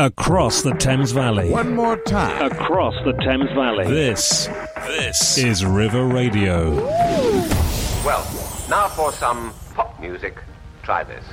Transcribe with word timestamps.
across 0.00 0.62
the 0.62 0.72
Thames 0.72 1.12
Valley. 1.12 1.50
One 1.50 1.76
more 1.76 1.96
time. 1.98 2.50
Across 2.50 2.94
the 3.04 3.12
Thames 3.22 3.50
Valley. 3.52 3.86
This, 3.86 4.48
this 4.86 5.36
is 5.36 5.64
River 5.64 6.06
Radio. 6.06 6.74
Well, 8.02 8.26
now 8.70 8.88
for 8.88 9.12
some 9.12 9.52
pop 9.74 10.00
music. 10.00 10.38
Try 10.82 11.04
this. 11.04 11.24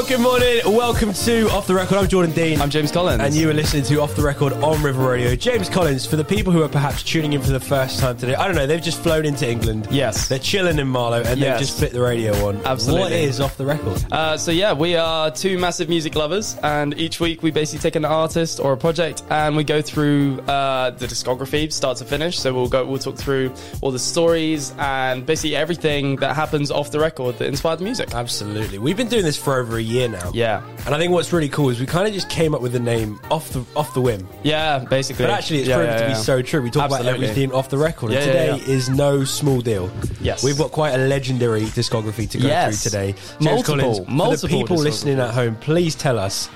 Oh, 0.00 0.06
good 0.06 0.20
morning. 0.20 0.60
Welcome 0.64 1.12
to 1.12 1.50
Off 1.50 1.66
the 1.66 1.74
Record. 1.74 1.98
I'm 1.98 2.06
Jordan 2.06 2.32
Dean. 2.32 2.60
I'm 2.60 2.70
James 2.70 2.92
Collins. 2.92 3.20
And 3.20 3.34
you 3.34 3.50
are 3.50 3.52
listening 3.52 3.82
to 3.86 4.00
Off 4.00 4.14
the 4.14 4.22
Record 4.22 4.52
on 4.52 4.80
River 4.80 5.08
Radio. 5.10 5.34
James 5.34 5.68
Collins, 5.68 6.06
for 6.06 6.14
the 6.14 6.22
people 6.24 6.52
who 6.52 6.62
are 6.62 6.68
perhaps 6.68 7.02
tuning 7.02 7.32
in 7.32 7.42
for 7.42 7.50
the 7.50 7.58
first 7.58 7.98
time 7.98 8.16
today, 8.16 8.36
I 8.36 8.46
don't 8.46 8.54
know, 8.54 8.64
they've 8.64 8.80
just 8.80 9.02
flown 9.02 9.26
into 9.26 9.50
England. 9.50 9.88
Yes. 9.90 10.28
They're 10.28 10.38
chilling 10.38 10.78
in 10.78 10.86
Marlow 10.86 11.24
and 11.24 11.40
Yes. 11.40 11.58
they've 11.58 11.66
just 11.66 11.78
flipped 11.80 11.94
the 11.94 12.00
radio 12.00 12.32
on. 12.46 12.64
Absolutely. 12.64 13.02
What 13.02 13.12
is 13.12 13.40
Off 13.40 13.56
the 13.56 13.66
Record? 13.66 14.04
Uh, 14.12 14.36
so 14.36 14.52
yeah, 14.52 14.72
we 14.72 14.94
are 14.94 15.32
two 15.32 15.58
massive 15.58 15.88
music 15.88 16.14
lovers, 16.14 16.56
and 16.62 16.96
each 16.96 17.18
week 17.18 17.42
we 17.42 17.50
basically 17.50 17.82
take 17.82 17.96
an 17.96 18.04
artist 18.04 18.60
or 18.60 18.74
a 18.74 18.76
project, 18.76 19.24
and 19.30 19.56
we 19.56 19.64
go 19.64 19.82
through 19.82 20.38
uh, 20.42 20.90
the 20.90 21.06
discography, 21.08 21.72
start 21.72 21.96
to 21.96 22.04
finish. 22.04 22.38
So 22.38 22.54
we'll 22.54 22.68
go, 22.68 22.86
we'll 22.86 23.00
talk 23.00 23.16
through 23.16 23.52
all 23.80 23.90
the 23.90 23.98
stories 23.98 24.72
and 24.78 25.26
basically 25.26 25.56
everything 25.56 26.14
that 26.16 26.36
happens 26.36 26.70
off 26.70 26.92
the 26.92 27.00
record 27.00 27.36
that 27.38 27.48
inspired 27.48 27.80
the 27.80 27.84
music. 27.84 28.14
Absolutely. 28.14 28.78
We've 28.78 28.96
been 28.96 29.08
doing 29.08 29.24
this 29.24 29.36
for 29.36 29.58
over 29.58 29.76
a 29.76 29.87
year 29.88 30.08
now. 30.08 30.30
Yeah. 30.34 30.62
And 30.86 30.94
I 30.94 30.98
think 30.98 31.12
what's 31.12 31.32
really 31.32 31.48
cool 31.48 31.70
is 31.70 31.80
we 31.80 31.86
kind 31.86 32.06
of 32.06 32.14
just 32.14 32.28
came 32.28 32.54
up 32.54 32.60
with 32.62 32.72
the 32.72 32.80
name 32.80 33.18
off 33.30 33.50
the 33.50 33.64
off 33.76 33.92
the 33.94 34.00
whim. 34.00 34.28
Yeah, 34.42 34.78
basically. 34.80 35.24
But 35.24 35.32
actually, 35.32 35.60
it's 35.60 35.68
Yeah, 35.68 35.76
proven 35.76 35.92
yeah, 35.94 35.98
to 36.00 36.04
be 36.06 36.12
yeah. 36.12 36.18
so 36.18 36.42
true. 36.42 36.62
We 36.62 36.70
talk 36.70 36.84
Absolutely. 36.84 37.08
about 37.10 37.22
everything 37.22 37.52
off 37.52 37.68
the 37.68 37.78
record. 37.78 38.12
And 38.12 38.24
today 38.24 38.72
is 38.72 38.88
no 38.88 39.24
small 39.24 39.60
deal. 39.60 39.90
Yes. 40.20 40.42
We've 40.44 40.56
got 40.58 40.70
quite 40.72 40.90
a 40.94 40.98
legendary 40.98 41.62
discography 41.62 42.28
to 42.30 42.38
go 42.38 42.46
Yes. 42.46 42.82
through 42.82 42.90
today. 42.90 43.14
Multiple, 43.40 43.76
Collins, 43.78 43.98
for 43.98 44.04
the 44.04 44.10
multiple 44.10 44.58
people 44.60 44.76
listening 44.76 45.18
at 45.20 45.34
home, 45.34 45.56
please 45.56 45.94
tell 45.94 46.18
us 46.18 46.48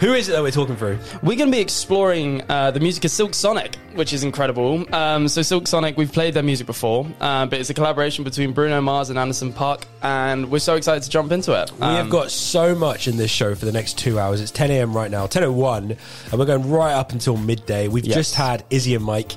who 0.00 0.12
is 0.14 0.28
it 0.28 0.32
that 0.32 0.42
we're 0.42 0.50
talking 0.50 0.76
through? 0.76 0.98
We're 1.22 1.36
going 1.36 1.50
to 1.50 1.56
be 1.56 1.60
exploring 1.60 2.42
uh, 2.48 2.70
the 2.70 2.80
music 2.80 3.04
of 3.04 3.10
Silk 3.10 3.34
Sonic, 3.34 3.76
which 3.94 4.12
is 4.12 4.22
incredible. 4.22 4.84
Um, 4.94 5.26
so, 5.28 5.42
Silk 5.42 5.66
Sonic, 5.66 5.96
we've 5.96 6.12
played 6.12 6.34
their 6.34 6.42
music 6.42 6.66
before, 6.66 7.06
uh, 7.20 7.46
but 7.46 7.58
it's 7.58 7.70
a 7.70 7.74
collaboration 7.74 8.22
between 8.24 8.52
Bruno 8.52 8.80
Mars 8.80 9.10
and 9.10 9.18
Anderson 9.18 9.52
Paak, 9.52 9.84
and 10.02 10.50
we're 10.50 10.58
so 10.60 10.76
excited 10.76 11.02
to 11.02 11.10
jump 11.10 11.32
into 11.32 11.52
it. 11.60 11.72
We 11.72 11.86
have 11.86 12.10
got 12.10 12.30
so 12.30 12.74
much 12.74 13.08
in 13.08 13.16
this 13.16 13.30
show 13.30 13.54
for 13.54 13.64
the 13.66 13.72
next 13.72 13.98
two 13.98 14.18
hours. 14.18 14.40
It's 14.40 14.52
10 14.52 14.70
a.m. 14.70 14.96
right 14.96 15.10
now, 15.10 15.26
10.01, 15.26 15.96
and 16.30 16.38
we're 16.38 16.46
going 16.46 16.70
right 16.70 16.92
up 16.92 17.12
until 17.12 17.36
midday. 17.36 17.88
We've 17.88 18.04
Yes. 18.04 18.14
just 18.14 18.34
had 18.36 18.64
Izzy 18.70 18.94
and 18.94 19.04
Mike. 19.04 19.32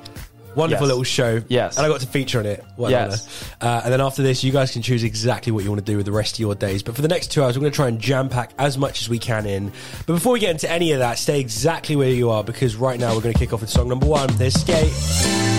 Wonderful 0.55 0.85
Yes. 0.85 0.89
little 0.89 1.03
show. 1.03 1.41
Yes. 1.47 1.77
And 1.77 1.85
I 1.85 1.89
got 1.89 2.01
to 2.01 2.07
feature 2.07 2.39
on 2.39 2.45
it. 2.45 2.63
Yes. 2.77 3.45
Uh, 3.61 3.81
and 3.83 3.93
then 3.93 4.01
after 4.01 4.21
this, 4.21 4.43
you 4.43 4.51
guys 4.51 4.71
can 4.71 4.81
choose 4.81 5.03
exactly 5.03 5.51
what 5.51 5.63
you 5.63 5.69
want 5.69 5.85
to 5.85 5.91
do 5.91 5.97
with 5.97 6.05
the 6.05 6.11
rest 6.11 6.35
of 6.35 6.39
your 6.39 6.55
days. 6.55 6.83
But 6.83 6.95
for 6.95 7.01
the 7.01 7.07
next 7.07 7.27
two 7.31 7.41
hours, 7.43 7.57
we're 7.57 7.61
going 7.61 7.71
to 7.71 7.75
try 7.75 7.87
and 7.87 7.99
jam 7.99 8.27
pack 8.29 8.51
as 8.59 8.77
much 8.77 9.01
as 9.01 9.09
we 9.09 9.17
can 9.19 9.45
in. 9.45 9.71
But 10.05 10.13
before 10.13 10.33
we 10.33 10.39
get 10.39 10.51
into 10.51 10.69
any 10.69 10.91
of 10.91 10.99
that, 10.99 11.17
stay 11.19 11.39
exactly 11.39 11.95
where 11.95 12.09
you 12.09 12.29
are 12.29 12.43
because 12.43 12.75
right 12.75 12.99
now 12.99 13.15
we're 13.15 13.21
going 13.21 13.33
to 13.33 13.39
kick 13.39 13.53
off 13.53 13.61
with 13.61 13.69
song 13.69 13.87
number 13.87 14.05
one. 14.05 14.29
There's 14.35 14.53
Skate. 14.59 15.50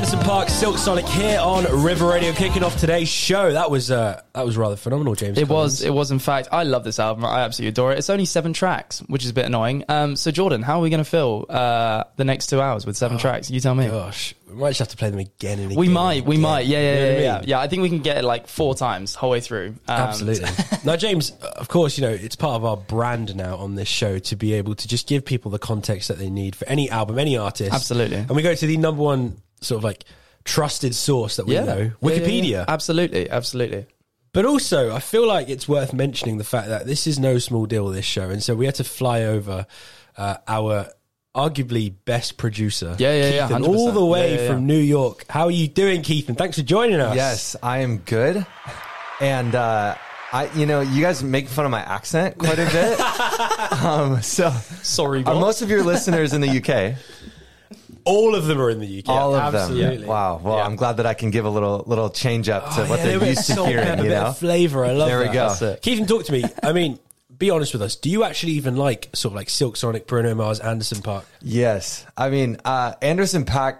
Anderson 0.00 0.20
Paak, 0.20 0.48
Silk 0.48 0.78
Sonic 0.78 1.04
here 1.06 1.38
on 1.38 1.64
River 1.84 2.06
Radio, 2.06 2.32
kicking 2.32 2.64
off 2.64 2.74
today's 2.78 3.06
show. 3.06 3.52
That 3.52 3.70
was 3.70 3.90
uh, 3.90 4.22
that 4.32 4.46
was 4.46 4.56
rather 4.56 4.74
phenomenal, 4.74 5.14
James. 5.14 5.36
It 5.36 5.46
Collins. 5.46 5.72
was. 5.72 5.82
It 5.82 5.92
was. 5.92 6.10
In 6.10 6.18
fact, 6.18 6.48
I 6.50 6.62
love 6.62 6.84
this 6.84 6.98
album. 6.98 7.26
I 7.26 7.40
absolutely 7.42 7.68
adore 7.68 7.92
it. 7.92 7.98
It's 7.98 8.08
only 8.08 8.24
seven 8.24 8.54
tracks, 8.54 9.00
which 9.00 9.24
is 9.24 9.30
a 9.30 9.34
bit 9.34 9.44
annoying. 9.44 9.84
Um, 9.90 10.16
so 10.16 10.30
Jordan, 10.30 10.62
how 10.62 10.78
are 10.78 10.80
we 10.82 10.88
going 10.88 11.04
to 11.04 11.08
fill 11.10 11.44
uh, 11.50 12.04
the 12.16 12.24
next 12.24 12.46
two 12.46 12.62
hours 12.62 12.86
with 12.86 12.96
seven 12.96 13.18
tracks? 13.18 13.50
You 13.50 13.60
tell 13.60 13.74
me. 13.74 13.88
Gosh, 13.88 14.34
we 14.48 14.54
might 14.54 14.70
just 14.70 14.78
have 14.78 14.88
to 14.88 14.96
play 14.96 15.10
them 15.10 15.18
again 15.18 15.58
and 15.58 15.66
again. 15.66 15.78
We 15.78 15.88
might. 15.90 16.20
and 16.20 16.26
We 16.28 16.36
again. 16.36 16.42
might. 16.42 16.64
Yeah, 16.64 16.78
yeah, 16.80 16.94
You 16.94 17.00
know 17.00 17.10
yeah, 17.12 17.20
yeah, 17.20 17.42
yeah. 17.44 17.60
I 17.60 17.68
think 17.68 17.82
we 17.82 17.90
can 17.90 18.00
get 18.00 18.16
it 18.16 18.24
like 18.24 18.46
four 18.46 18.74
times 18.74 19.14
whole 19.14 19.28
way 19.28 19.40
through. 19.40 19.74
Um, 19.86 20.00
Absolutely. 20.00 20.48
now, 20.86 20.96
James, 20.96 21.32
of 21.42 21.68
course, 21.68 21.98
you 21.98 22.06
know, 22.06 22.10
it's 22.10 22.36
part 22.36 22.54
of 22.54 22.64
our 22.64 22.78
brand 22.78 23.36
now 23.36 23.58
on 23.58 23.74
this 23.74 23.88
show 23.88 24.18
to 24.18 24.34
be 24.36 24.54
able 24.54 24.74
to 24.76 24.88
just 24.88 25.06
give 25.06 25.26
people 25.26 25.50
the 25.50 25.58
context 25.58 26.08
that 26.08 26.16
they 26.16 26.30
need 26.30 26.56
for 26.56 26.66
any 26.68 26.88
album, 26.88 27.18
any 27.18 27.36
artist. 27.36 27.70
Absolutely. 27.74 28.16
And 28.16 28.30
we 28.30 28.40
go 28.40 28.54
to 28.54 28.66
the 28.66 28.78
number 28.78 29.02
one 29.02 29.36
sort 29.60 29.78
of 29.78 29.84
like 29.84 30.04
trusted 30.44 30.94
source 30.94 31.36
that 31.36 31.46
we 31.46 31.54
Yeah. 31.54 31.64
know, 31.64 31.76
Yeah, 31.78 31.84
yeah, 31.84 31.90
Wikipedia. 32.18 32.50
yeah. 32.50 32.64
Absolutely. 32.68 33.28
Absolutely. 33.30 33.86
But 34.32 34.44
also, 34.46 34.94
I 34.94 35.00
feel 35.00 35.26
like 35.26 35.48
it's 35.48 35.68
worth 35.68 35.92
mentioning 35.92 36.38
the 36.38 36.44
fact 36.44 36.68
that 36.68 36.86
this 36.86 37.06
is 37.06 37.18
no 37.18 37.38
small 37.38 37.66
deal, 37.66 37.88
this 37.88 38.04
show. 38.04 38.30
And 38.30 38.42
so 38.42 38.54
we 38.54 38.64
had 38.66 38.76
to 38.76 38.84
fly 38.84 39.22
over 39.24 39.66
uh, 40.16 40.36
our 40.46 40.86
arguably 41.36 41.92
best 42.04 42.36
producer, 42.36 42.94
Yeah, 42.98 43.12
yeah, 43.14 43.28
yeah, 43.30 43.48
Keithan, 43.48 43.62
100%. 43.64 43.68
all 43.68 43.92
the 43.92 44.04
way 44.04 44.34
Yeah, 44.34 44.40
yeah, 44.42 44.46
from. 44.54 44.66
New 44.66 44.78
York. 44.78 45.24
How 45.28 45.44
are 45.46 45.50
you 45.50 45.68
doing, 45.68 46.02
Keith? 46.02 46.28
And 46.28 46.36
thanks 46.38 46.56
for 46.56 46.62
joining 46.64 47.00
us. 47.00 47.14
Yes, 47.16 47.56
I 47.62 47.78
am 47.78 47.98
good. 47.98 48.44
And 49.20 49.54
uh, 49.54 49.94
I, 50.32 50.48
you 50.54 50.64
know, 50.66 50.80
you 50.80 51.02
guys 51.02 51.22
make 51.22 51.48
fun 51.48 51.64
of 51.64 51.70
my 51.70 51.80
accent 51.82 52.38
quite 52.38 52.58
a 52.58 52.66
bit. 52.66 53.00
um, 53.84 54.22
so, 54.22 54.50
Sorry, 54.82 55.24
are 55.24 55.34
most 55.34 55.62
of 55.62 55.70
your 55.70 55.82
listeners 55.84 56.32
in 56.32 56.40
the 56.40 56.48
UK? 56.48 56.96
All 58.04 58.34
of 58.34 58.46
them 58.46 58.60
are 58.60 58.70
in 58.70 58.80
the 58.80 58.98
UK. 59.00 59.08
All 59.08 59.34
of 59.34 59.54
Absolutely. 59.54 59.98
them. 59.98 60.06
Wow. 60.06 60.40
Well, 60.42 60.56
Yeah. 60.58 60.64
I'm 60.64 60.76
glad 60.76 60.96
that 60.98 61.06
I 61.06 61.14
can 61.14 61.30
give 61.30 61.44
a 61.44 61.50
little 61.50 61.84
little 61.86 62.10
change 62.10 62.48
up 62.48 62.74
to 62.74 62.82
Oh, 62.84 62.88
what 62.90 62.98
yeah, 63.00 63.16
they're 63.18 63.28
used 63.28 63.46
to 63.46 63.64
hearing. 63.66 64.04
You 64.04 64.10
know. 64.10 64.32
flavor. 64.32 64.84
I 64.84 64.92
love 64.92 65.08
There 65.08 65.20
we 65.20 65.28
go. 65.28 65.76
Keith, 65.82 66.06
talk 66.08 66.24
to 66.24 66.32
me. 66.32 66.44
I 66.62 66.72
mean, 66.72 66.98
be 67.36 67.50
honest 67.50 67.72
with 67.72 67.82
us. 67.82 67.96
Do 67.96 68.10
you 68.10 68.24
actually 68.24 68.52
even 68.52 68.76
like 68.76 69.08
sort 69.14 69.32
of 69.32 69.36
like 69.36 69.48
Silk 69.48 69.76
Sonic, 69.76 70.06
Bruno 70.06 70.34
Mars, 70.34 70.60
Anderson 70.60 70.98
Paak? 70.98 71.24
Yes, 71.40 72.04
I 72.16 72.28
mean 72.30 72.58
uh, 72.64 72.92
Anderson 73.00 73.44
Paak 73.44 73.78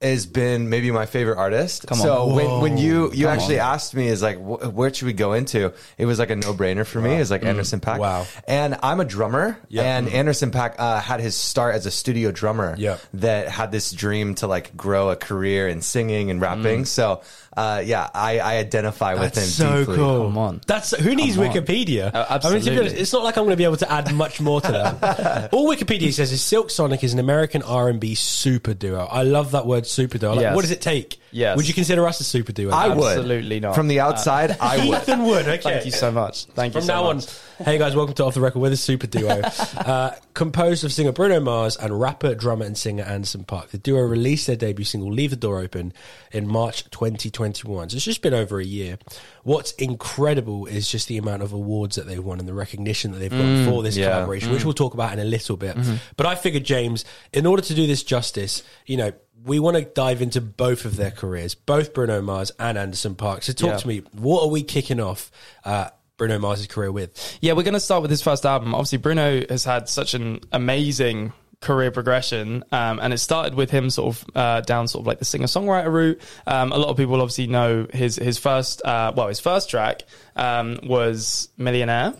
has 0.00 0.26
been 0.26 0.68
maybe 0.68 0.92
my 0.92 1.06
favorite 1.06 1.38
artist. 1.38 1.86
Come 1.88 1.98
on. 2.00 2.06
So 2.06 2.26
when, 2.32 2.60
when 2.60 2.78
you 2.78 3.10
you 3.12 3.26
Come 3.26 3.34
actually 3.34 3.58
on. 3.58 3.74
asked 3.74 3.96
me 3.96 4.06
is 4.06 4.22
like 4.22 4.36
wh- 4.36 4.72
where 4.72 4.94
should 4.94 5.06
we 5.06 5.12
go 5.12 5.32
into? 5.32 5.72
It 5.96 6.06
was 6.06 6.20
like 6.20 6.30
a 6.30 6.36
no 6.36 6.54
brainer 6.54 6.86
for 6.86 7.00
me. 7.00 7.14
It's 7.14 7.32
like 7.32 7.42
mm. 7.42 7.48
Anderson 7.48 7.80
Paak. 7.80 7.98
Wow. 7.98 8.24
And 8.46 8.76
I'm 8.80 9.00
a 9.00 9.04
drummer, 9.04 9.58
Yeah. 9.68 9.82
and 9.82 10.06
mm. 10.06 10.14
Anderson 10.14 10.52
Paak 10.52 10.76
uh, 10.78 11.00
had 11.00 11.18
his 11.18 11.34
start 11.34 11.74
as 11.74 11.84
a 11.84 11.90
studio 11.90 12.30
drummer. 12.30 12.76
Yeah. 12.78 12.98
That 13.14 13.48
had 13.48 13.72
this 13.72 13.90
dream 13.90 14.36
to 14.36 14.46
like 14.46 14.76
grow 14.76 15.10
a 15.10 15.16
career 15.16 15.66
in 15.68 15.82
singing 15.82 16.30
and 16.30 16.40
rapping. 16.40 16.82
Mm. 16.82 16.86
So 16.86 17.22
uh, 17.58 17.80
yeah, 17.84 18.08
I, 18.14 18.38
I 18.38 18.56
identify 18.58 19.14
with 19.14 19.22
him 19.36 19.42
That's 19.42 19.52
so 19.52 19.78
deeply. 19.80 19.96
cool. 19.96 20.24
Come 20.28 20.38
on. 20.38 20.60
That's 20.68 20.96
who 20.96 21.16
needs 21.16 21.34
Come 21.34 21.46
on. 21.48 21.52
Wikipedia. 21.52 22.10
Oh, 22.14 22.26
I 22.30 22.52
mean, 22.52 22.62
to 22.62 22.70
be 22.70 22.78
honest, 22.78 22.94
it's 22.96 23.12
not 23.12 23.24
like 23.24 23.36
I'm 23.36 23.42
going 23.44 23.54
to 23.54 23.56
be 23.56 23.64
able 23.64 23.78
to 23.78 23.90
add 23.90 24.14
much 24.14 24.40
more 24.40 24.60
to 24.60 24.70
that. 24.70 25.52
All 25.52 25.68
Wikipedia 25.68 26.12
says 26.12 26.30
is 26.30 26.40
Silk 26.40 26.70
Sonic 26.70 27.02
is 27.02 27.14
an 27.14 27.18
American 27.18 27.62
R&B 27.62 28.14
super 28.14 28.74
duo. 28.74 29.06
I 29.10 29.24
love 29.24 29.50
that 29.50 29.66
word 29.66 29.86
super 29.88 30.18
duo. 30.18 30.34
Like, 30.34 30.42
Yes. 30.42 30.54
What 30.54 30.62
does 30.62 30.70
it 30.70 30.80
take? 30.80 31.20
Yes. 31.32 31.56
Would 31.56 31.66
you 31.66 31.74
consider 31.74 32.06
us 32.06 32.20
a 32.20 32.24
super 32.24 32.52
duo? 32.52 32.72
I 32.72 32.88
would 32.94 33.18
Absolutely 33.18 33.58
not. 33.60 33.74
From 33.74 33.88
the 33.88 34.00
outside, 34.00 34.56
I 34.60 34.86
would. 34.86 34.98
Ethan 35.02 35.24
would. 35.24 35.48
Okay. 35.48 35.60
Thank 35.62 35.84
you 35.84 35.90
so 35.90 36.12
much. 36.12 36.44
Thank 36.46 36.74
you 36.74 36.80
From 36.80 36.86
so 36.86 36.94
now 36.94 37.12
much. 37.12 37.26
on, 37.26 37.32
hey 37.58 37.78
guys, 37.78 37.96
welcome 37.96 38.14
to 38.14 38.24
Off 38.24 38.34
the 38.34 38.40
Record. 38.40 38.60
We're 38.60 38.70
the 38.70 38.76
super 38.76 39.06
duo, 39.06 39.40
uh, 39.76 40.12
composed 40.34 40.84
of 40.84 40.92
singer 40.92 41.12
Bruno 41.12 41.40
Mars 41.40 41.76
and 41.76 41.98
rapper, 41.98 42.34
drummer, 42.34 42.64
and 42.64 42.76
singer 42.76 43.04
Anderson 43.04 43.44
Paak. 43.44 43.68
The 43.68 43.78
duo 43.78 44.00
released 44.00 44.46
their 44.46 44.56
debut 44.56 44.84
single 44.84 45.10
"Leave 45.10 45.30
the 45.30 45.36
Door 45.36 45.60
Open" 45.60 45.92
in 46.32 46.46
March 46.46 46.88
2021. 46.90 47.90
So 47.90 47.96
it's 47.96 48.04
just 48.04 48.22
been 48.22 48.34
over 48.34 48.60
a 48.60 48.64
year. 48.64 48.98
What's 49.42 49.72
incredible 49.72 50.66
is 50.66 50.88
just 50.88 51.08
the 51.08 51.18
amount 51.18 51.42
of 51.42 51.52
awards 51.52 51.96
that 51.96 52.06
they've 52.06 52.22
won 52.22 52.38
and 52.38 52.48
the 52.48 52.54
recognition 52.54 53.12
that 53.12 53.18
they've 53.18 53.30
got 53.30 53.64
for 53.70 53.82
this 53.82 53.96
yeah. 53.96 54.10
collaboration, 54.10 54.52
which 54.52 54.64
we'll 54.64 54.74
talk 54.74 54.94
about 54.94 55.12
in 55.12 55.18
a 55.18 55.24
little 55.24 55.56
bit. 55.56 55.76
But 56.16 56.26
I 56.26 56.34
figured, 56.34 56.64
James, 56.64 57.04
in 57.32 57.46
order 57.46 57.62
to 57.62 57.74
do 57.74 57.86
this 57.86 58.02
justice, 58.02 58.62
you 58.86 58.96
know. 58.96 59.12
We 59.44 59.60
want 59.60 59.76
to 59.76 59.84
dive 59.84 60.20
into 60.20 60.40
both 60.40 60.84
of 60.84 60.96
their 60.96 61.12
careers, 61.12 61.54
both 61.54 61.94
Bruno 61.94 62.20
Mars 62.20 62.50
and 62.58 62.76
Anderson 62.76 63.14
Paak. 63.14 63.44
So 63.44 63.52
talk 63.52 63.70
Yeah. 63.70 63.76
to 63.76 63.88
me. 63.88 63.98
What 64.12 64.42
are 64.42 64.48
we 64.48 64.64
kicking 64.64 64.98
off 64.98 65.30
uh, 65.64 65.90
Bruno 66.18 66.38
Mars' 66.38 66.66
career 66.66 66.92
with? 66.92 67.38
Yeah, 67.40 67.54
we're 67.54 67.62
going 67.62 67.74
to 67.74 67.80
start 67.80 68.02
with 68.02 68.10
his 68.10 68.20
first 68.20 68.44
album. 68.44 68.74
Obviously, 68.74 68.98
Bruno 68.98 69.42
has 69.48 69.64
had 69.64 69.88
such 69.88 70.12
an 70.12 70.40
amazing 70.52 71.32
career 71.60 71.90
progression, 71.90 72.62
um, 72.70 73.00
and 73.00 73.12
it 73.12 73.18
started 73.18 73.54
with 73.54 73.70
him 73.70 73.88
sort 73.88 74.16
of 74.16 74.24
uh, 74.36 74.60
down 74.60 74.86
sort 74.88 75.02
of 75.02 75.06
like 75.06 75.18
the 75.18 75.24
singer 75.24 75.46
songwriter 75.46 75.90
route. 75.90 76.20
Um, 76.46 76.72
a 76.72 76.76
lot 76.76 76.88
of 76.88 76.96
people 76.96 77.20
obviously 77.20 77.46
know 77.46 77.86
his 77.92 78.16
his 78.16 78.38
first 78.38 78.84
uh, 78.84 79.12
well 79.16 79.28
his 79.28 79.40
first 79.40 79.70
track 79.70 80.02
um, 80.36 80.78
was 80.82 81.48
Millionaire. 81.56 82.14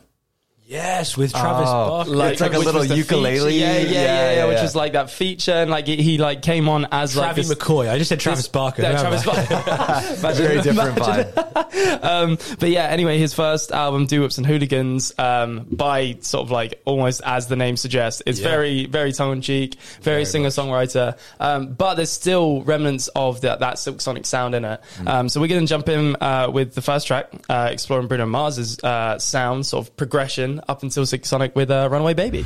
Yes, 0.71 1.17
with 1.17 1.33
Travis 1.33 1.67
Oh, 1.67 1.89
Barker. 1.89 2.11
like- 2.11 2.33
It's 2.33 2.41
like 2.43 2.53
a 2.53 2.59
little 2.59 2.85
ukulele. 2.85 3.37
feature. 3.39 3.49
Yeah, 3.51 3.73
yeah, 3.73 3.79
yeah, 3.79 3.91
Yeah, 3.91 3.91
yeah, 4.03 4.33
yeah, 4.33 4.45
which 4.49 4.57
yeah. 4.57 4.63
was 4.65 4.77
like 4.77 4.93
that 4.93 5.11
feature, 5.11 5.53
and 5.53 5.71
like 5.71 5.87
he, 5.87 5.97
he 5.97 6.19
like 6.19 6.43
came 6.43 6.69
on 6.69 6.87
as 6.93 7.17
like 7.17 7.29
Travis 7.29 7.49
this, 7.49 7.57
McCoy. 7.57 7.89
I 7.89 7.97
just 7.97 8.11
said 8.11 8.21
Travis 8.21 8.41
this- 8.41 8.49
Barker. 8.49 8.83
No. 8.83 8.93
Travis 9.01 9.25
Barker. 9.25 9.55
Imagine- 10.19 10.47
Very 10.47 10.61
different 10.61 10.99
imagine- 10.99 11.33
vibe. 11.33 12.05
um, 12.05 12.39
but 12.59 12.69
yeah, 12.69 12.85
anyway, 12.85 13.17
his 13.19 13.33
first 13.33 13.73
album, 13.73 14.05
Doo-Wops 14.05 14.37
and 14.37 14.47
Hooligans, 14.47 15.15
um, 15.19 15.67
by 15.71 16.19
sort 16.21 16.45
of 16.45 16.51
like 16.51 16.83
almost 16.85 17.23
as 17.25 17.47
the 17.47 17.57
name 17.57 17.79
suggests, 17.79 18.21
it's 18.27 18.39
Yeah. 18.39 18.49
very, 18.51 18.85
very 18.85 19.13
tongue 19.13 19.33
in 19.33 19.41
cheek, 19.41 19.77
very, 20.03 20.27
singer 20.27 20.51
songwriter. 20.51 21.17
Um, 21.41 21.69
but 21.73 21.95
there's 21.95 22.11
still 22.13 22.61
remnants 22.65 23.09
of 23.17 23.41
that, 23.41 23.61
that 23.61 23.79
Silk 23.79 24.03
Sonic 24.03 24.27
sound 24.27 24.55
in 24.55 24.67
it. 24.67 24.83
Mm. 24.99 25.09
Um, 25.09 25.29
so 25.31 25.41
we're 25.41 25.47
going 25.49 25.63
to 25.63 25.67
jump 25.67 25.89
in 25.89 26.15
uh, 26.21 26.51
with 26.53 26.75
the 26.75 26.83
first 26.83 27.07
track, 27.07 27.31
uh, 27.49 27.71
exploring 27.73 28.07
Bruno 28.07 28.27
Mars's 28.27 28.79
uh, 28.85 29.19
sound, 29.19 29.65
sort 29.65 29.87
of 29.87 29.97
progression 29.97 30.58
up 30.69 30.83
until 30.83 31.07
Silk 31.07 31.25
Sonic 31.25 31.55
with 31.55 31.71
uh, 31.71 31.89
Runaway 31.91 32.15
Baby. 32.15 32.45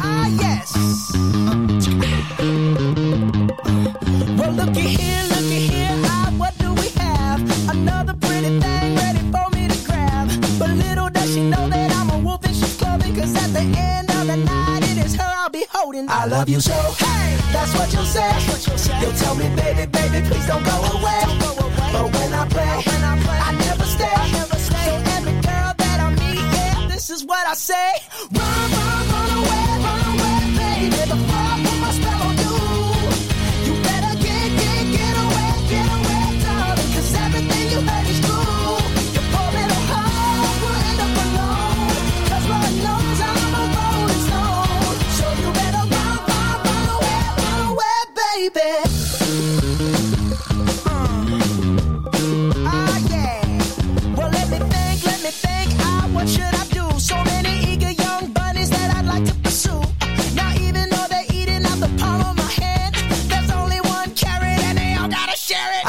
Ah, 0.00 0.28
yes. 0.40 0.72
Well, 4.38 4.52
looky 4.52 4.80
here, 4.80 5.22
looky 5.28 5.66
here. 5.68 5.96
Ah, 6.04 6.32
what 6.36 6.56
do 6.58 6.72
we 6.74 6.88
have? 7.00 7.40
Another 7.70 8.14
pretty 8.14 8.58
thing 8.60 8.96
ready 8.96 9.18
for 9.30 9.48
me 9.54 9.68
to 9.68 9.84
grab. 9.86 10.28
But 10.58 10.70
little 10.70 11.10
does 11.10 11.32
she 11.34 11.42
know 11.48 11.68
that 11.68 11.92
I'm 11.92 12.10
a 12.10 12.18
wolf 12.18 12.44
sheep's 12.46 12.76
clothing. 12.78 13.14
Cause 13.14 13.34
at 13.36 13.52
the 13.52 13.64
end 13.78 14.10
of 14.10 14.26
the 14.26 14.36
night, 14.36 14.82
it 14.82 14.98
is 15.04 15.14
her 15.16 15.32
I'll 15.38 15.50
be 15.50 15.64
holding. 15.70 16.08
I 16.08 16.26
love 16.26 16.48
you 16.48 16.60
so. 16.60 16.72
Hey, 16.72 17.36
that's 17.52 17.74
what 17.74 17.92
you'll 17.92 18.04
say. 18.04 18.30
You'll 19.00 19.12
tell 19.12 19.34
me, 19.34 19.48
baby, 19.56 19.86
baby, 19.86 20.26
please 20.28 20.46
don't 20.46 20.64
go 20.64 20.76
away. 20.98 21.22
But 21.92 22.12
when 22.14 22.32
I 22.32 22.46
play, 22.48 23.01
what 27.24 27.46
I 27.46 27.54
say. 27.54 27.92
Run, 28.32 28.70
run, 28.72 28.81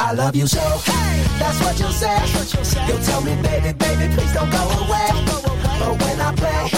I 0.05 0.11
love 0.11 0.35
you 0.35 0.45
so. 0.47 0.59
Hey, 0.59 1.23
that's 1.39 1.61
what 1.63 1.79
you'll 1.79 1.89
say. 1.93 2.19
You'll 2.87 2.99
tell 2.99 3.21
me, 3.21 3.35
baby, 3.41 3.71
baby, 3.71 4.13
please 4.13 4.33
don't 4.33 4.51
go 4.51 4.63
away. 4.83 5.07
But 5.79 5.95
when 6.01 6.19
I 6.19 6.35
play, 6.35 6.69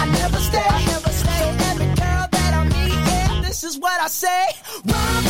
I 0.00 0.06
never 0.12 0.38
stay. 0.38 0.62
So 1.10 1.44
every 1.70 1.86
girl 1.86 2.28
that 2.30 2.54
I 2.54 2.62
meet, 2.64 2.94
yeah, 2.94 3.42
this 3.42 3.64
is 3.64 3.76
what 3.76 4.00
I 4.00 4.06
say. 4.06 4.46
Run, 4.86 5.29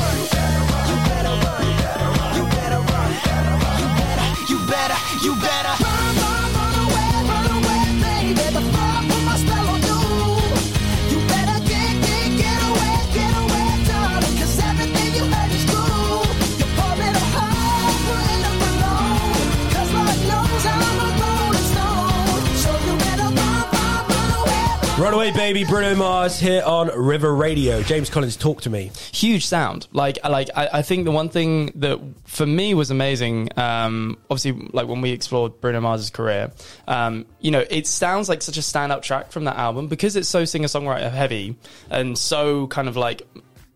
Runaway 25.21 25.37
Baby, 25.37 25.65
Bruno 25.65 25.93
Mars 25.93 26.39
here 26.39 26.63
on 26.65 26.87
River 26.87 27.35
Radio. 27.35 27.83
James 27.83 28.09
Collins, 28.09 28.35
talk 28.35 28.61
to 28.61 28.71
me. 28.71 28.89
huge 29.13 29.45
sound. 29.45 29.87
Like, 29.91 30.17
like 30.27 30.49
I, 30.55 30.69
I 30.73 30.81
think 30.81 31.05
the 31.05 31.11
one 31.11 31.29
thing 31.29 31.67
that 31.75 31.99
for 32.25 32.47
me 32.47 32.73
was 32.73 32.89
amazing, 32.89 33.49
um, 33.55 34.17
obviously, 34.31 34.67
like 34.73 34.87
when 34.87 35.01
we 35.01 35.11
explored 35.11 35.61
Bruno 35.61 35.79
Mars's 35.79 36.09
career, 36.09 36.51
um, 36.87 37.27
you 37.39 37.51
know, 37.51 37.63
it 37.69 37.85
sounds 37.85 38.29
like 38.29 38.41
such 38.41 38.57
a 38.57 38.61
standout 38.61 39.03
track 39.03 39.31
from 39.31 39.43
that 39.43 39.57
album 39.57 39.89
because 39.89 40.15
it's 40.15 40.27
so 40.27 40.43
singer 40.43 40.67
songwriter 40.67 41.11
heavy 41.11 41.55
and 41.91 42.17
so 42.17 42.65
kind 42.65 42.87
of 42.87 42.97
like 42.97 43.21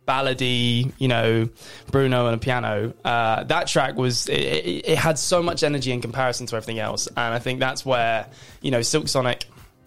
ballady, 0.08 0.94
you 0.98 1.08
know, 1.08 1.48
Bruno 1.92 2.26
and 2.26 2.34
a 2.34 2.40
piano. 2.40 2.92
Uh, 3.04 3.44
that 3.44 3.68
track 3.68 3.96
was 3.98 4.30
it, 4.30 4.42
it, 4.42 4.90
it 4.90 4.98
had 4.98 5.20
so 5.20 5.44
much 5.44 5.62
energy 5.62 5.92
in 5.92 6.02
comparison 6.02 6.48
to 6.48 6.56
everything 6.56 6.80
else, 6.80 7.06
and 7.06 7.36
I 7.36 7.38
think 7.38 7.60
that's 7.60 7.86
where 7.86 8.26
you 8.62 8.72
know 8.72 8.82
Silk 8.82 9.08
Sonic. 9.08 9.46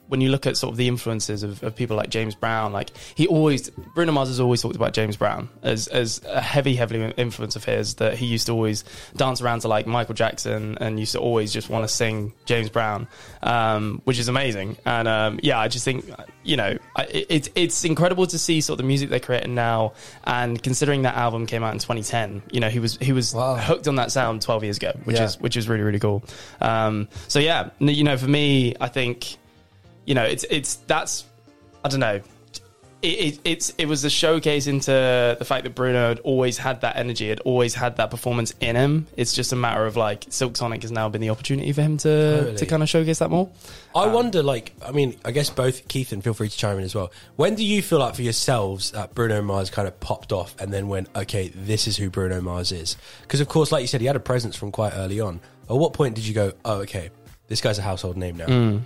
When 0.08 0.20
you 0.20 0.30
look 0.30 0.46
at 0.46 0.56
sort 0.56 0.72
of 0.72 0.76
the 0.76 0.88
influences 0.88 1.42
of, 1.42 1.62
of 1.62 1.76
people 1.76 1.96
like 1.96 2.10
James 2.10 2.34
Brown, 2.34 2.72
like 2.72 2.90
he 3.14 3.26
always 3.26 3.70
Bruno 3.70 4.12
Mars 4.12 4.28
has 4.28 4.40
always 4.40 4.60
talked 4.62 4.76
about 4.76 4.92
James 4.94 5.16
Brown 5.16 5.48
as 5.62 5.86
as 5.88 6.20
a 6.26 6.40
heavy, 6.40 6.74
heavy 6.74 7.02
influence 7.16 7.56
of 7.56 7.64
his. 7.64 7.94
That 7.94 8.14
he 8.18 8.26
used 8.26 8.46
to 8.46 8.52
always 8.52 8.84
dance 9.16 9.40
around 9.42 9.60
to 9.60 9.68
like 9.68 9.86
Michael 9.86 10.14
Jackson 10.14 10.76
and 10.80 10.98
used 10.98 11.12
to 11.12 11.18
always 11.20 11.52
just 11.52 11.68
want 11.70 11.84
to 11.84 11.88
sing 11.88 12.32
James 12.46 12.68
Brown, 12.70 13.06
um, 13.42 14.00
which 14.04 14.18
is 14.18 14.28
amazing. 14.28 14.76
And 14.84 15.06
um, 15.08 15.40
yeah, 15.42 15.58
I 15.58 15.68
just 15.68 15.84
think 15.84 16.04
you 16.42 16.56
know 16.56 16.78
I, 16.96 17.04
it, 17.04 17.26
it's 17.28 17.50
it's 17.54 17.84
incredible 17.84 18.26
to 18.28 18.38
see 18.38 18.60
sort 18.60 18.74
of 18.74 18.84
the 18.84 18.88
music 18.88 19.10
they're 19.10 19.20
creating 19.20 19.54
now. 19.54 19.92
And 20.24 20.62
considering 20.62 21.02
that 21.02 21.16
album 21.16 21.46
came 21.46 21.62
out 21.62 21.72
in 21.72 21.78
2010, 21.78 22.42
you 22.50 22.60
know 22.60 22.68
he 22.70 22.78
was 22.78 22.96
he 22.98 23.12
was 23.12 23.34
Wow. 23.34 23.56
hooked 23.56 23.86
on 23.88 23.96
that 23.96 24.10
sound 24.12 24.42
12 24.42 24.64
years 24.64 24.76
ago, 24.78 24.92
which 25.04 25.16
Yeah. 25.16 25.24
is 25.24 25.40
which 25.40 25.56
is 25.56 25.68
really 25.68 25.82
really 25.82 25.98
cool. 25.98 26.24
Um, 26.60 27.08
so 27.28 27.38
yeah, 27.38 27.70
you 27.78 28.04
know 28.04 28.16
for 28.16 28.28
me, 28.28 28.74
I 28.80 28.88
think 28.88 29.36
you 30.08 30.14
know 30.14 30.24
it's 30.24 30.44
it's 30.48 30.76
that's 30.86 31.26
I 31.84 31.88
don't 31.88 32.00
know. 32.00 32.20
It, 33.00 33.06
it, 33.06 33.40
it's 33.44 33.70
it 33.78 33.86
was 33.86 34.02
a 34.04 34.10
showcase 34.10 34.66
into 34.66 34.90
the 35.38 35.44
fact 35.44 35.62
that 35.64 35.74
Bruno 35.76 36.08
had 36.08 36.18
always 36.20 36.58
had 36.58 36.80
that 36.80 36.96
energy, 36.96 37.28
had 37.28 37.38
always 37.40 37.74
had 37.74 37.98
that 37.98 38.10
performance 38.10 38.52
in 38.60 38.74
him. 38.74 39.06
It's 39.16 39.34
just 39.34 39.52
a 39.52 39.56
matter 39.56 39.86
of 39.86 39.96
like 39.96 40.24
Silk 40.30 40.56
Sonic 40.56 40.82
has 40.82 40.90
now 40.90 41.08
been 41.08 41.20
the 41.20 41.30
opportunity 41.30 41.70
for 41.72 41.82
him 41.82 41.98
to 41.98 42.08
Totally. 42.08 42.56
to 42.56 42.66
kind 42.66 42.82
of 42.82 42.88
showcase 42.88 43.20
that 43.20 43.30
more. 43.30 43.50
I 43.94 44.04
um, 44.06 44.14
wonder, 44.14 44.42
like, 44.42 44.72
I 44.84 44.90
mean, 44.90 45.16
I 45.24 45.30
guess 45.30 45.48
both 45.50 45.86
Keith 45.86 46.10
and 46.10 46.24
feel 46.24 46.34
free 46.34 46.48
to 46.48 46.56
chime 46.56 46.78
in 46.78 46.84
as 46.84 46.94
well. 46.94 47.12
When 47.36 47.54
do 47.54 47.64
you 47.64 47.82
feel 47.82 48.00
like 48.00 48.16
for 48.16 48.22
yourselves 48.22 48.90
that 48.92 49.14
Bruno 49.14 49.42
Mars 49.42 49.70
kind 49.70 49.86
of 49.86 50.00
popped 50.00 50.32
off 50.32 50.56
and 50.58 50.72
then 50.72 50.88
went, 50.88 51.08
okay, 51.14 51.48
this 51.54 51.86
is 51.86 51.96
who 51.98 52.10
Bruno 52.10 52.40
Mars 52.40 52.72
is? 52.72 52.96
Because, 53.22 53.40
of 53.40 53.48
course, 53.48 53.70
like 53.70 53.82
you 53.82 53.86
said, 53.86 54.00
he 54.00 54.08
had 54.08 54.16
a 54.16 54.20
presence 54.20 54.56
from 54.56 54.72
quite 54.72 54.94
early 54.96 55.20
on. 55.20 55.40
At 55.70 55.76
what 55.76 55.92
point 55.92 56.14
did 56.14 56.26
you 56.26 56.34
go, 56.34 56.52
oh, 56.64 56.78
okay, 56.78 57.10
this 57.48 57.60
guy's 57.60 57.78
a 57.78 57.82
household 57.82 58.16
name 58.16 58.36
now? 58.36 58.80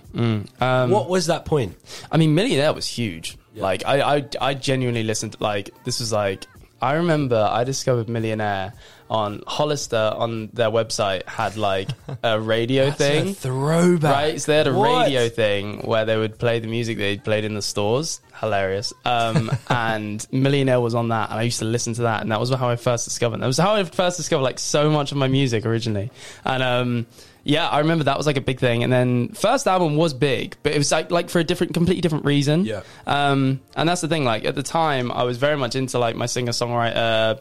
Um, 0.59 0.89
what 0.91 1.09
was 1.09 1.27
that 1.27 1.45
point? 1.45 1.75
I 2.11 2.17
mean, 2.17 2.33
Millionaire 2.35 2.73
was 2.73 2.87
huge. 2.87 3.37
Like, 3.55 3.85
I, 3.85 4.17
I, 4.17 4.25
I 4.41 4.53
genuinely 4.55 5.03
listened. 5.03 5.35
Like, 5.39 5.69
this 5.83 5.99
was 5.99 6.11
like, 6.11 6.47
I 6.81 6.93
remember 6.95 7.37
I 7.49 7.63
discovered 7.63 8.09
Millionaire 8.09 8.73
on 9.09 9.43
Hollister 9.45 9.95
on 10.17 10.49
their 10.53 10.69
website 10.69 11.25
had 11.27 11.55
like 11.55 11.89
a 12.23 12.39
radio 12.41 12.89
thing. 12.89 13.29
A 13.29 13.33
throwback. 13.33 14.11
Right, 14.11 14.41
so 14.41 14.51
they 14.51 14.57
had 14.57 14.67
a 14.67 14.73
What? 14.73 15.03
radio 15.05 15.29
thing 15.29 15.81
where 15.81 16.03
they 16.03 16.17
would 16.17 16.39
play 16.39 16.59
the 16.59 16.67
music 16.67 16.97
they 16.97 17.17
played 17.17 17.45
in 17.45 17.53
the 17.53 17.61
stores. 17.61 18.21
Hilarious. 18.41 18.91
Um, 19.05 19.51
and 19.69 20.25
Millionaire 20.31 20.81
was 20.81 20.95
on 20.95 21.09
that, 21.09 21.29
and 21.29 21.39
I 21.39 21.43
used 21.43 21.59
to 21.59 21.65
listen 21.65 21.93
to 21.95 22.01
that, 22.03 22.21
and 22.23 22.31
that 22.31 22.39
was 22.39 22.49
how 22.49 22.69
I 22.69 22.75
first 22.75 23.05
discovered. 23.05 23.39
That 23.41 23.47
was 23.47 23.57
how 23.57 23.75
I 23.75 23.83
first 23.83 24.17
discovered 24.17 24.43
like 24.43 24.57
so 24.59 24.89
much 24.89 25.11
of 25.11 25.17
my 25.17 25.27
music 25.27 25.65
originally. 25.65 26.11
And 26.43 26.63
um, 26.63 27.05
yeah, 27.43 27.67
I 27.67 27.79
remember 27.79 28.05
that 28.05 28.17
was 28.17 28.25
like 28.25 28.37
a 28.37 28.41
big 28.41 28.59
thing. 28.59 28.83
And 28.83 28.91
then 28.91 29.29
first 29.29 29.67
album 29.67 29.95
was 29.95 30.13
big, 30.13 30.55
but 30.63 30.73
it 30.73 30.77
was 30.77 30.91
like 30.91 31.11
like 31.11 31.29
for 31.29 31.39
a 31.39 31.43
different, 31.43 31.73
completely 31.73 32.01
different 32.01 32.25
reason. 32.25 32.65
Yeah. 32.65 32.83
Um, 33.05 33.61
and 33.75 33.87
that's 33.87 34.01
the 34.01 34.07
thing. 34.07 34.23
Like 34.23 34.45
at 34.45 34.55
the 34.55 34.63
time, 34.63 35.11
I 35.11 35.23
was 35.23 35.37
very 35.37 35.57
much 35.57 35.75
into 35.75 35.99
like 35.99 36.15
my 36.15 36.25
singer 36.25 36.51
songwriter. 36.51 37.39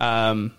Um, 0.00 0.52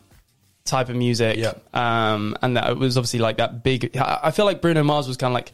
type 0.65 0.89
of 0.89 0.95
music. 0.95 1.37
Yeah. 1.37 1.53
Um, 1.73 2.35
and 2.41 2.57
that 2.57 2.71
it 2.71 2.77
was 2.77 2.97
obviously 2.97 3.19
like 3.19 3.37
that 3.37 3.63
big. 3.63 3.95
I 3.97 4.19
I 4.23 4.31
feel 4.31 4.45
like 4.45 4.61
Bruno 4.61 4.83
Mars 4.83 5.07
was 5.07 5.17
kind 5.17 5.31
of 5.31 5.35
like 5.35 5.51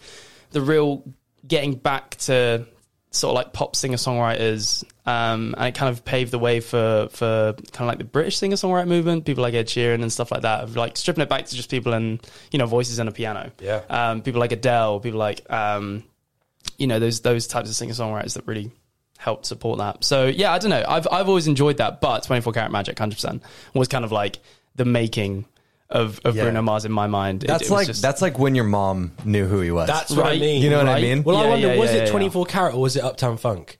the 0.52 0.62
real 0.62 1.04
getting 1.46 1.74
back 1.76 2.16
to 2.16 2.66
sort 3.12 3.32
of 3.32 3.36
like 3.36 3.54
pop 3.54 3.76
singer 3.76 3.98
songwriters. 3.98 4.84
Um, 5.06 5.54
and 5.58 5.68
it 5.68 5.76
kind 5.76 5.90
of 5.90 6.04
paved 6.06 6.32
the 6.32 6.40
way 6.40 6.60
for 6.60 7.10
for 7.12 7.54
kind 7.72 7.82
of 7.82 7.88
like 7.88 7.98
the 7.98 8.04
British 8.06 8.38
singer 8.38 8.56
songwriter 8.56 8.88
movement. 8.88 9.26
People 9.26 9.44
like 9.44 9.54
Ed 9.54 9.68
Sheeran 9.68 10.02
and 10.02 10.12
stuff 10.12 10.32
like 10.32 10.42
that. 10.42 10.64
Of 10.64 10.76
like 10.76 10.98
stripping 10.98 11.22
it 11.22 11.30
back 11.30 11.46
to 11.46 11.56
just 11.56 11.70
people 11.70 11.94
and 11.94 12.26
you 12.52 12.60
know 12.60 12.66
voices 12.66 13.00
and 13.00 13.10
a 13.10 13.12
piano. 13.12 13.52
Yeah. 13.60 13.82
Um, 13.90 14.22
people 14.22 14.40
like 14.40 14.52
Adele. 14.52 15.00
People 15.02 15.20
like 15.20 15.50
um, 15.52 16.04
you 16.78 16.88
know 16.88 17.00
those 17.00 17.22
those 17.22 17.48
types 17.48 17.70
of 17.70 17.76
singer 17.76 17.94
songwriters 17.94 18.34
that 18.34 18.48
really 18.48 18.72
helped 19.18 19.46
support 19.46 19.80
that. 19.80 20.04
So 20.04 20.28
yeah, 20.28 20.54
I 20.54 20.60
don't 20.60 20.70
know. 20.70 20.84
I've 20.88 21.08
I've 21.12 21.28
always 21.28 21.48
enjoyed 21.48 21.78
that, 21.78 22.02
but 22.02 22.24
24 22.24 22.54
Karat 22.54 22.72
Magic, 22.72 22.98
100 22.98 23.16
percent 23.16 23.44
was 23.74 23.88
kind 23.88 24.06
of 24.06 24.12
like 24.12 24.40
the 24.76 24.86
making 24.86 25.46
of, 25.92 26.20
of 26.24 26.36
Yeah. 26.36 26.44
Bruno 26.44 26.62
Mars 26.62 26.86
in 26.86 26.92
my 26.92 27.08
mind. 27.08 27.44
It- 27.44 27.48
That's 27.48 27.64
it 27.64 27.66
was 27.66 27.72
like 27.72 27.88
just- 27.88 28.02
that's 28.02 28.22
like 28.22 28.40
when 28.40 28.56
your 28.56 28.64
mom 28.66 29.12
knew 29.26 29.46
who 29.46 29.60
he 29.62 29.72
was. 29.72 29.88
That's 29.88 30.12
what 30.12 30.26
I 30.26 30.30
Right. 30.32 30.42
mean. 30.42 30.62
You 30.62 30.70
know 30.70 30.78
what 30.78 30.88
I 30.88 30.94
Right? 30.94 31.02
mean? 31.04 31.24
Well, 31.24 31.38
I 31.38 31.44
Yeah, 31.44 31.50
wonder, 31.50 31.68
yeah, 31.74 31.80
was 31.80 31.92
yeah, 31.92 31.98
it 31.98 32.06
yeah. 32.06 32.12
24 32.12 32.46
Carat 32.46 32.74
or 32.76 32.82
was 32.82 32.96
it 32.96 33.04
Uptown 33.04 33.38
Funk? 33.38 33.78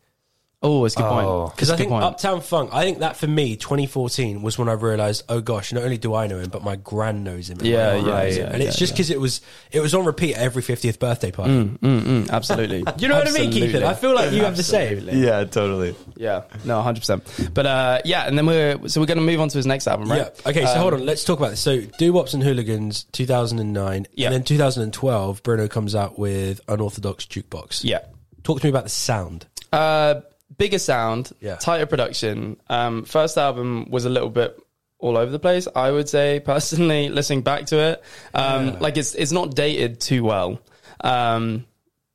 Oh, 0.64 0.86
it's 0.86 0.94
a 0.96 1.00
good 1.00 1.06
Oh. 1.06 1.10
point. 1.46 1.56
Because 1.56 1.70
It's 1.70 1.72
a 1.72 1.74
I 1.74 1.76
good 1.78 1.82
think 1.82 1.90
point. 1.90 2.04
Uptown 2.04 2.42
Funk, 2.42 2.70
I 2.72 2.84
think 2.84 3.00
that 3.00 3.18
for 3.18 3.26
me, 3.26 3.56
2014 3.56 4.44
was 4.44 4.60
when 4.60 4.70
I 4.70 4.74
realized, 4.74 5.24
oh 5.28 5.42
gosh, 5.42 5.74
not 5.74 5.82
only 5.84 5.98
do 5.98 6.14
I 6.14 6.28
know 6.28 6.38
him, 6.38 6.50
but 6.52 6.64
my 6.64 6.76
gran 6.76 7.24
knows 7.24 7.50
him. 7.50 7.58
and 7.58 7.64
my 7.64 7.70
Yeah, 7.70 7.90
aunt 7.94 8.06
yeah, 8.06 8.14
knows 8.14 8.38
yeah. 8.38 8.44
And 8.54 8.62
it's 8.62 8.76
yeah, 8.76 8.80
just 8.80 8.94
because 8.94 9.10
it 9.10 9.20
was 9.20 9.42
it 9.72 9.80
was 9.80 9.96
on 9.96 10.06
repeat 10.06 10.36
at 10.36 10.44
every 10.44 10.62
50th 10.62 11.00
birthday 11.00 11.32
party. 11.32 11.52
Mm, 11.82 12.30
absolutely. 12.30 12.84
You 13.00 13.08
know 13.08 13.16
what 13.16 13.28
I 13.28 13.32
mean, 13.32 13.52
Keith? 13.52 13.64
Absolutely. 13.74 13.86
I 13.88 13.94
feel 13.96 14.14
like 14.14 14.32
you 14.34 14.44
have 14.44 14.56
the 14.56 14.62
same. 14.64 15.10
Yeah, 15.12 15.46
totally. 15.46 15.96
Yeah, 16.16 16.44
no, 16.64 16.76
100. 16.78 17.00
percent 17.00 17.52
But 17.56 17.66
uh, 17.66 18.00
yeah, 18.06 18.28
and 18.28 18.38
then 18.38 18.46
we're 18.46 18.88
so 18.88 19.02
we're 19.02 19.08
going 19.08 19.18
to 19.18 19.24
move 19.24 19.40
on 19.42 19.50
to 19.50 19.58
his 19.58 19.66
next 19.66 19.88
album, 19.88 20.12
right? 20.12 20.20
Yeah. 20.46 20.50
Okay, 20.52 20.66
so 20.66 20.74
Um, 20.74 20.78
hold 20.78 20.94
on. 20.94 21.06
Let's 21.08 21.24
talk 21.24 21.40
about 21.40 21.50
this. 21.52 21.60
So, 21.60 21.82
Doo-Wops 21.98 22.36
and 22.36 22.44
Hooligans, 22.44 23.06
2009. 23.14 24.06
Yeah. 24.14 24.28
And 24.28 24.36
then 24.36 24.44
2012, 24.44 25.42
Bruno 25.42 25.68
comes 25.68 25.96
out 25.96 26.20
with 26.20 26.62
Unorthodox 26.68 27.26
Jukebox. 27.26 27.84
Yeah. 27.84 28.00
Talk 28.44 28.60
to 28.60 28.66
me 28.68 28.70
about 28.70 28.84
the 28.84 28.90
sound. 28.90 29.48
Uh, 29.74 30.22
bigger 30.58 30.80
sound, 30.80 31.32
Yeah. 31.40 31.56
tighter 31.56 31.86
production. 31.86 32.58
Um, 32.70 33.06
first 33.06 33.38
album 33.38 33.90
was 33.90 34.06
a 34.06 34.10
little 34.10 34.30
bit 34.30 34.58
all 35.00 35.18
over 35.18 35.32
the 35.32 35.40
place. 35.40 35.68
I 35.76 35.92
would 35.92 36.08
say 36.10 36.40
personally, 36.46 37.10
listening 37.10 37.42
back 37.42 37.66
to 37.68 37.78
it, 37.80 38.04
um, 38.34 38.80
like 38.80 38.98
it's 38.98 39.16
it's 39.16 39.32
not 39.32 39.56
dated 39.56 40.00
too 40.00 40.24
well, 40.24 40.60
um, 41.04 41.66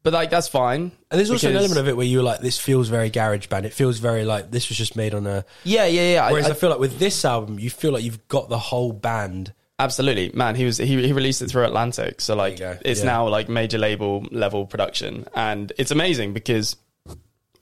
but 0.02 0.12
like 0.12 0.30
that's 0.30 0.48
fine. 0.48 0.92
And 1.10 1.18
there's 1.18 1.30
also 1.30 1.48
an 1.50 1.56
element 1.56 1.78
of 1.80 1.88
it 1.88 1.96
where 1.96 2.06
you're 2.06 2.22
like, 2.22 2.40
this 2.40 2.58
feels 2.58 2.88
very 2.88 3.10
garage 3.10 3.46
band. 3.48 3.66
It 3.66 3.72
feels 3.72 3.98
very 3.98 4.24
like 4.24 4.50
this 4.50 4.68
was 4.68 4.78
just 4.78 4.96
made 4.96 5.14
on 5.14 5.26
a. 5.26 5.44
yeah, 5.64 5.86
yeah, 5.86 6.12
yeah. 6.14 6.24
I- 6.26 6.32
Whereas 6.32 6.46
I, 6.46 6.50
I- 6.50 6.54
feel 6.54 6.70
like 6.70 6.78
with 6.78 6.98
this 6.98 7.24
album, 7.24 7.58
you 7.58 7.70
feel 7.70 7.92
like 7.92 8.04
you've 8.04 8.26
got 8.28 8.48
the 8.48 8.58
whole 8.58 8.92
band. 8.92 9.52
Absolutely, 9.78 10.30
man. 10.32 10.54
He 10.54 10.64
was 10.64 10.78
he, 10.78 10.86
he 11.06 11.12
released 11.12 11.42
it 11.42 11.50
through 11.50 11.64
Atlantic, 11.64 12.20
so 12.22 12.34
like 12.34 12.60
you 12.60 12.78
it's 12.84 13.00
Yeah. 13.00 13.06
now 13.06 13.28
like 13.28 13.48
major 13.48 13.76
label 13.78 14.24
level 14.30 14.64
production, 14.64 15.26
and 15.34 15.70
it's 15.76 15.90
amazing 15.90 16.32
because 16.32 16.76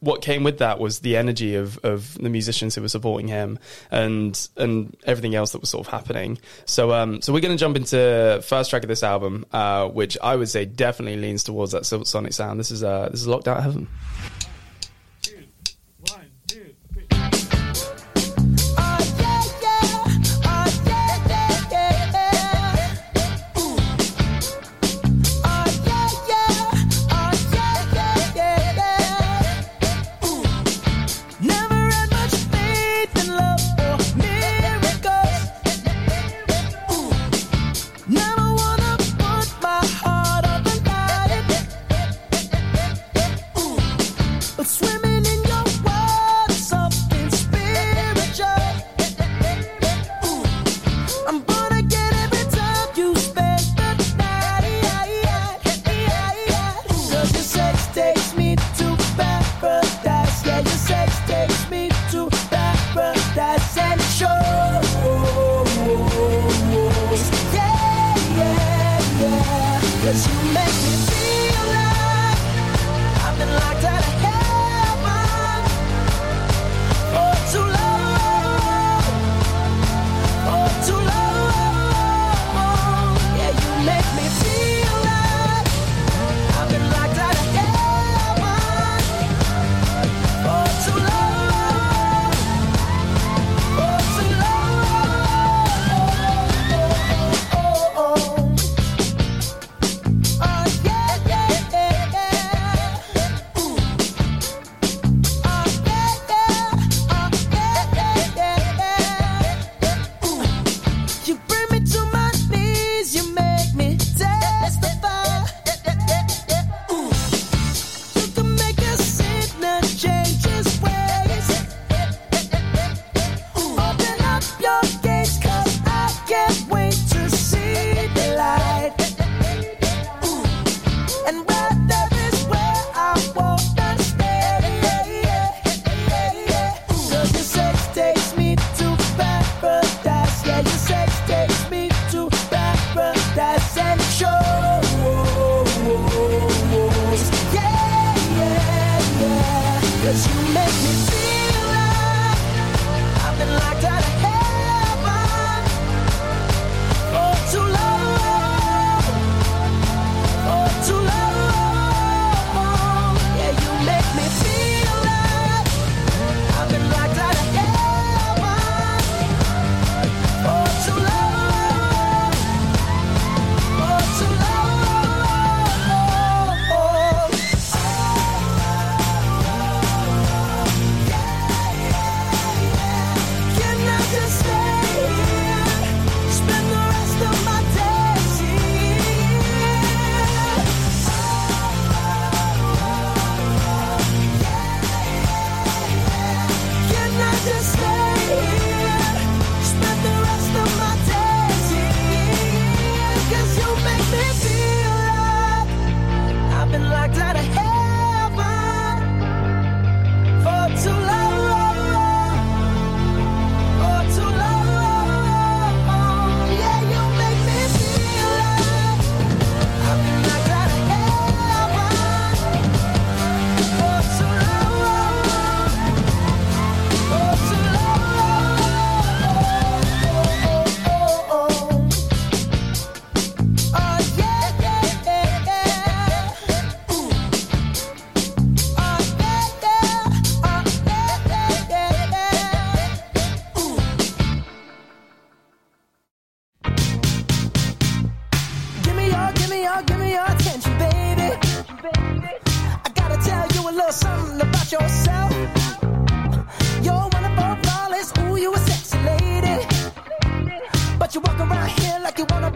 what 0.05 0.23
came 0.23 0.45
with 0.45 0.59
that 0.59 0.79
was 0.79 1.01
the 1.01 1.17
energy 1.17 1.55
of 1.55 1.79
of 1.85 2.15
the 2.15 2.31
musicians 2.31 2.75
who 2.75 2.83
were 2.83 2.89
supporting 2.89 3.29
him 3.29 3.59
and 3.91 4.49
and 4.57 4.97
everything 5.05 5.35
else 5.35 5.53
that 5.53 5.61
was 5.61 5.71
sort 5.71 5.87
of 5.87 5.93
happening. 5.93 6.39
So 6.67 6.93
um 6.93 7.23
so 7.23 7.33
we're 7.33 7.41
gonna 7.41 7.57
jump 7.57 7.77
into 7.77 8.43
first 8.47 8.71
track 8.71 8.83
of 8.83 8.89
this 8.89 9.03
album, 9.03 9.45
uh, 9.53 9.89
which 9.89 10.17
I 10.23 10.37
would 10.37 10.49
say 10.49 10.65
definitely 10.65 11.17
leans 11.21 11.45
towards 11.45 11.73
that 11.73 11.85
Sonic 11.87 12.33
sound. 12.33 12.61
This 12.61 12.71
is 12.71 12.85
uh 12.85 13.09
this 13.11 13.21
is 13.21 13.27
Locked 13.27 13.49
Out 13.49 13.63
Heaven. 13.63 13.89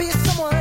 Be 0.09 0.15
someone 0.25 0.58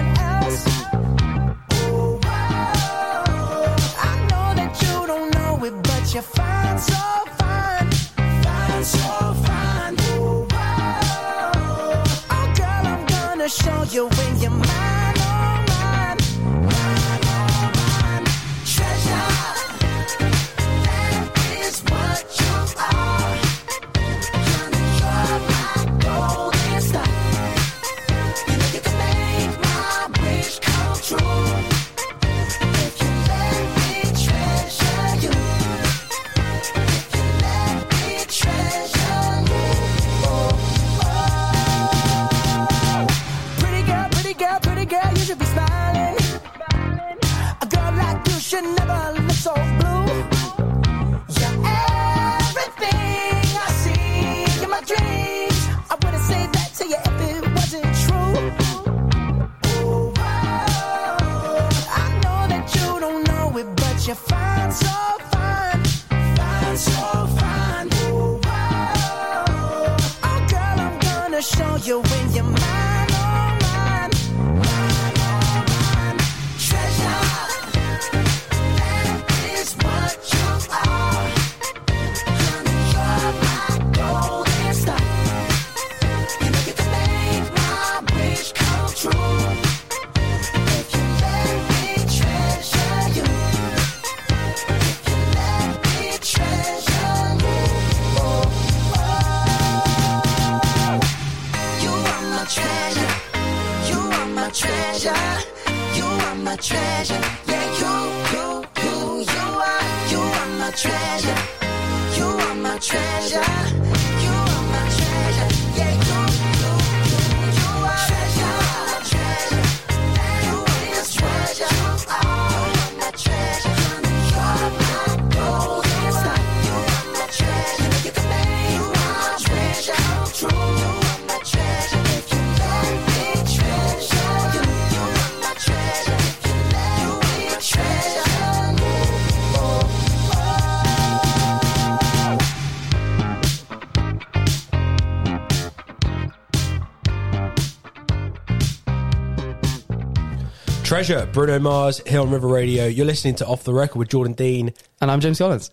Treasure, 150.98 151.30
Bruno 151.32 151.60
Mars, 151.60 152.02
here 152.08 152.22
on 152.22 152.32
River 152.32 152.48
Radio. 152.48 152.88
You're 152.88 153.06
listening 153.06 153.36
to 153.36 153.46
Off 153.46 153.64
the 153.64 153.72
Record 153.72 154.00
with 154.00 154.10
Jordan 154.10 154.34
Dean. 154.34 154.74
And 155.00 155.12
I'm 155.12 155.20
James 155.20 155.38
Collins. 155.38 155.70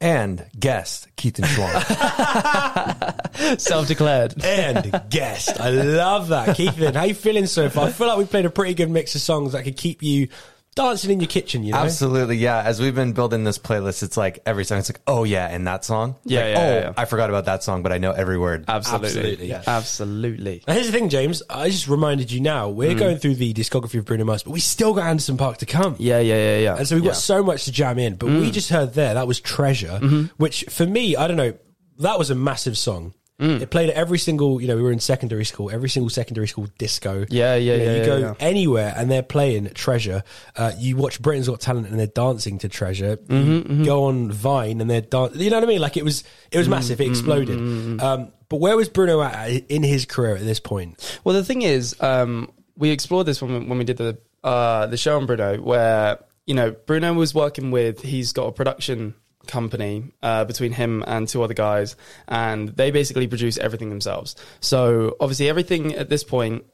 And 0.00 0.46
guest 0.56 1.08
Keith 1.16 1.40
and 1.40 1.48
Schwan. 1.48 1.80
Self-declared. 3.60 4.44
and 4.44 5.02
guest. 5.10 5.60
I 5.60 5.70
love 5.70 6.28
that. 6.28 6.56
Keithan, 6.56 6.94
how 6.94 7.02
you 7.02 7.14
feeling 7.14 7.46
so 7.46 7.68
far? 7.68 7.88
I 7.88 7.90
feel 7.90 8.06
like 8.06 8.18
we 8.18 8.26
played 8.26 8.46
a 8.46 8.50
pretty 8.50 8.74
good 8.74 8.90
mix 8.90 9.16
of 9.16 9.22
songs 9.22 9.54
that 9.54 9.64
could 9.64 9.76
keep 9.76 10.04
you 10.04 10.28
dancing 10.78 11.10
in 11.10 11.20
your 11.20 11.28
kitchen, 11.28 11.62
you 11.64 11.72
know? 11.72 11.78
Absolutely, 11.78 12.36
yeah. 12.36 12.62
As 12.62 12.80
we've 12.80 12.94
been 12.94 13.12
building 13.12 13.44
this 13.44 13.58
playlist, 13.58 14.02
it's 14.02 14.16
like 14.16 14.38
every 14.46 14.64
song, 14.64 14.78
it's 14.78 14.88
like, 14.88 15.00
oh 15.06 15.24
yeah, 15.24 15.46
and 15.48 15.66
that 15.66 15.84
song. 15.84 16.16
Yeah, 16.24 16.40
like, 16.40 16.48
yeah, 16.48 16.58
oh, 16.58 16.62
yeah, 16.74 16.80
yeah. 16.80 16.92
I 16.96 17.04
forgot 17.04 17.28
about 17.30 17.44
that 17.46 17.62
song, 17.62 17.82
but 17.82 17.92
I 17.92 17.98
know 17.98 18.12
every 18.12 18.38
word. 18.38 18.64
Absolutely. 18.68 19.52
Absolutely. 19.52 19.52
Absolutely. 19.52 20.62
Now, 20.66 20.74
here's 20.74 20.86
the 20.86 20.92
thing, 20.92 21.08
James. 21.08 21.42
I 21.50 21.68
just 21.70 21.88
reminded 21.88 22.30
you 22.32 22.40
now, 22.40 22.68
we're 22.68 22.94
Mm. 22.94 22.98
going 22.98 23.16
through 23.18 23.34
the 23.34 23.52
discography 23.54 23.98
of 23.98 24.04
Bruno 24.04 24.24
Mars, 24.24 24.42
but 24.42 24.50
we 24.52 24.60
still 24.60 24.94
got 24.94 25.06
Anderson 25.06 25.36
Paak 25.36 25.58
to 25.58 25.66
come. 25.66 25.96
Yeah, 25.98 26.20
yeah, 26.20 26.36
yeah, 26.36 26.58
yeah. 26.58 26.76
And 26.76 26.86
so 26.88 26.94
we've 26.96 27.04
yeah. 27.04 27.10
got 27.10 27.16
so 27.16 27.42
much 27.42 27.64
to 27.64 27.72
jam 27.72 27.98
in. 27.98 28.14
But 28.16 28.28
Mm. 28.28 28.40
we 28.40 28.50
just 28.50 28.70
heard 28.70 28.94
there, 28.94 29.14
that 29.14 29.26
was 29.26 29.40
Treasure, 29.40 29.98
Mm-hmm. 30.00 30.22
which 30.36 30.64
for 30.70 30.86
me, 30.86 31.16
I 31.16 31.26
don't 31.28 31.36
know, 31.36 31.54
that 31.98 32.18
was 32.18 32.30
a 32.30 32.34
massive 32.34 32.78
song. 32.78 33.14
Mm. 33.40 33.60
It 33.60 33.70
played 33.70 33.88
at 33.90 33.94
every 33.94 34.18
single, 34.18 34.60
you 34.60 34.66
know, 34.66 34.74
we 34.74 34.82
were 34.82 34.90
in 34.90 34.98
secondary 34.98 35.44
school, 35.44 35.70
every 35.70 35.88
single 35.88 36.10
secondary 36.10 36.48
school 36.48 36.66
disco. 36.76 37.24
Yeah, 37.30 37.54
yeah, 37.54 37.74
You 37.74 37.78
know, 37.78 37.84
yeah, 37.92 37.98
You 38.00 38.04
go 38.06 38.16
yeah. 38.18 38.34
anywhere 38.40 38.92
and 38.96 39.08
they're 39.10 39.22
playing 39.22 39.70
Treasure. 39.74 40.24
Uh, 40.56 40.72
you 40.76 40.96
watch 40.96 41.22
Britain's 41.22 41.48
Got 41.48 41.60
Talent 41.60 41.86
and 41.88 42.00
they're 42.00 42.08
dancing 42.08 42.58
to 42.58 42.68
Treasure. 42.68 43.16
Mm-hmm, 43.16 43.80
You 43.80 43.84
go 43.84 44.04
on 44.04 44.32
Vine 44.32 44.80
and 44.80 44.90
they're 44.90 45.00
dancing. 45.02 45.40
You 45.40 45.50
know 45.50 45.56
what 45.58 45.64
I 45.64 45.68
mean? 45.68 45.80
Like 45.80 45.96
it 45.96 46.04
was, 46.04 46.24
it 46.50 46.58
was 46.58 46.66
Mm, 46.66 46.70
massive. 46.70 47.00
It 47.00 47.06
exploded. 47.08 48.00
Um, 48.02 48.32
but 48.48 48.56
where 48.56 48.76
was 48.76 48.88
Bruno 48.88 49.22
at 49.22 49.50
in 49.68 49.82
his 49.84 50.04
career 50.04 50.34
at 50.34 50.42
this 50.44 50.58
point? 50.58 51.20
Well, 51.22 51.34
the 51.36 51.44
thing 51.44 51.62
is, 51.62 51.94
um, 52.00 52.50
we 52.76 52.90
explored 52.90 53.26
this 53.26 53.40
when 53.40 53.52
we, 53.52 53.58
when 53.66 53.78
we 53.78 53.84
did 53.84 53.98
the 53.98 54.18
uh, 54.42 54.86
the 54.86 54.96
show 54.96 55.16
on 55.16 55.26
Bruno, 55.26 55.60
where 55.60 56.18
you 56.46 56.54
know 56.54 56.70
Bruno 56.72 57.12
was 57.14 57.34
working 57.34 57.70
with. 57.70 58.00
He's 58.02 58.32
got 58.32 58.46
a 58.46 58.52
production 58.52 59.14
company 59.48 60.04
uh, 60.22 60.44
between 60.44 60.70
him 60.72 61.02
and 61.06 61.26
two 61.26 61.42
other 61.42 61.54
guys, 61.54 61.96
and 62.28 62.68
they 62.68 62.92
basically 62.92 63.26
produce 63.26 63.58
everything 63.58 63.88
themselves. 63.88 64.36
So 64.60 65.16
obviously, 65.20 65.48
everything 65.48 65.94
at 65.96 66.08
this 66.08 66.22
point. 66.22 66.64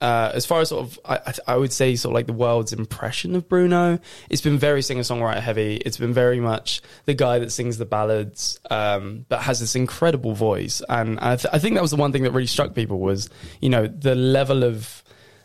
Uh, 0.00 0.32
as 0.34 0.44
far 0.44 0.60
as 0.60 0.70
sort 0.70 0.82
of, 0.84 0.98
I, 1.04 1.32
I- 1.46 1.56
would 1.56 1.72
say, 1.72 1.94
sort 1.94 2.10
of 2.10 2.14
like 2.16 2.26
the 2.26 2.32
world's 2.32 2.72
impression 2.72 3.36
of 3.36 3.48
Bruno, 3.48 4.00
it's 4.28 4.40
been 4.42 4.58
very 4.58 4.82
singer 4.82 5.02
songwriter 5.02 5.38
heavy. 5.38 5.76
It's 5.76 5.96
been 5.96 6.12
very 6.12 6.40
much 6.40 6.82
the 7.04 7.14
guy 7.14 7.38
that 7.38 7.52
sings 7.52 7.78
the 7.78 7.84
ballads, 7.84 8.58
um, 8.68 9.26
but 9.28 9.42
has 9.42 9.60
this 9.60 9.76
incredible 9.76 10.34
voice. 10.34 10.82
And 10.88 11.20
I, 11.20 11.36
th- 11.36 11.54
I 11.54 11.60
think 11.60 11.76
that 11.76 11.82
was 11.82 11.92
the 11.92 11.98
one 11.98 12.10
thing 12.10 12.24
that 12.24 12.32
really 12.32 12.48
struck 12.48 12.74
people 12.74 12.98
was, 12.98 13.30
you 13.60 13.68
know, 13.68 13.86
the 13.86 14.16
level 14.16 14.64
of, 14.64 15.04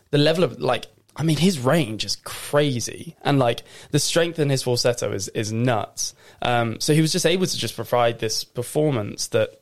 the 0.09 0.17
level 0.17 0.43
of 0.43 0.59
like, 0.59 0.87
I 1.17 1.23
mean, 1.23 1.37
his 1.37 1.59
range 1.59 2.05
is 2.05 2.15
crazy, 2.17 3.15
and 3.23 3.39
like 3.39 3.63
the 3.89 3.99
strength 3.99 4.37
in 4.37 4.49
his 4.49 4.63
falsetto 4.63 5.11
is 5.11 5.27
is 5.29 5.51
nuts. 5.51 6.13
Um, 6.41 6.79
so 6.79 6.93
he 6.93 7.01
was 7.01 7.11
just 7.11 7.25
able 7.25 7.47
to 7.47 7.57
just 7.57 7.75
provide 7.75 8.19
this 8.19 8.43
performance 8.43 9.27
that 9.29 9.59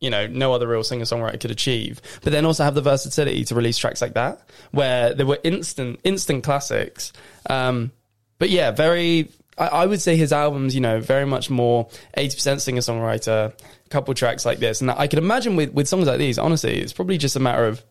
you 0.00 0.10
know 0.10 0.26
no 0.26 0.52
other 0.52 0.66
real 0.66 0.82
singer 0.82 1.04
songwriter 1.04 1.40
could 1.40 1.50
achieve. 1.50 2.00
But 2.22 2.32
then 2.32 2.44
also 2.44 2.64
have 2.64 2.74
the 2.74 2.82
versatility 2.82 3.44
to 3.44 3.54
release 3.54 3.78
tracks 3.78 4.00
like 4.00 4.14
that 4.14 4.40
where 4.70 5.14
there 5.14 5.26
were 5.26 5.38
instant 5.44 6.00
instant 6.04 6.44
classics. 6.44 7.12
Um 7.48 7.92
but 8.38 8.50
yeah 8.50 8.70
very 8.70 9.30
I, 9.56 9.68
I 9.68 9.86
would 9.86 10.00
say 10.00 10.16
his 10.16 10.32
albums 10.32 10.74
you 10.74 10.80
know 10.80 11.00
very 11.00 11.26
much 11.26 11.48
more 11.50 11.88
80% 12.16 12.60
singer 12.60 12.80
songwriter 12.80 13.52
a 13.52 13.88
couple 13.88 14.12
tracks 14.14 14.44
like 14.44 14.58
this. 14.58 14.80
And 14.80 14.90
i 14.90 15.06
could 15.06 15.18
imagine 15.18 15.56
with 15.56 15.72
with 15.72 15.88
songs 15.88 16.06
like 16.06 16.18
these 16.18 16.38
honestly 16.38 16.80
it's 16.80 16.92
probably 16.92 17.18
just 17.18 17.36
a 17.36 17.40
matter 17.40 17.66
of 17.66 17.82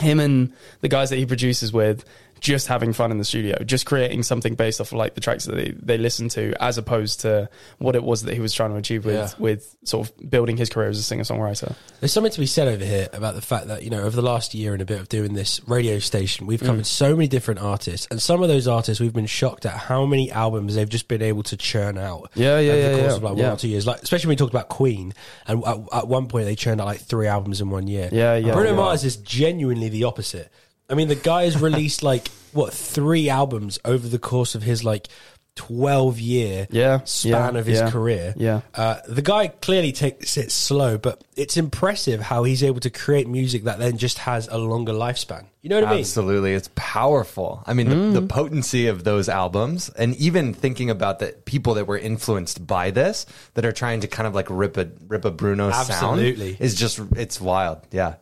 him 0.00 0.20
and 0.20 0.52
the 0.80 0.88
guys 0.88 1.10
that 1.10 1.16
he 1.16 1.26
produces 1.26 1.72
with 1.72 2.04
just 2.40 2.66
having 2.66 2.92
fun 2.92 3.10
in 3.10 3.18
the 3.18 3.24
studio, 3.24 3.56
just 3.64 3.86
creating 3.86 4.22
something 4.22 4.54
based 4.54 4.80
off 4.80 4.88
of 4.92 4.98
like 4.98 5.14
the 5.14 5.20
tracks 5.20 5.44
that 5.46 5.54
they, 5.56 5.70
they 5.70 5.98
listen 5.98 6.28
to, 6.30 6.54
as 6.62 6.78
opposed 6.78 7.20
to 7.20 7.48
what 7.78 7.96
it 7.96 8.02
was 8.02 8.22
that 8.22 8.34
he 8.34 8.40
was 8.40 8.52
trying 8.54 8.70
to 8.70 8.76
achieve 8.76 9.04
with 9.04 9.14
Yeah. 9.14 9.30
with 9.38 9.74
sort 9.84 10.08
of 10.08 10.30
building 10.30 10.56
his 10.56 10.68
career 10.68 10.88
as 10.88 10.98
a 10.98 11.02
singer 11.02 11.24
songwriter. 11.24 11.74
There's 12.00 12.12
something 12.12 12.32
to 12.32 12.40
be 12.40 12.46
said 12.46 12.68
over 12.68 12.84
here 12.84 13.08
about 13.12 13.34
the 13.34 13.42
fact 13.42 13.68
that, 13.68 13.82
you 13.82 13.90
know, 13.90 14.02
over 14.02 14.14
the 14.14 14.22
last 14.22 14.54
year 14.54 14.72
and 14.72 14.82
a 14.82 14.84
bit 14.84 15.00
of 15.00 15.08
doing 15.08 15.34
this 15.34 15.60
radio 15.66 15.98
station, 15.98 16.46
we've 16.46 16.60
Mm. 16.60 16.66
covered 16.66 16.86
so 16.86 17.14
many 17.16 17.28
different 17.28 17.60
artists. 17.60 18.06
And 18.10 18.20
some 18.20 18.42
of 18.42 18.48
those 18.48 18.68
artists, 18.68 19.00
we've 19.00 19.12
been 19.12 19.26
shocked 19.26 19.66
at 19.66 19.72
how 19.72 20.04
many 20.06 20.30
albums 20.30 20.74
they've 20.74 20.88
just 20.88 21.08
been 21.08 21.22
able 21.22 21.42
to 21.44 21.56
churn 21.56 21.98
out. 21.98 22.30
Yeah, 22.34 22.58
yeah, 22.60 22.72
over 22.72 22.80
yeah, 22.80 22.88
the 22.90 22.98
course 22.98 23.10
yeah. 23.10 23.16
of 23.16 23.22
like 23.22 23.36
Yeah. 23.38 23.44
one 23.44 23.52
or 23.52 23.56
two 23.58 23.68
years. 23.68 23.86
Like, 23.86 24.02
especially 24.02 24.28
when 24.28 24.32
we 24.32 24.36
talked 24.36 24.52
about 24.52 24.68
Queen. 24.68 25.14
And 25.46 25.64
at, 25.64 25.78
at 25.92 26.08
one 26.08 26.26
point, 26.28 26.46
they 26.46 26.54
churned 26.54 26.80
out 26.80 26.86
like 26.86 27.00
three 27.00 27.26
albums 27.26 27.60
in 27.60 27.70
one 27.70 27.86
year. 27.88 28.08
Yeah, 28.12 28.36
yeah, 28.36 28.52
Bruno 28.52 28.70
yeah. 28.70 28.76
Mars 28.76 29.04
is 29.04 29.16
genuinely 29.16 29.88
the 29.88 30.04
opposite. 30.04 30.50
I 30.90 30.94
mean, 30.94 31.08
the 31.08 31.14
guy 31.14 31.44
has 31.44 31.60
released 31.60 32.02
like, 32.02 32.28
what, 32.52 32.72
three 32.72 33.28
albums 33.28 33.78
over 33.84 34.08
the 34.08 34.18
course 34.18 34.54
of 34.54 34.62
his 34.62 34.84
like 34.84 35.08
12 35.56 36.20
year 36.20 36.66
Yeah, 36.70 37.00
span 37.04 37.54
yeah, 37.54 37.60
of 37.60 37.66
his 37.66 37.80
yeah, 37.80 37.90
career. 37.90 38.32
yeah. 38.36 38.60
Uh, 38.74 38.98
the 39.08 39.22
guy 39.22 39.48
clearly 39.48 39.90
takes 39.92 40.36
it 40.36 40.52
slow, 40.52 40.96
but 40.98 41.22
it's 41.36 41.56
impressive 41.56 42.20
how 42.20 42.44
he's 42.44 42.62
able 42.62 42.78
to 42.80 42.90
create 42.90 43.26
music 43.28 43.64
that 43.64 43.78
then 43.80 43.98
just 43.98 44.18
has 44.18 44.46
a 44.48 44.56
longer 44.56 44.92
lifespan. 44.92 45.46
You 45.60 45.68
know 45.70 45.80
what 45.80 45.88
I 45.88 45.90
mean? 45.90 45.98
Absolutely. 46.00 46.54
It's 46.54 46.70
powerful. 46.76 47.62
I 47.66 47.74
mean, 47.74 47.88
the, 47.88 48.20
the 48.20 48.26
potency 48.26 48.86
of 48.86 49.02
those 49.02 49.28
albums, 49.28 49.88
and 49.90 50.14
even 50.16 50.54
thinking 50.54 50.88
about 50.90 51.18
the 51.18 51.34
people 51.44 51.74
that 51.74 51.86
were 51.88 51.98
influenced 51.98 52.64
by 52.64 52.92
this 52.92 53.26
that 53.54 53.64
are 53.66 53.72
trying 53.72 54.00
to 54.00 54.06
kind 54.08 54.26
of 54.28 54.34
like 54.36 54.46
rip 54.48 54.76
a 54.76 54.88
rip 55.08 55.24
a 55.24 55.30
Bruno 55.32 55.70
Absolutely. 55.70 56.52
sound 56.52 56.60
is 56.62 56.76
just 56.76 57.00
it's 57.16 57.40
wild. 57.40 57.80
Yeah. 57.90 58.14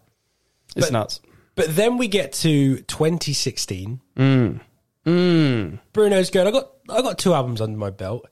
It's 0.74 0.86
But- 0.86 0.92
nuts. 0.92 1.20
But 1.56 1.74
then 1.74 1.98
we 1.98 2.06
get 2.06 2.32
to 2.34 2.76
2016. 2.82 4.00
Mm. 4.16 5.78
Bruno's 5.92 6.30
going, 6.30 6.46
I 6.46 6.50
got, 6.50 6.70
I 6.88 7.02
got 7.02 7.18
two 7.18 7.34
albums 7.34 7.60
under 7.60 7.76
my 7.76 7.90
belt. 7.90 8.28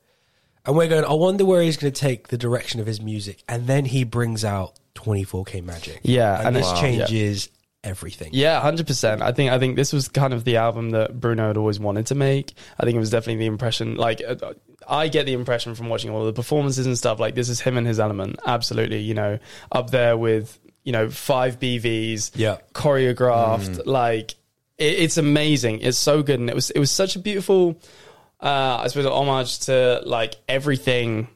And 0.67 0.77
we're 0.77 0.89
going, 0.89 1.05
I 1.05 1.13
wonder 1.13 1.45
where 1.45 1.61
he's 1.63 1.77
going 1.77 1.93
to 1.93 2.01
take 2.01 2.29
the 2.29 2.39
direction 2.39 2.81
of 2.81 2.87
his 2.87 3.01
music. 3.01 3.43
And 3.49 3.67
then 3.67 3.85
he 3.85 4.05
brings 4.05 4.45
out 4.45 4.79
24K 4.95 5.63
Magic. 5.63 6.01
Yeah, 6.03 6.39
And, 6.39 6.49
and 6.49 6.57
this 6.57 6.67
wow. 6.67 6.81
changes 6.81 7.49
everything. 7.83 8.31
Yeah, 8.33 8.61
hundred 8.61 8.87
percent. 8.87 9.21
I 9.21 9.33
think 9.33 9.53
I 9.53 9.59
think 9.59 9.77
this 9.77 9.93
was 9.93 10.09
kind 10.09 10.33
of 10.33 10.45
the 10.45 10.57
album 10.57 10.91
that 10.91 11.21
Bruno 11.21 11.49
had 11.49 11.57
always 11.59 11.79
wanted 11.79 12.07
to 12.07 12.15
make. 12.15 12.55
I 12.81 12.85
think 12.85 12.97
it 12.97 12.99
was 12.99 13.11
definitely 13.11 13.41
the 13.41 13.47
impression. 13.47 13.97
Like, 13.97 14.23
uh, 14.27 14.55
I 14.89 15.09
get 15.09 15.27
the 15.27 15.35
impression 15.35 15.75
from 15.75 15.89
watching 15.89 16.11
all 16.11 16.25
the 16.25 16.33
performances 16.33 16.87
and 16.87 16.97
stuff. 16.97 17.21
Like, 17.21 17.35
this 17.35 17.51
is 17.51 17.61
him 17.61 17.77
and 17.77 17.87
his 17.87 18.01
element. 18.01 18.39
Absolutely, 18.47 19.01
you 19.01 19.15
know, 19.15 19.39
up 19.71 19.91
there 19.91 20.17
with 20.17 20.59
you 20.85 20.93
know 20.93 21.11
five 21.11 21.59
BVs. 21.59 22.31
Yeah. 22.37 22.59
choreographed. 22.75 23.87
Like, 23.87 24.33
it, 24.79 24.93
it's 25.01 25.17
amazing. 25.17 25.81
It's 25.81 25.99
so 25.99 26.23
good, 26.23 26.39
and 26.41 26.49
it 26.49 26.55
was 26.55 26.71
it 26.71 26.79
was 26.79 26.91
such 26.91 27.17
a 27.17 27.19
beautiful. 27.19 27.81
Uh, 28.41 28.81
I 28.83 28.89
suppose 28.89 29.07
homage 29.07 29.61
to 29.61 30.03
like 30.05 30.35
everything, 30.49 31.29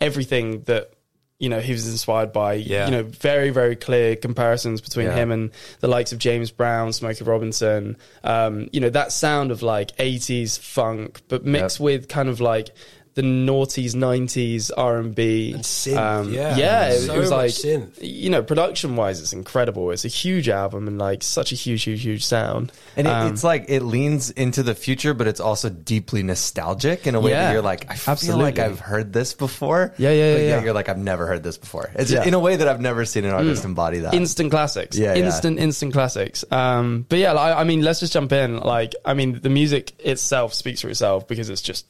everything 0.00 0.62
that 0.62 0.92
you 1.38 1.48
know 1.48 1.60
he 1.60 1.72
was 1.72 1.88
inspired 1.88 2.32
by. 2.32 2.54
Yeah. 2.54 2.84
You 2.86 2.90
know, 2.92 3.02
very 3.04 3.50
very 3.50 3.74
clear 3.76 4.16
comparisons 4.16 4.80
between 4.80 5.06
Yeah. 5.06 5.14
him 5.16 5.30
and 5.32 5.50
the 5.80 5.88
likes 5.88 6.12
of 6.12 6.18
James 6.18 6.50
Brown, 6.50 6.92
Smokey 6.92 7.24
Robinson. 7.24 7.96
Um, 8.22 8.68
you 8.72 8.80
know 8.80 8.90
that 8.90 9.12
sound 9.12 9.50
of 9.50 9.62
like 9.62 9.96
'80s 9.96 10.58
funk, 10.58 11.22
but 11.28 11.44
mixed 11.44 11.78
Yep. 11.80 11.84
with 11.84 12.08
kind 12.08 12.28
of 12.28 12.40
like 12.40 12.70
the 13.14 13.22
noughties, 13.22 13.94
nineties 13.94 14.70
R 14.70 14.96
and 14.98 15.14
B, 15.14 15.54
synth, 15.58 16.32
yeah. 16.32 16.56
yeah. 16.56 16.88
It, 16.88 17.00
So 17.00 17.14
it 17.14 17.18
was 17.18 17.30
like 17.30 17.50
synth. 17.50 17.98
you 18.00 18.30
know, 18.30 18.42
production 18.42 18.96
wise, 18.96 19.20
it's 19.20 19.32
incredible. 19.32 19.90
It's 19.90 20.04
a 20.04 20.08
huge 20.08 20.48
album 20.48 20.88
and 20.88 20.98
like 20.98 21.22
such 21.22 21.52
a 21.52 21.54
huge, 21.54 21.82
huge, 21.84 22.02
huge 22.02 22.24
sound. 22.24 22.72
And 22.96 23.06
it, 23.06 23.10
Um, 23.10 23.32
it's 23.32 23.44
like 23.44 23.66
it 23.68 23.82
leans 23.82 24.30
into 24.30 24.62
the 24.62 24.74
future, 24.74 25.12
but 25.14 25.26
it's 25.26 25.40
also 25.40 25.68
deeply 25.68 26.22
nostalgic 26.22 27.06
in 27.06 27.14
a 27.14 27.20
way 27.20 27.32
Yeah, 27.32 27.44
that 27.46 27.52
you're 27.52 27.62
like, 27.62 27.90
I 27.90 27.96
feel 27.96 28.12
absolutely. 28.12 28.44
like 28.44 28.58
I've 28.58 28.80
heard 28.80 29.12
this 29.12 29.34
before. 29.34 29.92
Yeah, 29.98 30.10
yeah, 30.10 30.32
But 30.34 30.40
yeah, 30.40 30.48
yeah. 30.48 30.62
You're 30.64 30.72
like, 30.72 30.88
I've 30.88 30.98
never 30.98 31.26
heard 31.26 31.42
this 31.42 31.58
before. 31.58 31.90
It's 31.94 32.10
Yeah. 32.10 32.22
Mm. 32.24 32.28
in 32.28 32.34
a 32.34 32.40
way 32.40 32.56
that 32.56 32.66
I've 32.68 32.80
never 32.80 33.04
seen 33.04 33.24
an 33.24 33.32
artist 33.32 33.64
embody 33.64 33.98
that. 33.98 34.14
instant 34.14 34.50
classics. 34.50 34.96
Yeah, 34.96 35.14
yeah. 35.14 35.26
instant, 35.26 35.58
instant 35.58 35.92
classics. 35.92 36.44
Um, 36.50 37.04
but 37.08 37.18
yeah, 37.18 37.32
like, 37.32 37.56
I 37.56 37.64
mean, 37.64 37.82
let's 37.82 38.00
just 38.00 38.12
jump 38.14 38.32
in. 38.32 38.58
Like, 38.58 38.94
I 39.04 39.14
mean, 39.14 39.38
the 39.40 39.50
music 39.50 39.92
itself 40.00 40.54
speaks 40.54 40.80
for 40.80 40.88
itself 40.88 41.28
because 41.28 41.50
it's 41.50 41.62
just 41.62 41.86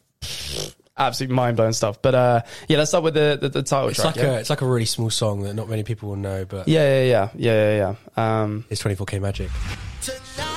absolute 0.97 1.31
mind 1.33 1.57
blowing 1.57 1.73
stuff. 1.73 2.01
But 2.03 2.15
uh, 2.15 2.43
yeah, 2.69 2.79
let's 2.79 2.91
start 2.91 3.05
with 3.05 3.15
the 3.15 3.39
the, 3.41 3.49
the 3.49 3.63
title 3.63 3.89
It's 3.89 4.01
track. 4.01 4.17
like 4.17 4.25
yeah? 4.25 4.33
a 4.33 4.39
it's 4.41 4.51
like 4.51 4.61
a 4.61 4.67
really 4.67 4.85
small 4.85 5.11
song 5.11 5.43
that 5.43 5.55
not 5.55 5.69
many 5.69 5.83
people 5.85 6.11
will 6.11 6.17
know, 6.17 6.45
but 6.45 6.69
yeah, 6.69 7.05
yeah, 7.05 7.05
yeah, 7.05 7.29
yeah, 7.35 7.77
yeah, 7.77 7.95
yeah. 8.17 8.41
Um, 8.43 8.65
it's 8.71 8.83
24K 8.83 9.21
Magic. 9.21 9.51
Tonight, 10.03 10.52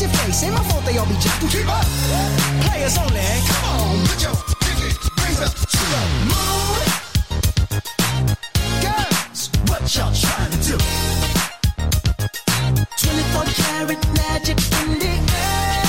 you 0.00 0.06
your 0.06 0.16
face. 0.16 0.42
Ain't 0.44 0.54
my 0.54 0.62
fault 0.64 0.84
they 0.84 0.96
all 0.96 1.06
be 1.06 1.14
jacking. 1.20 1.48
Keep 1.48 1.68
up. 1.68 1.84
Players 2.64 2.96
only. 2.98 3.20
Come 3.48 3.64
on, 3.68 4.06
put 4.06 4.22
your 4.22 4.34
pinky 4.60 4.88
rings 5.20 5.40
up 5.44 5.52
to 5.52 5.82
the 5.92 6.02
moon. 6.30 6.84
Girls, 8.80 9.50
what 9.68 9.82
y'all 9.94 10.12
trying 10.14 10.50
to 10.52 10.58
do? 10.64 10.76
24 12.96 13.44
karat 13.60 14.00
magic 14.16 14.58
in 14.80 14.98
the 14.98 15.14
air. 15.36 15.82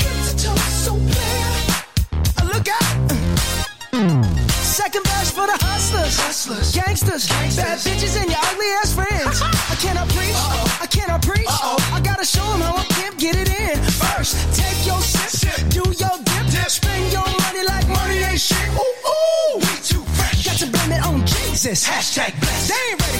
Head 0.00 0.18
to 0.24 0.32
toe, 0.40 0.60
so 0.84 0.92
clear. 0.94 1.48
Look 2.48 2.68
out! 2.68 2.96
Second 4.62 5.04
verse 5.06 5.30
for 5.30 5.46
the 5.46 5.58
hustlers, 5.64 6.16
hustlers, 6.18 6.72
gangsters, 6.74 7.28
bad 7.28 7.78
bitches, 7.80 8.16
and 8.20 8.30
your 8.30 8.40
ugly 8.40 8.68
ass 8.80 8.85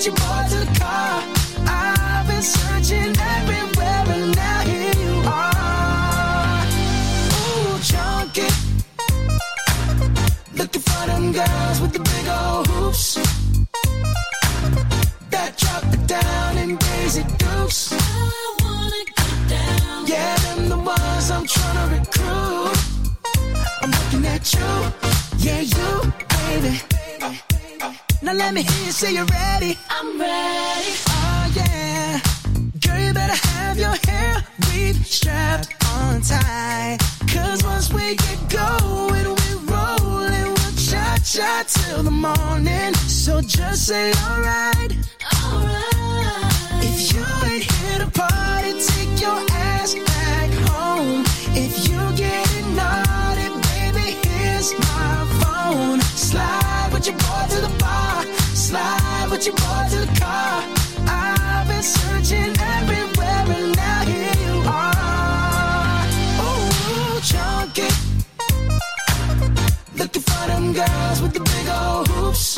With 0.00 0.06
your 0.06 0.14
boy 0.16 0.48
to 0.48 0.64
the 0.64 0.79
Now 28.30 28.36
let 28.36 28.54
me 28.54 28.62
hear 28.62 28.86
you 28.86 28.92
say 28.92 29.12
you're 29.12 29.24
ready. 29.24 29.76
I'm 29.88 30.20
ready. 30.20 30.92
Oh 31.08 31.52
yeah, 31.52 32.20
girl, 32.78 33.00
you 33.00 33.12
better 33.12 33.34
have 33.48 33.76
your 33.76 33.96
hair 34.06 34.44
weave 34.68 35.04
strapped 35.04 35.74
on 35.96 36.20
tight. 36.20 36.98
Cause 37.26 37.64
once 37.64 37.92
we 37.92 38.14
get 38.14 38.38
going, 38.48 39.24
we're 39.24 39.60
rolling, 39.66 40.44
we'll 40.44 40.76
cha 40.78 41.18
cha 41.24 41.64
till 41.66 42.04
the 42.04 42.12
morning. 42.12 42.94
So 42.94 43.40
just 43.40 43.88
say 43.88 44.12
alright. 44.28 44.92
Alright. 45.42 46.84
If 46.86 47.12
you 47.12 47.24
ain't 47.50 47.64
here 47.64 47.98
to 47.98 48.10
party, 48.12 48.74
take 48.80 49.20
your 49.20 49.40
ass 49.50 49.96
back 50.06 50.50
home. 50.70 51.24
If 51.56 51.88
you 51.88 51.98
getting 52.16 52.76
naughty, 52.76 53.48
baby, 53.74 54.16
here's 54.22 54.72
my 54.78 55.26
phone. 55.40 55.49
Slide 55.70 56.90
with 56.92 57.06
your 57.06 57.14
boy 57.14 57.46
to 57.50 57.60
the 57.60 57.72
bar. 57.78 58.24
Slide 58.54 59.28
with 59.30 59.46
your 59.46 59.54
boy 59.54 59.86
to 59.90 59.98
the 60.04 60.20
car. 60.20 60.64
I've 61.06 61.68
been 61.68 61.82
searching 61.82 62.56
everywhere 62.58 63.44
and 63.56 63.76
now 63.76 64.02
here 64.04 64.34
you 64.46 64.62
are. 64.66 66.06
Ooh, 66.42 67.20
chunky. 67.22 67.88
Looking 69.94 70.22
for 70.22 70.46
them 70.48 70.72
girls 70.72 71.22
with 71.22 71.34
the 71.34 71.40
big 71.40 71.68
old 71.68 72.08
hoops. 72.08 72.56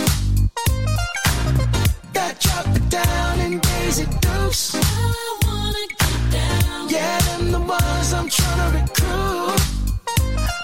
That 2.14 2.40
drop 2.40 2.74
it 2.74 2.88
down 2.88 3.40
in 3.40 3.58
Daisy 3.58 4.06
Dukes. 4.22 4.74
I 4.74 5.38
wanna 5.44 5.86
get 6.00 6.32
down. 6.32 6.88
Yeah, 6.88 7.18
them 7.20 7.52
the 7.52 7.60
ones 7.60 8.12
I'm 8.14 8.30
trying 8.30 8.72
to 8.72 8.78
recruit. 8.78 9.60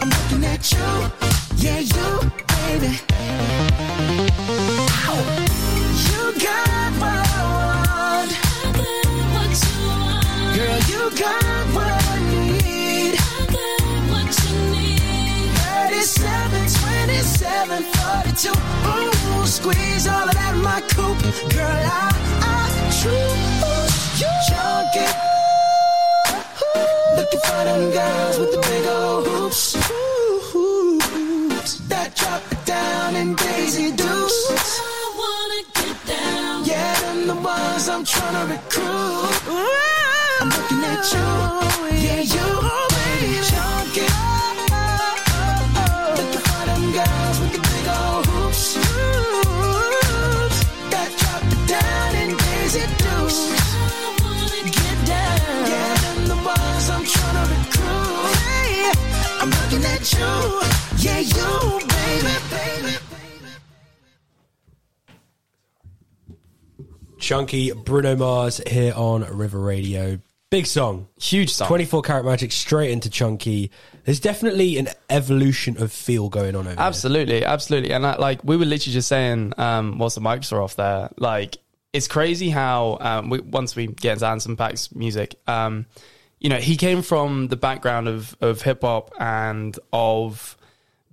I'm 0.01 0.09
looking 0.09 0.38
you, 0.65 1.11
yeah, 1.57 1.79
you, 1.79 2.31
baby. 2.49 2.99
You 6.09 6.23
got 6.41 6.93
what 6.99 7.27
I 7.27 7.43
want. 7.55 8.33
Girl, 10.57 10.79
you 10.91 11.03
got 11.17 11.65
what 11.75 11.87
I 11.87 12.19
need. 12.31 13.15
37, 15.89 16.67
27, 16.67 17.83
42. 17.83 18.51
Ooh, 18.51 19.47
squeeze 19.47 20.07
all 20.09 20.29
of 20.29 20.35
that 20.35 20.55
in 20.55 20.63
my 20.63 20.81
coupe. 20.91 21.23
Girl, 21.55 21.83
I, 21.87 22.11
I 22.43 22.57
choose 22.99 24.21
you. 24.21 24.31
Junkie. 24.49 25.13
Looking 27.17 27.41
for 27.41 27.65
them 27.65 27.91
girls 27.93 28.39
with 28.39 28.53
the 28.53 28.58
drop 32.19 32.43
it 32.53 32.67
down 32.67 33.15
in 33.17 33.35
Daisy 33.35 33.93
Dukes. 33.93 34.39
Yeah, 36.65 37.01
them 37.01 37.27
the 37.29 37.35
ones 37.35 37.89
I'm 37.89 38.05
trying 38.05 38.35
to 38.39 38.45
recruit. 38.55 39.33
I'm 40.41 40.49
looking 40.57 40.83
at 40.93 41.05
you. 41.15 41.29
Yeah, 42.07 42.23
you, 42.35 42.49
baby. 42.95 43.31
Looking 46.19 46.43
for 46.49 46.63
them 46.71 46.85
girls 46.99 47.37
with 47.41 47.53
the 47.57 47.63
big 47.71 47.87
old 47.99 48.27
hoops. 48.27 48.65
Drop 51.21 51.43
it 51.55 51.63
down 51.69 52.11
in 52.23 52.31
Daisy 52.37 52.85
Dukes. 53.03 53.39
Get 54.77 54.99
down. 55.07 55.61
Yeah, 55.71 55.95
them 56.03 56.19
the 56.33 56.39
ones 56.55 56.87
I'm 56.91 57.05
trying 57.15 57.37
to 57.39 57.45
recruit. 57.55 58.35
Hey, 58.43 58.91
I'm 59.41 59.51
looking 59.51 59.85
at 59.85 60.05
you. 60.13 60.31
Yeah, 60.99 61.21
you, 61.21 61.31
baby, 61.31 61.67
baby. 61.69 61.78
Chunky 67.29 67.73
Bruno 67.73 68.17
Mars 68.17 68.61
here 68.67 68.95
on 68.97 69.23
River 69.23 69.61
Radio. 69.61 70.19
Big 70.51 70.65
song. 70.65 71.09
Huge 71.21 71.53
song. 71.53 71.69
24 71.69 72.01
Karat 72.01 72.25
Magic 72.25 72.53
straight 72.53 72.91
into 72.91 73.11
Chunky. 73.11 73.71
There's 74.05 74.19
definitely 74.19 74.79
an 74.79 74.89
evolution 75.11 75.77
of 75.83 75.93
feel 75.93 76.31
going 76.31 76.57
on 76.57 76.67
over 76.67 76.75
there. 76.75 76.83
Absolutely, 76.83 77.45
absolutely. 77.45 77.93
And 77.93 78.07
I, 78.07 78.17
like 78.17 78.43
we 78.45 78.57
were 78.57 78.65
literally 78.65 78.95
just 78.95 79.09
saying, 79.09 79.53
um, 79.59 79.99
whilst 79.99 80.15
the 80.15 80.23
mics 80.23 80.55
are 80.55 80.63
off 80.63 80.77
there, 80.77 81.11
like 81.19 81.59
it's 81.93 82.09
crazy 82.09 82.49
how 82.49 82.97
um, 83.01 83.29
we, 83.29 83.41
once 83.41 83.77
we 83.77 83.89
get 83.89 84.15
into 84.15 84.27
Anderson 84.27 84.57
Paak's 84.57 84.95
music, 84.95 85.35
um, 85.47 85.85
you 86.41 86.49
know, 86.49 86.57
he 86.57 86.79
came 86.79 87.03
from 87.03 87.49
the 87.49 87.57
background 87.57 88.09
of 88.09 88.35
of 88.41 88.63
hip 88.63 88.81
hop 88.81 89.13
and 89.21 89.79
of 89.93 90.57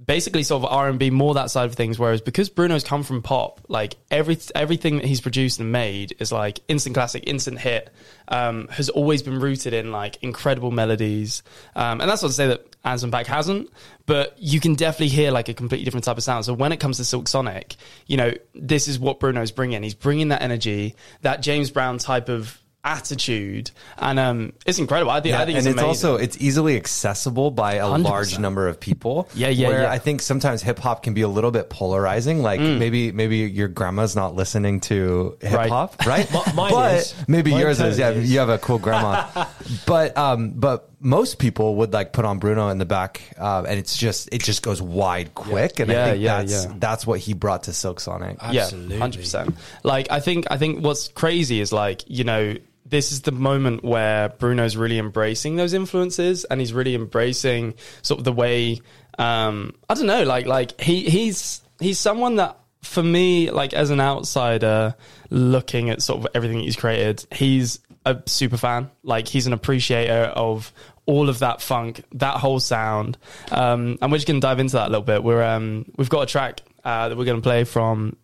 basically 0.05 0.43
sort 0.43 0.63
of 0.63 0.71
R 0.71 0.89
and 0.89 0.99
B, 0.99 1.09
more 1.09 1.33
that 1.35 1.51
side 1.51 1.65
of 1.65 1.75
things. 1.75 1.97
Whereas 1.97 2.21
because 2.21 2.49
Bruno's 2.49 2.83
come 2.83 3.03
from 3.03 3.21
pop, 3.21 3.61
like 3.67 3.95
every 4.11 4.37
everything 4.53 4.97
that 4.97 5.05
he's 5.05 5.21
produced 5.21 5.59
and 5.59 5.71
made 5.71 6.15
is 6.19 6.31
like 6.31 6.59
instant 6.67 6.95
classic, 6.95 7.23
instant 7.27 7.59
hit. 7.59 7.91
Um, 8.27 8.67
has 8.69 8.89
always 8.89 9.21
been 9.21 9.39
rooted 9.39 9.73
in 9.73 9.91
like 9.91 10.17
incredible 10.23 10.71
melodies, 10.71 11.43
um, 11.75 12.01
and 12.01 12.09
that's 12.09 12.23
not 12.23 12.29
to 12.29 12.33
say 12.33 12.47
that 12.47 12.75
Anderson 12.83 13.11
Paak 13.11 13.27
hasn't, 13.27 13.69
but 14.07 14.35
you 14.39 14.59
can 14.59 14.73
definitely 14.73 15.09
hear 15.09 15.29
like 15.31 15.47
a 15.47 15.53
completely 15.53 15.85
different 15.85 16.05
type 16.05 16.17
of 16.17 16.23
sound. 16.23 16.43
So 16.43 16.53
when 16.55 16.71
it 16.71 16.79
comes 16.79 16.97
to 16.97 17.05
Silk 17.05 17.27
Sonic, 17.27 17.75
you 18.07 18.17
know 18.17 18.33
this 18.55 18.87
is 18.87 18.97
what 18.97 19.19
Bruno's 19.19 19.51
bringing. 19.51 19.83
He's 19.83 19.93
bringing 19.93 20.29
that 20.29 20.41
energy, 20.41 20.95
that 21.21 21.41
James 21.43 21.69
Brown 21.69 21.99
type 21.99 22.29
of 22.29 22.59
attitude, 22.85 23.71
and 23.97 24.19
um, 24.19 24.53
it's 24.65 24.77
incredible. 24.79 25.11
I 25.11 25.19
think, 25.19 25.35
I 25.35 25.45
think 25.45 25.57
and 25.57 25.67
it's, 25.67 25.73
it's 25.73 25.73
amazing. 25.81 25.87
also 25.87 26.15
it's 26.15 26.37
easily 26.39 26.77
accessible 26.77 27.51
by 27.51 27.73
a 27.73 27.83
100%. 27.83 28.03
large 28.03 28.39
number 28.39 28.67
of 28.67 28.79
people. 28.79 29.27
Yeah, 29.33 29.49
yeah, 29.49 29.67
Where 29.67 29.81
yeah. 29.81 29.91
I 29.91 29.97
think 29.97 30.21
sometimes 30.21 30.61
hip 30.61 30.79
hop 30.79 31.03
can 31.03 31.13
be 31.13 31.21
a 31.21 31.27
little 31.27 31.51
bit 31.51 31.69
polarizing. 31.69 32.41
Like 32.41 32.59
maybe 32.59 33.11
maybe 33.11 33.37
your 33.37 33.67
grandma's 33.67 34.15
not 34.15 34.35
listening 34.35 34.79
to 34.81 35.37
hip 35.41 35.69
hop, 35.69 36.05
right? 36.05 36.31
M- 36.35 36.55
mine 36.55 36.71
but 36.71 36.95
is. 36.97 37.15
maybe 37.27 37.51
Mine 37.51 37.61
yours 37.61 37.81
is. 37.81 37.97
Yeah, 37.97 38.11
is. 38.11 38.31
you 38.31 38.39
have 38.39 38.49
a 38.49 38.59
cool 38.59 38.79
grandma. 38.79 39.45
but 39.87 40.15
um, 40.17 40.51
but 40.51 40.91
most 40.99 41.39
people 41.39 41.75
would 41.75 41.91
like 41.93 42.13
put 42.13 42.25
on 42.25 42.39
Bruno 42.39 42.69
in 42.69 42.77
the 42.77 42.85
back, 42.85 43.21
uh, 43.39 43.63
and 43.67 43.79
it's 43.79 43.97
just 43.97 44.29
it 44.31 44.43
just 44.43 44.61
goes 44.61 44.81
wide 44.81 45.33
quick, 45.33 45.79
and 45.79 45.89
Yeah, 45.91 46.05
I 46.05 46.09
think 46.11 46.21
yeah, 46.23 46.37
that's 46.43 46.65
yeah. 46.65 46.73
that's 46.77 47.07
what 47.07 47.19
he 47.19 47.33
brought 47.33 47.63
to 47.63 47.73
Silk 47.73 47.99
Sonic. 47.99 48.37
Absolutely. 48.41 48.95
Yeah, 48.95 49.01
hundred 49.01 49.19
percent. 49.21 49.55
Like 49.83 50.11
I 50.11 50.19
think 50.19 50.45
I 50.51 50.57
think 50.57 50.83
what's 50.83 51.07
crazy 51.09 51.59
is 51.61 51.73
like 51.73 52.03
you 52.07 52.23
know 52.23 52.55
this 52.85 53.11
is 53.11 53.21
the 53.21 53.31
moment 53.31 53.83
where 53.83 54.29
Bruno's 54.29 54.77
really 54.77 54.99
embracing 54.99 55.55
those 55.55 55.73
influences 55.73 56.45
and 56.45 56.59
he's 56.59 56.73
really 56.73 56.95
embracing 56.95 57.73
sort 58.01 58.19
of 58.19 58.23
the 58.23 58.33
way 58.33 58.79
um, 59.17 59.73
I 59.89 59.93
don't 59.95 60.07
know 60.07 60.23
like 60.23 60.45
like 60.45 60.79
he 60.79 61.09
he's 61.09 61.61
he's 61.79 61.99
someone 61.99 62.35
that 62.35 62.57
for 62.83 63.01
me 63.01 63.49
like 63.49 63.73
as 63.73 63.89
an 63.89 63.99
outsider 63.99 64.95
looking 65.31 65.89
at 65.89 66.03
sort 66.03 66.19
of 66.19 66.27
everything 66.35 66.59
he's 66.59 66.75
created 66.75 67.25
he's 67.31 67.79
a 68.05 68.21
super 68.25 68.57
fan. 68.57 68.91
Like 69.03 69.27
he's 69.27 69.47
an 69.47 69.53
appreciator 69.53 70.31
of 70.35 70.71
all 71.05 71.29
of 71.29 71.39
that 71.39 71.61
funk 71.61 72.03
that 72.13 72.37
whole 72.37 72.59
sound. 72.59 73.17
Um, 73.51 73.97
and 74.01 74.11
we're 74.11 74.19
just 74.19 74.27
to 74.41 74.45
dive 74.45 74.59
into 74.59 74.73
that 74.73 74.87
a 74.87 74.91
little 74.91 75.03
bit. 75.03 75.23
We're 75.23 75.43
um, 75.43 75.85
we've 75.97 76.09
got 76.09 76.21
a 76.21 76.25
track 76.27 76.61
uh, 76.83 77.09
that 77.09 77.17
we're 77.17 77.25
to 77.41 77.43
play 77.43 77.63
from 77.63 78.15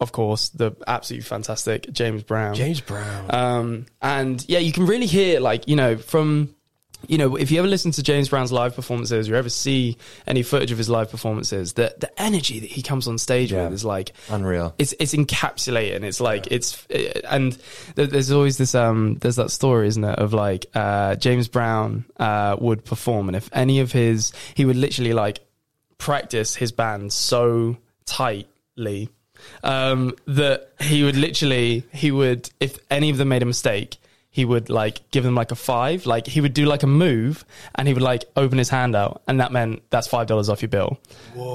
of 0.00 0.12
course, 0.12 0.48
the 0.50 0.72
absolutely 0.86 1.24
fantastic 1.24 1.92
James 1.92 2.22
Brown. 2.22 2.54
James 2.54 2.80
Brown. 2.80 3.26
Um, 3.34 3.86
and 4.00 4.44
yeah, 4.48 4.58
you 4.60 4.72
can 4.72 4.86
really 4.86 5.06
hear 5.06 5.40
like 5.40 5.66
you 5.68 5.76
know 5.76 5.96
from 5.96 6.54
you 7.06 7.16
know 7.16 7.36
if 7.36 7.52
you 7.52 7.60
ever 7.60 7.68
listen 7.68 7.92
to 7.92 8.02
James 8.02 8.28
Brown's 8.28 8.50
live 8.50 8.74
performances 8.74 9.28
or 9.28 9.36
ever 9.36 9.48
see 9.48 9.96
any 10.26 10.42
footage 10.42 10.72
of 10.72 10.78
his 10.78 10.88
live 10.88 11.10
performances, 11.10 11.74
the 11.74 11.94
the 11.98 12.10
energy 12.20 12.58
that 12.60 12.70
he 12.70 12.82
comes 12.82 13.06
on 13.06 13.18
stage 13.18 13.52
Yeah. 13.52 13.64
with 13.64 13.72
is 13.74 13.84
like 13.84 14.12
Unreal. 14.28 14.74
It's 14.78 14.94
it's 14.98 15.14
encapsulating. 15.14 16.02
It's 16.02 16.20
like 16.20 16.48
it's 16.50 16.84
and 17.28 17.56
there's 17.94 18.30
always 18.32 18.58
this 18.58 18.74
um 18.74 19.16
there's 19.20 19.36
that 19.36 19.50
story, 19.52 19.86
isn't 19.88 20.02
it, 20.04 20.18
of 20.18 20.32
like 20.32 20.66
uh 20.74 21.14
James 21.16 21.46
Brown 21.48 22.04
uh 22.18 22.56
would 22.60 22.84
perform 22.84 23.28
and 23.28 23.36
if 23.36 23.48
any 23.52 23.78
of 23.80 23.92
his 23.92 24.32
he 24.54 24.64
would 24.64 24.76
literally 24.76 25.12
like 25.12 25.40
practice 25.98 26.54
his 26.56 26.70
band 26.72 27.12
so 27.12 27.76
tightly 28.06 29.08
um, 29.62 30.14
that 30.26 30.72
he 30.80 31.02
would 31.02 31.16
literally 31.16 31.84
he 31.92 32.10
would 32.10 32.50
if 32.60 32.78
any 32.90 33.10
of 33.10 33.16
them 33.16 33.28
made 33.28 33.42
a 33.42 33.46
mistake 33.46 33.98
he 34.38 34.44
would 34.44 34.70
like 34.70 35.10
give 35.10 35.24
them 35.24 35.34
like 35.34 35.50
a 35.50 35.56
five. 35.56 36.06
Like 36.06 36.26
he 36.28 36.40
would 36.40 36.54
do 36.54 36.64
like 36.64 36.84
a 36.84 36.86
move 36.86 37.44
and 37.74 37.88
he 37.88 37.94
would 37.94 38.04
like 38.04 38.24
open 38.36 38.56
his 38.56 38.68
hand 38.68 38.94
out 38.94 39.20
and 39.26 39.40
that 39.40 39.50
meant 39.50 39.82
that's 39.90 40.06
five 40.06 40.28
dollars 40.28 40.48
off 40.48 40.62
your 40.62 40.68
bill. 40.68 40.96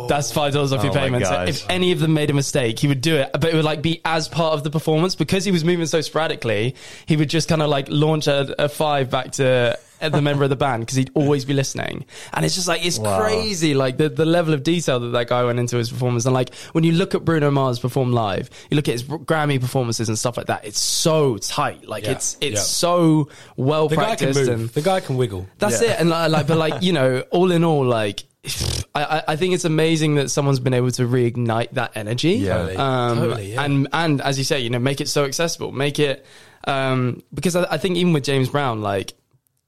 That's 0.09 0.33
five 0.33 0.51
dollars 0.51 0.73
off 0.73 0.83
your 0.83 0.91
Oh 0.91 0.95
my 0.95 1.01
payment. 1.01 1.25
So 1.25 1.43
if 1.43 1.69
any 1.69 1.93
of 1.93 1.99
them 1.99 2.13
made 2.13 2.29
a 2.29 2.33
mistake, 2.33 2.79
he 2.79 2.89
would 2.89 2.99
do 2.99 3.15
it, 3.15 3.29
but 3.31 3.45
it 3.45 3.53
would 3.53 3.63
like 3.63 3.81
be 3.81 4.01
as 4.03 4.27
part 4.27 4.53
of 4.53 4.65
the 4.65 4.69
performance 4.69 5.15
because 5.15 5.45
he 5.45 5.51
was 5.51 5.63
moving 5.63 5.85
so 5.85 6.01
sporadically. 6.01 6.75
He 7.05 7.15
would 7.15 7.29
just 7.29 7.47
kind 7.47 7.61
of 7.61 7.69
like 7.69 7.87
launch 7.87 8.27
a, 8.27 8.53
a 8.61 8.67
five 8.67 9.09
back 9.09 9.31
to 9.33 9.79
the 10.11 10.21
member 10.21 10.43
of 10.43 10.49
the 10.49 10.55
band 10.55 10.81
because 10.83 10.97
he'd 10.97 11.11
always 11.13 11.45
be 11.45 11.53
listening. 11.53 12.05
And 12.33 12.45
it's 12.45 12.55
just 12.55 12.67
like 12.67 12.85
it's 12.85 12.99
Wow. 12.99 13.19
crazy, 13.21 13.73
like 13.73 13.97
the 13.97 14.09
the 14.09 14.25
level 14.25 14.53
of 14.53 14.63
detail 14.63 14.99
that 14.99 15.09
that 15.09 15.27
guy 15.27 15.43
went 15.43 15.59
into 15.59 15.77
his 15.77 15.89
performance. 15.89 16.25
And 16.25 16.33
like 16.33 16.53
when 16.73 16.83
you 16.83 16.91
look 16.91 17.15
at 17.15 17.23
Bruno 17.23 17.49
Mars 17.51 17.79
perform 17.79 18.11
live, 18.11 18.49
you 18.69 18.75
look 18.75 18.87
at 18.87 18.93
his 18.93 19.03
Grammy 19.03 19.59
performances 19.61 20.09
and 20.09 20.19
stuff 20.19 20.37
like 20.37 20.47
that. 20.47 20.65
It's 20.65 20.79
so 20.79 21.37
tight, 21.37 21.87
like 21.87 22.03
Yeah. 22.03 22.11
it's 22.11 22.37
it's 22.41 22.55
Yeah. 22.55 22.59
so 22.61 23.29
well 23.57 23.87
The 23.87 23.95
guy 23.95 24.15
can 24.15 24.33
practiced 24.33 24.49
and 24.49 24.69
The 24.69 24.81
guy 24.81 24.99
can 24.99 25.15
wiggle. 25.17 25.47
that's 25.59 25.81
it. 25.81 25.95
And 25.99 26.09
like, 26.09 26.31
like, 26.31 26.47
but 26.47 26.57
like, 26.57 26.81
you 26.83 26.93
know, 26.93 27.23
all 27.31 27.51
in 27.51 27.63
all, 27.63 27.85
like, 27.85 28.23
I, 28.95 29.23
I- 29.29 29.35
think 29.37 29.53
it's 29.53 29.63
amazing 29.65 30.15
that 30.15 30.29
someone's 30.29 30.59
been 30.59 30.73
able 30.73 30.91
to 30.91 31.03
reignite 31.07 31.71
that 31.71 31.91
energy. 31.95 32.33
Yeah. 32.33 32.57
Totally. 32.57 32.75
Um, 32.77 33.17
Totally, 33.17 33.53
yeah. 33.53 33.63
And, 33.63 33.87
and 33.93 34.21
as 34.21 34.37
you 34.37 34.43
say, 34.43 34.59
you 34.59 34.69
know, 34.69 34.79
make 34.79 34.99
it 35.01 35.07
so 35.09 35.23
accessible, 35.25 35.71
make 35.71 35.97
it, 35.99 36.25
um, 36.65 37.23
because 37.33 37.55
I, 37.55 37.65
I 37.71 37.77
think 37.77 37.97
even 37.97 38.13
with 38.13 38.23
James 38.23 38.49
Brown, 38.49 38.81
like, 38.81 39.13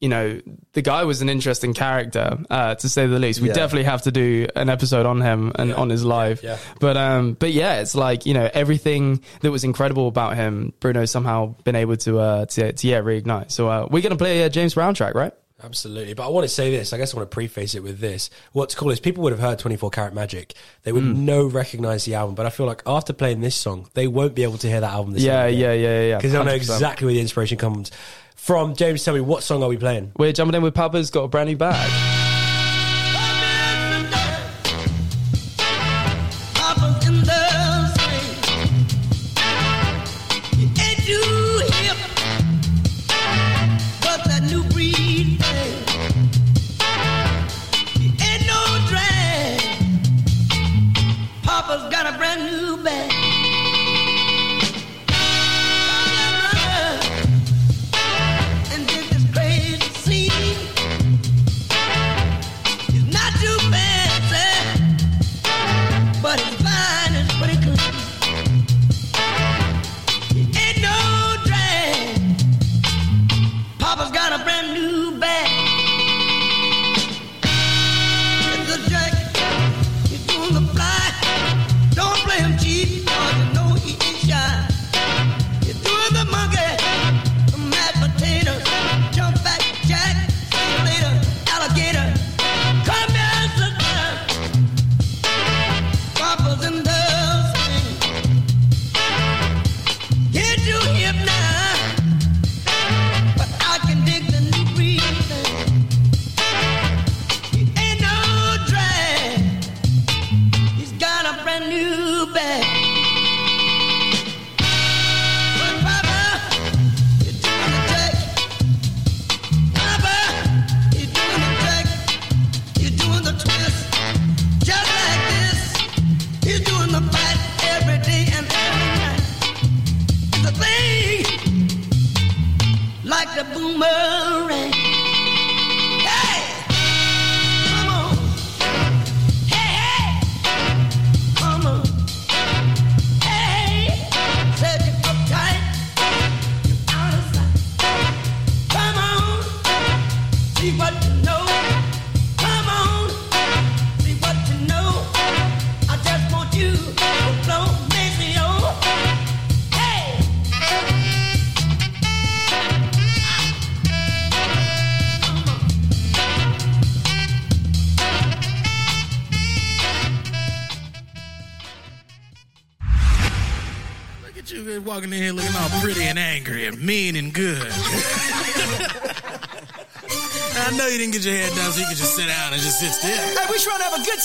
you 0.01 0.09
know, 0.09 0.39
the 0.73 0.81
guy 0.81 1.03
was 1.05 1.21
an 1.21 1.29
interesting 1.29 1.73
character, 1.73 2.37
uh, 2.49 2.75
to 2.75 2.89
say 2.89 3.07
the 3.07 3.17
least. 3.17 3.39
We 3.39 3.47
Yeah. 3.47 3.53
definitely 3.53 3.85
have 3.85 4.01
to 4.03 4.11
do 4.11 4.47
an 4.55 4.69
episode 4.69 5.05
on 5.05 5.21
him 5.21 5.53
and 5.55 5.73
on 5.73 5.89
his 5.89 6.03
live. 6.03 6.43
Yeah. 6.43 6.57
But, 6.79 6.97
um, 6.97 7.33
but 7.33 7.53
yeah, 7.53 7.79
it's 7.79 7.95
like, 7.95 8.25
you 8.25 8.33
know, 8.33 8.49
everything 8.53 9.21
that 9.41 9.51
was 9.51 9.63
incredible 9.63 10.07
about 10.07 10.35
him, 10.35 10.73
Bruno 10.81 11.05
somehow 11.05 11.55
been 11.63 11.75
able 11.75 11.95
to, 11.97 12.19
uh, 12.19 12.45
to, 12.47 12.73
to 12.73 12.87
yeah, 12.87 12.99
reignite. 13.01 13.51
So, 13.51 13.69
uh, 13.69 13.87
we're 13.89 14.01
going 14.01 14.11
to 14.11 14.17
play 14.17 14.41
a 14.41 14.49
James 14.49 14.73
Brown 14.73 14.93
track, 14.95 15.15
right? 15.15 15.33
Absolutely. 15.65 16.13
But 16.13 16.27
I 16.27 16.29
want 16.29 16.43
to 16.45 16.49
say 16.53 16.69
this. 16.69 16.93
I 16.93 16.97
guess 16.97 17.13
I 17.13 17.17
want 17.17 17.29
to 17.31 17.33
preface 17.33 17.73
it 17.73 17.81
with 17.81 17.99
this. 17.99 18.29
What's 18.53 18.75
cool 18.75 18.91
is 18.91 18.99
people 18.99 19.23
would 19.23 19.31
have 19.33 19.39
heard 19.39 19.57
24 19.57 19.89
Karat 19.89 20.13
Magic. 20.13 20.53
They 20.83 20.91
would 20.91 21.03
Hmm. 21.03 21.25
no 21.25 21.45
recognize 21.47 22.05
the 22.05 22.13
album. 22.13 22.35
But 22.35 22.45
I 22.45 22.51
feel 22.51 22.67
like 22.67 22.83
after 22.85 23.13
playing 23.13 23.41
this 23.41 23.55
song, 23.55 23.87
they 23.95 24.07
won't 24.07 24.35
be 24.35 24.43
able 24.43 24.59
to 24.59 24.67
hear 24.69 24.79
that 24.81 24.91
album 24.93 25.13
the 25.13 25.19
same 25.21 25.27
Yeah, 25.27 25.47
yeah, 25.47 25.73
yeah, 25.73 25.73
yeah, 25.73 26.01
yeah. 26.09 26.17
Because 26.17 26.31
they'll 26.33 26.43
know 26.45 26.51
exactly 26.53 27.05
where 27.05 27.13
the 27.15 27.21
inspiration 27.21 27.57
comes 27.57 27.91
from. 28.35 28.75
James, 28.75 29.03
tell 29.03 29.15
me, 29.15 29.21
what 29.21 29.41
song 29.43 29.63
are 29.63 29.69
we 29.69 29.77
playing? 29.77 30.11
We're 30.17 30.33
jumping 30.33 30.55
in 30.55 30.61
with 30.61 30.75
Papa's 30.75 31.09
got 31.09 31.23
a 31.23 31.27
brand 31.27 31.49
new 31.49 31.57
bag. 31.57 32.24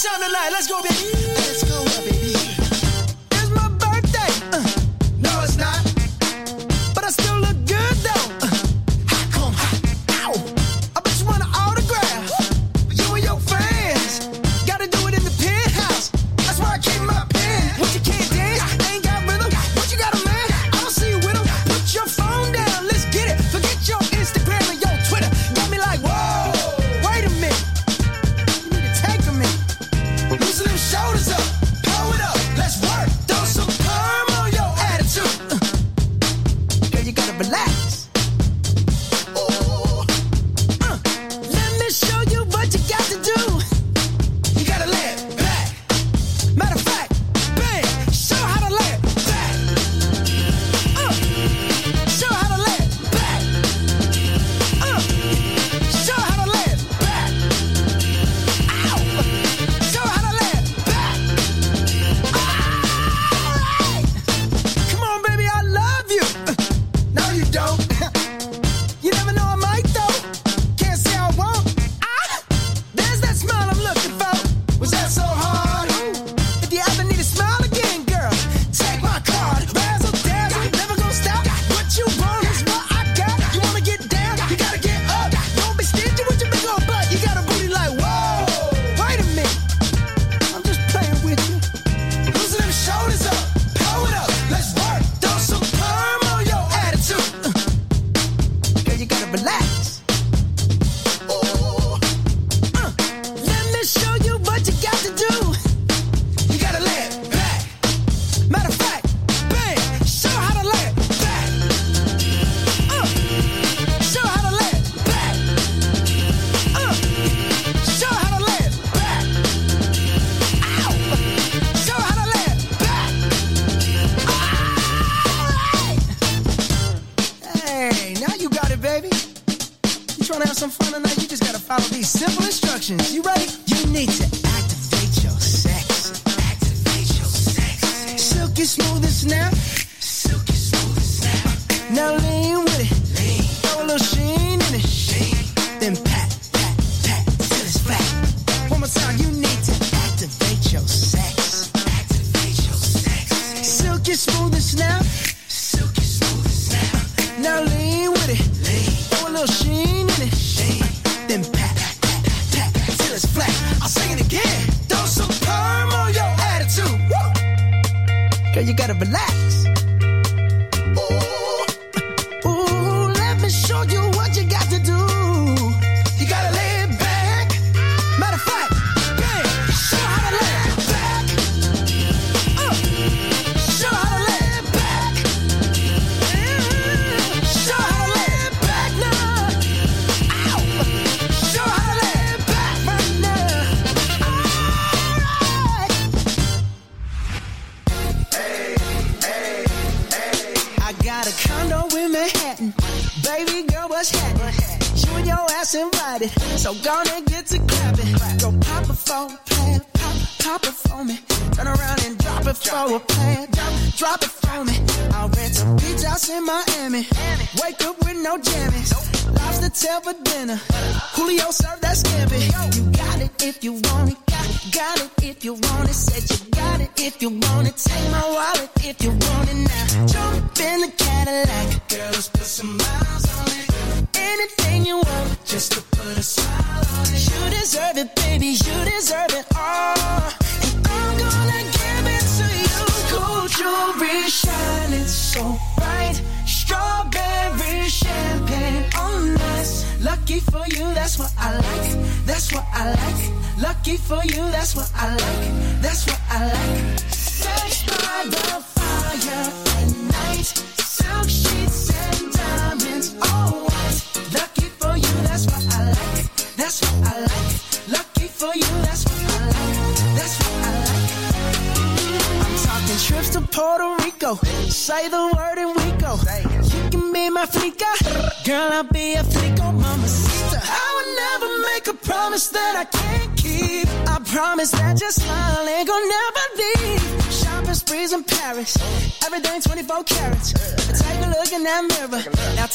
Time 0.02 0.22
tonight. 0.22 0.50
Let's 0.50 0.66
go, 0.66 0.80
baby. 0.82 1.19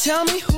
Tell 0.05 0.23
me 0.25 0.37
who 0.37 0.54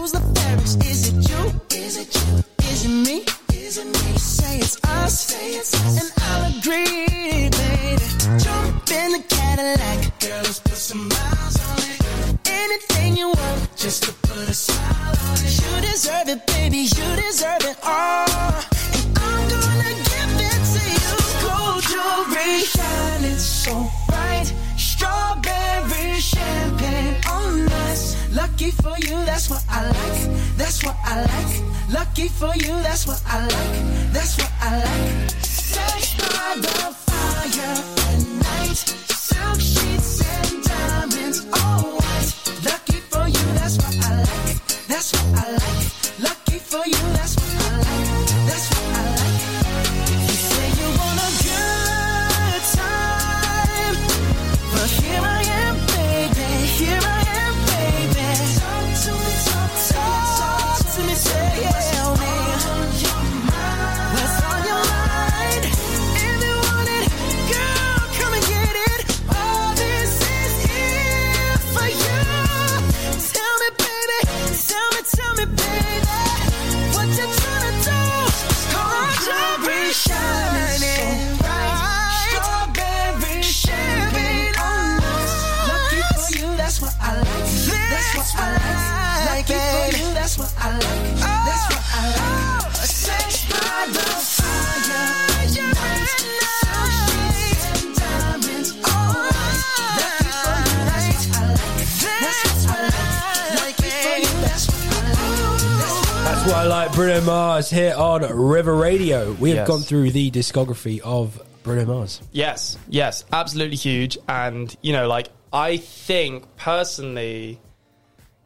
Twilight 106.47 106.93
Bruno 106.93 107.19
Mars 107.21 107.69
here 107.69 107.93
on 107.93 108.21
River 108.21 108.73
Radio. 108.73 109.33
We 109.33 109.49
have 109.49 109.57
yes. 109.57 109.67
gone 109.67 109.81
through 109.81 110.11
the 110.11 110.31
discography 110.31 111.01
of 111.01 111.41
Bruno 111.61 111.83
Mars. 111.85 112.21
Yes, 112.31 112.77
yes, 112.87 113.25
absolutely 113.33 113.75
huge. 113.75 114.17
And, 114.29 114.73
you 114.81 114.93
know, 114.93 115.09
like, 115.09 115.27
I 115.51 115.75
think 115.75 116.45
personally, 116.55 117.59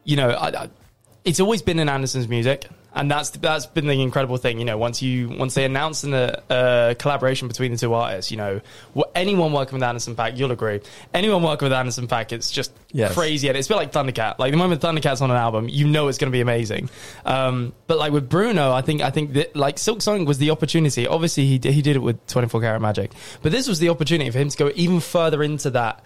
you 0.04 0.16
know, 0.16 0.32
I, 0.32 0.64
I, 0.64 0.70
it's 1.26 1.40
always 1.40 1.62
been 1.62 1.78
in 1.78 1.90
Anderson's 1.90 2.28
music 2.28 2.68
and 2.94 3.10
that's 3.10 3.30
that's 3.32 3.66
been 3.68 3.88
the 3.88 4.02
incredible 4.02 4.38
thing. 4.38 4.60
You 4.60 4.66
know, 4.66 4.78
once 4.78 5.02
you 5.02 5.30
once 5.30 5.54
they 5.54 5.64
announced 5.66 6.04
in 6.04 6.14
a 6.14 6.42
uh, 6.50 6.94
collaboration 6.96 7.48
between 7.48 7.72
the 7.72 7.78
two 7.78 7.94
artists, 7.94 8.32
you 8.32 8.38
know, 8.38 8.62
anyone 9.16 9.54
working 9.54 9.76
with 9.76 9.84
Anderson 9.84 10.16
Paak, 10.16 10.38
you'll 10.38 10.52
agree. 10.52 10.82
Anyone 11.14 11.42
working 11.44 11.66
with 11.68 11.74
Anderson 11.74 12.08
Paak, 12.08 12.32
it's 12.32 12.52
just 12.52 12.72
Yes. 12.94 13.14
crazy, 13.14 13.48
and 13.48 13.58
it's 13.58 13.68
a 13.68 13.72
bit 13.72 13.78
like 13.78 13.92
Thundercat. 13.94 14.38
Like 14.40 14.52
the 14.52 14.58
moment 14.58 14.82
Thundercat's 14.82 15.22
on 15.22 15.32
an 15.32 15.38
album, 15.38 15.70
you 15.70 15.88
know 15.88 16.10
it's 16.10 16.18
going 16.18 16.30
to 16.30 16.36
be 16.36 16.42
amazing. 16.42 16.90
Um, 17.26 17.72
but 17.88 17.98
like 17.98 18.12
with 18.12 18.28
Bruno, 18.28 18.74
I 18.74 18.82
think 18.82 19.02
I 19.02 19.10
think 19.12 19.34
that 19.34 19.56
like 19.56 19.78
Silk 19.80 20.02
Sonic 20.02 20.28
was 20.28 20.38
the 20.40 20.52
opportunity. 20.52 21.08
Obviously, 21.08 21.46
he 21.46 21.52
he 21.72 21.82
did 21.82 21.96
it 21.96 22.00
with 22.00 22.26
Twenty 22.28 22.50
Four 22.50 22.60
Karat 22.62 22.82
Magic, 22.82 23.12
but 23.42 23.52
this 23.54 23.68
was 23.68 23.80
the 23.80 23.90
opportunity 23.90 24.30
for 24.30 24.40
him 24.40 24.50
to 24.50 24.58
go 24.58 24.72
even 24.76 25.00
further 25.00 25.42
into 25.44 25.70
that. 25.72 26.04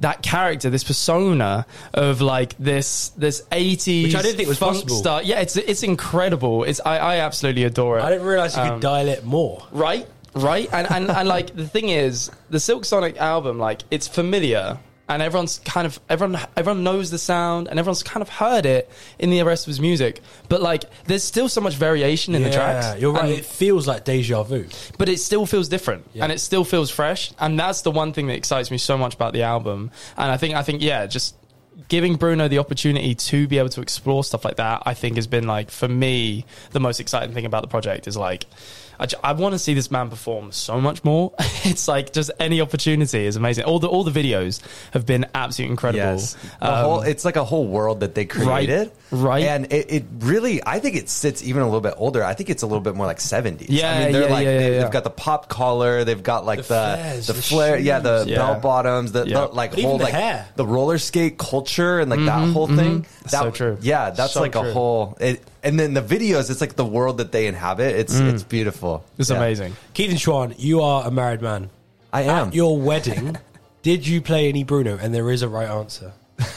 That 0.00 0.22
character, 0.22 0.68
this 0.68 0.84
persona 0.84 1.64
of 1.94 2.20
like 2.20 2.54
this 2.58 3.08
this 3.16 3.42
eighties, 3.50 4.06
Which 4.08 4.14
I 4.14 4.22
didn't 4.22 4.36
think 4.36 4.48
was 4.48 4.58
possible. 4.58 4.94
star. 4.96 5.22
Yeah, 5.22 5.40
it's 5.40 5.56
it's 5.56 5.82
incredible. 5.82 6.64
It's 6.64 6.80
I, 6.84 6.98
I 6.98 7.16
absolutely 7.20 7.64
adore 7.64 7.98
it. 7.98 8.02
I 8.02 8.10
didn't 8.10 8.26
realize 8.26 8.54
you 8.56 8.62
Um, 8.62 8.68
could 8.74 8.82
dial 8.82 9.08
it 9.08 9.24
more. 9.24 9.62
Right, 9.72 10.06
right, 10.34 10.68
and 10.72 10.86
and, 10.90 11.10
and 11.10 11.26
like 11.26 11.56
the 11.56 11.66
thing 11.66 11.88
is, 11.88 12.30
the 12.50 12.60
Silk 12.60 12.84
Sonic 12.84 13.16
album, 13.16 13.58
like 13.58 13.82
it's 13.90 14.06
familiar, 14.06 14.78
and 15.08 15.22
everyone's 15.22 15.60
kind 15.60 15.86
of 15.86 16.00
everyone 16.08 16.40
everyone 16.56 16.82
knows 16.84 17.10
the 17.10 17.18
sound, 17.18 17.68
and 17.68 17.78
everyone's 17.78 18.02
kind 18.02 18.22
of 18.22 18.28
heard 18.28 18.66
it 18.66 18.90
in 19.18 19.30
the 19.30 19.42
rest 19.42 19.64
of 19.66 19.68
his 19.68 19.80
music. 19.80 20.20
But 20.48 20.62
like, 20.62 20.84
there's 21.04 21.22
still 21.24 21.48
so 21.48 21.60
much 21.60 21.74
variation 21.74 22.34
in 22.34 22.42
the 22.42 22.50
tracks. 22.50 23.00
You're 23.00 23.12
right. 23.12 23.24
and- 23.24 23.32
it 23.32 23.44
feels 23.44 23.86
like 23.86 24.04
deja 24.04 24.42
vu. 24.42 24.66
but 24.98 25.08
it 25.08 25.18
still 25.20 25.46
feels 25.46 25.68
different 25.68 26.04
Yeah. 26.12 26.24
and 26.24 26.32
it 26.32 26.40
still 26.40 26.64
feels 26.64 26.90
fresh 26.90 27.32
and 27.38 27.58
that's 27.58 27.82
the 27.82 27.90
one 27.90 28.12
thing 28.12 28.26
that 28.28 28.34
excites 28.36 28.70
me 28.70 28.78
so 28.78 28.96
much 28.98 29.14
about 29.14 29.32
the 29.32 29.42
album 29.42 29.90
and 30.16 30.30
i 30.30 30.36
think 30.36 30.54
i 30.54 30.62
think 30.62 30.82
yeah 30.82 31.06
just 31.06 31.34
giving 31.88 32.16
bruno 32.16 32.48
the 32.48 32.58
opportunity 32.58 33.14
to 33.14 33.46
be 33.46 33.58
able 33.58 33.68
to 33.68 33.80
explore 33.80 34.24
stuff 34.24 34.44
like 34.44 34.56
that 34.56 34.82
i 34.86 34.94
think 34.94 35.16
has 35.16 35.26
been 35.26 35.46
like 35.46 35.70
for 35.70 35.86
me 35.88 36.44
the 36.72 36.80
most 36.80 36.98
exciting 37.00 37.32
thing 37.34 37.44
about 37.46 37.62
the 37.62 37.68
project 37.68 38.06
is 38.08 38.16
like 38.16 38.46
I, 38.98 39.06
j- 39.06 39.16
I 39.22 39.32
want 39.32 39.52
to 39.54 39.58
see 39.58 39.74
this 39.74 39.90
man 39.90 40.08
perform 40.10 40.52
so 40.52 40.80
much 40.80 41.04
more. 41.04 41.32
it's 41.64 41.88
like 41.88 42.12
just 42.12 42.30
any 42.40 42.60
opportunity 42.60 43.26
is 43.26 43.36
amazing. 43.36 43.64
All 43.64 43.78
the 43.78 43.88
all 43.88 44.04
the 44.04 44.10
videos 44.10 44.60
have 44.92 45.04
been 45.06 45.26
absolutely 45.34 45.72
incredible. 45.72 45.98
Yes, 46.04 46.36
the 46.60 46.66
Um, 46.72 46.84
whole, 46.84 47.00
it's 47.02 47.24
like 47.24 47.36
a 47.36 47.44
whole 47.44 47.66
world 47.66 48.00
that 48.00 48.14
they 48.14 48.24
created, 48.24 48.90
right. 49.10 49.44
And 49.44 49.72
it, 49.72 49.90
it 49.92 50.04
really, 50.20 50.60
I 50.64 50.78
think 50.80 50.96
it 50.96 51.08
sits 51.08 51.42
even 51.44 51.62
a 51.62 51.66
little 51.66 51.80
bit 51.80 51.94
older. 51.96 52.24
I 52.24 52.34
think 52.34 52.50
it's 52.50 52.62
a 52.62 52.66
little 52.66 52.80
bit 52.80 52.94
more 52.94 53.06
like 53.06 53.20
seventies. 53.20 53.68
Yeah, 53.70 53.90
I 53.92 53.98
mean, 54.04 54.12
they're 54.12 54.22
yeah, 54.28 54.28
like 54.34 54.44
yeah, 54.44 54.50
yeah, 54.52 54.58
they, 54.58 54.74
yeah. 54.76 54.82
have 54.82 54.92
got 54.92 55.04
the 55.04 55.10
pop 55.10 55.48
collar, 55.48 56.04
they've 56.04 56.22
got 56.22 56.44
like 56.46 56.58
The 56.58 56.62
the 56.62 56.68
flares, 56.68 57.26
the, 57.26 57.32
the 57.34 57.42
flare, 57.42 57.78
yeah, 57.78 57.98
the 58.00 58.20
shoes. 58.24 58.28
Yeah. 58.32 58.36
bell 58.38 58.60
bottoms, 58.60 59.12
the, 59.12 59.26
Yeah. 59.26 59.40
the 59.40 59.46
like 59.48 59.70
But 59.72 59.80
whole 59.82 59.98
the 59.98 60.04
like 60.04 60.14
hair. 60.14 60.48
the 60.56 60.66
roller 60.66 60.98
skate 60.98 61.38
culture 61.38 62.00
and 62.00 62.10
like 62.10 62.24
that 62.24 62.48
whole 62.50 62.66
thing. 62.66 63.06
That, 63.24 63.30
So 63.30 63.50
true. 63.50 63.78
Yeah, 63.80 64.10
that's 64.10 64.32
So 64.32 64.40
like 64.40 64.52
true. 64.52 64.62
a 64.62 64.72
whole. 64.72 65.16
It, 65.20 65.42
and 65.66 65.78
then 65.78 65.92
the 65.94 66.00
videos, 66.02 66.48
it's 66.50 66.60
like 66.62 66.76
the 66.76 66.84
world 66.86 67.18
that 67.18 67.30
they 67.32 67.46
inhabit. 67.46 67.94
It's 67.96 68.14
it's 68.18 68.42
beautiful. 68.42 69.04
it's 69.18 69.28
Yeah. 69.30 69.36
amazing. 69.36 69.76
Keith 69.94 70.10
and 70.10 70.18
Schwan, 70.18 70.54
you 70.56 70.80
are 70.80 71.06
a 71.06 71.10
married 71.10 71.42
man. 71.42 71.68
I 72.12 72.22
am. 72.22 72.48
At 72.48 72.54
your 72.54 72.78
wedding, 72.80 73.36
did 73.82 74.06
you 74.06 74.22
play 74.22 74.48
any 74.48 74.64
Bruno? 74.64 74.96
And 74.96 75.12
there 75.14 75.30
is 75.30 75.42
a 75.42 75.48
right 75.48 75.68
answer. 75.68 76.12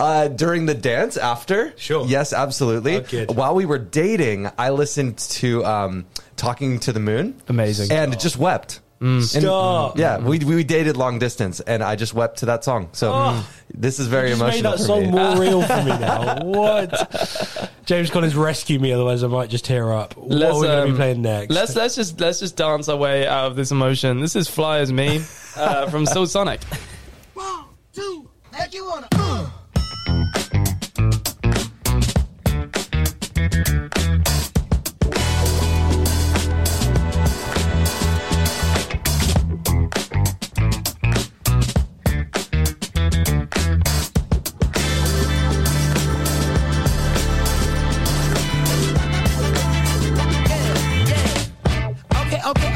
Uh, 0.00 0.28
during 0.28 0.64
the 0.66 0.74
dance 0.74 1.16
after? 1.18 1.74
Sure. 1.76 2.06
Yes, 2.06 2.32
absolutely. 2.32 2.96
Oh, 2.96 3.00
good. 3.02 3.36
While 3.36 3.54
we 3.54 3.66
were 3.66 3.78
dating, 3.78 4.48
I 4.58 4.70
listened 4.70 5.18
to 5.18 5.64
um, 5.64 6.06
Talking 6.36 6.80
to 6.80 6.92
the 6.92 7.00
Moon. 7.00 7.40
Amazing. 7.48 7.92
And 7.92 8.18
just 8.18 8.38
wept. 8.38 8.80
Stop. 9.22 9.98
Yeah, 9.98 10.18
we, 10.18 10.38
we 10.38 10.64
dated 10.64 10.96
long 10.96 11.18
distance, 11.18 11.60
and 11.60 11.82
I 11.82 11.94
just 11.96 12.14
wept 12.14 12.38
to 12.38 12.46
that 12.46 12.64
song. 12.64 12.88
So 12.92 13.12
Oh. 13.12 13.46
this 13.72 13.98
is 13.98 14.06
very 14.06 14.30
You 14.30 14.36
just 14.36 14.42
made 14.42 14.60
emotional 14.64 14.72
that 14.72 14.78
for 14.78 14.84
song 14.84 15.00
me. 15.02 15.10
more 15.10 15.36
real 15.38 15.62
for 15.66 15.76
me 15.82 15.98
now. 15.98 16.42
What? 16.44 17.70
James 17.84 18.10
Collins, 18.10 18.34
rescue 18.34 18.78
me, 18.78 18.92
otherwise 18.92 19.22
I 19.22 19.26
might 19.26 19.50
just 19.50 19.64
tear 19.66 19.92
up. 19.92 20.16
what 20.16 20.42
are 20.42 20.60
we 20.60 20.66
going 20.66 20.78
to 20.80 20.84
be 20.86 20.90
um, 20.92 20.96
playing 20.96 21.22
next? 21.22 21.52
Let's 21.54 21.76
let's 21.76 21.94
just 21.94 22.18
let's 22.20 22.40
just 22.40 22.56
dance 22.56 22.88
our 22.88 22.96
way 22.96 23.26
out 23.26 23.46
of 23.46 23.56
this 23.56 23.70
emotion. 23.70 24.20
This 24.20 24.36
is 24.36 24.48
"Fly 24.48 24.78
as 24.78 24.90
Me" 24.92 25.20
uh, 25.56 25.88
from 25.90 26.06
Silk 26.06 26.28
Sonic. 26.30 26.62
One, 27.34 27.64
two, 27.92 28.28
like 28.52 28.72
you 28.72 28.86
wanna. 28.86 29.08
Uh. 29.12 29.50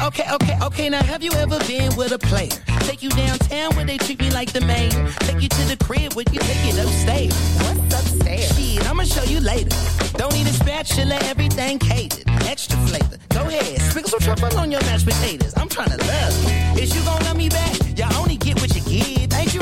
Okay, 0.09 0.25
okay, 0.33 0.57
okay. 0.63 0.89
Now, 0.89 1.03
have 1.03 1.21
you 1.21 1.31
ever 1.33 1.59
been 1.67 1.95
with 1.95 2.11
a 2.13 2.17
player? 2.17 2.49
Take 2.89 3.03
you 3.03 3.09
downtown 3.09 3.75
where 3.75 3.85
they 3.85 3.99
treat 3.99 4.19
me 4.19 4.31
like 4.31 4.51
the 4.51 4.61
mayor. 4.61 4.89
Take 5.19 5.39
you 5.39 5.49
to 5.49 5.63
the 5.69 5.77
crib 5.77 6.15
where 6.15 6.25
you 6.31 6.39
take 6.39 6.73
it 6.73 6.83
upstairs. 6.83 7.35
What's 7.61 7.93
upstairs? 7.93 8.57
Shit, 8.57 8.89
I'ma 8.89 9.03
show 9.03 9.21
you 9.25 9.39
later. 9.39 9.69
Don't 10.17 10.33
need 10.33 10.47
a 10.47 10.53
spatula, 10.53 11.13
everything 11.29 11.77
catered. 11.77 12.27
Extra 12.49 12.75
flavor. 12.87 13.17
Go 13.29 13.41
ahead, 13.41 13.79
sprinkle 13.81 14.09
some 14.09 14.35
truffle 14.35 14.57
on 14.57 14.71
your 14.71 14.81
mashed 14.81 15.05
potatoes. 15.05 15.53
I'm 15.55 15.69
trying 15.69 15.91
to 15.91 15.97
love 15.97 16.43
you. 16.43 16.81
Is 16.81 16.95
you 16.95 17.03
gonna 17.03 17.25
love 17.25 17.37
me 17.37 17.49
back? 17.49 17.77
Y'all 17.95 18.15
only 18.19 18.37
get 18.37 18.59
what 18.59 18.73
you 18.73 18.81
give. 18.81 19.31
Ain't 19.31 19.53
you 19.53 19.58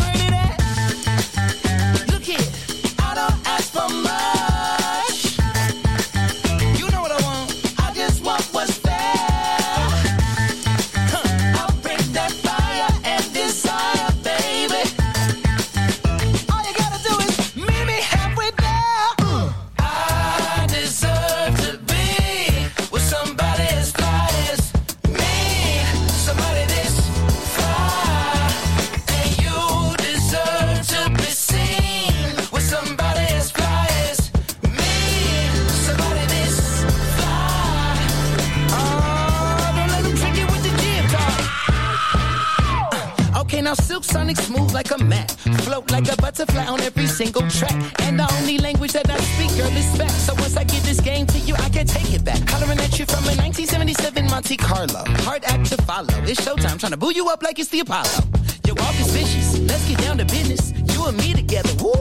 single 47.18 47.50
track. 47.50 47.74
And 48.04 48.20
the 48.20 48.32
only 48.38 48.60
language 48.60 48.94
that 48.94 49.10
I 49.10 49.18
speak, 49.18 49.50
girl, 49.58 49.76
is 49.76 49.92
spec. 49.92 50.10
So 50.10 50.36
once 50.36 50.56
I 50.56 50.64
give 50.64 50.84
this 50.86 51.00
game 51.00 51.26
to 51.28 51.40
you, 51.40 51.56
I 51.56 51.68
can 51.70 51.88
take 51.88 52.14
it 52.14 52.24
back. 52.24 52.38
Hollering 52.48 52.80
at 52.80 53.00
you 53.00 53.06
from 53.06 53.24
a 53.26 53.34
1977 53.34 54.26
Monte 54.30 54.56
Carlo. 54.56 55.04
Hard 55.26 55.44
act 55.46 55.66
to 55.72 55.78
follow. 55.82 56.14
It's 56.30 56.40
showtime, 56.40 56.80
trying 56.80 56.92
to 56.92 56.98
boo 56.98 57.12
you 57.12 57.28
up 57.30 57.42
like 57.42 57.58
it's 57.58 57.70
the 57.70 57.80
Apollo. 57.80 58.22
Your 58.68 58.76
walk 58.76 58.94
is 59.00 59.10
vicious. 59.10 59.58
Let's 59.58 59.88
get 59.90 59.98
down 60.00 60.20
to 60.20 60.26
business. 60.26 60.74
You 60.94 61.08
and 61.08 61.18
me 61.18 61.34
together. 61.34 61.74
Woo, 61.82 61.96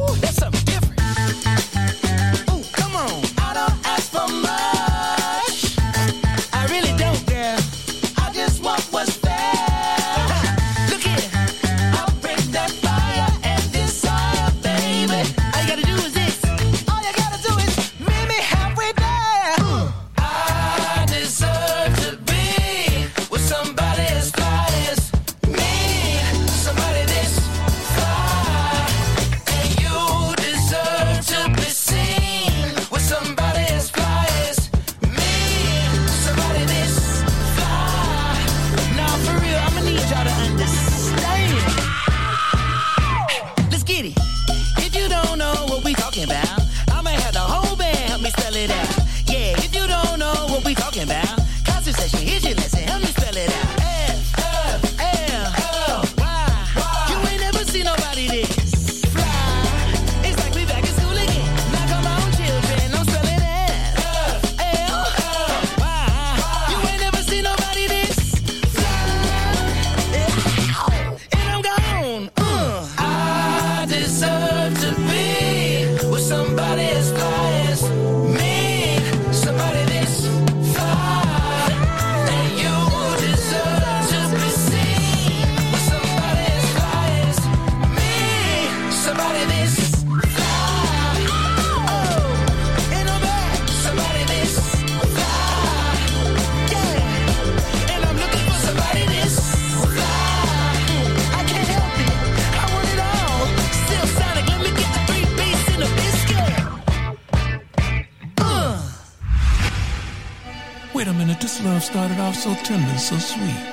so 112.47 112.55
tender, 112.63 112.99
so 112.99 113.19
sweet. 113.19 113.65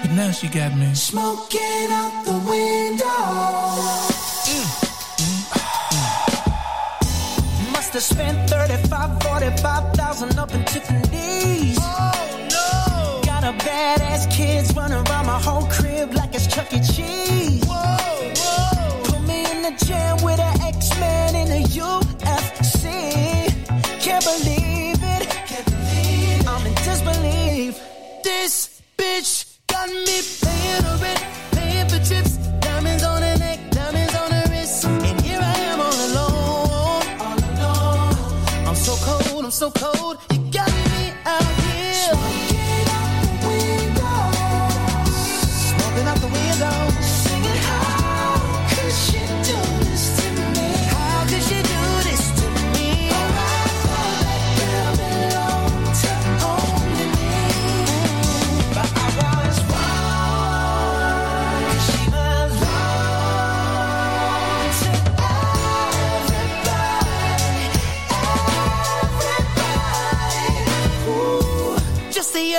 But 0.00 0.12
now 0.12 0.30
she 0.30 0.46
got 0.48 0.76
me. 0.76 0.94
Smoking 0.94 1.90
out 1.90 2.24
the 2.24 2.38
window. 2.48 2.73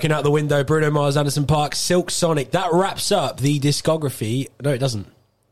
Smoking 0.00 0.16
out 0.16 0.24
the 0.24 0.30
window, 0.30 0.64
Bruno 0.64 0.90
Mars, 0.90 1.18
Anderson 1.18 1.44
Paak, 1.44 1.74
Silk 1.74 2.10
Sonic. 2.10 2.52
That 2.52 2.72
wraps 2.72 3.12
up 3.12 3.38
the 3.38 3.60
discography. 3.60 4.48
No, 4.62 4.70
it 4.70 4.78
doesn't. 4.78 5.06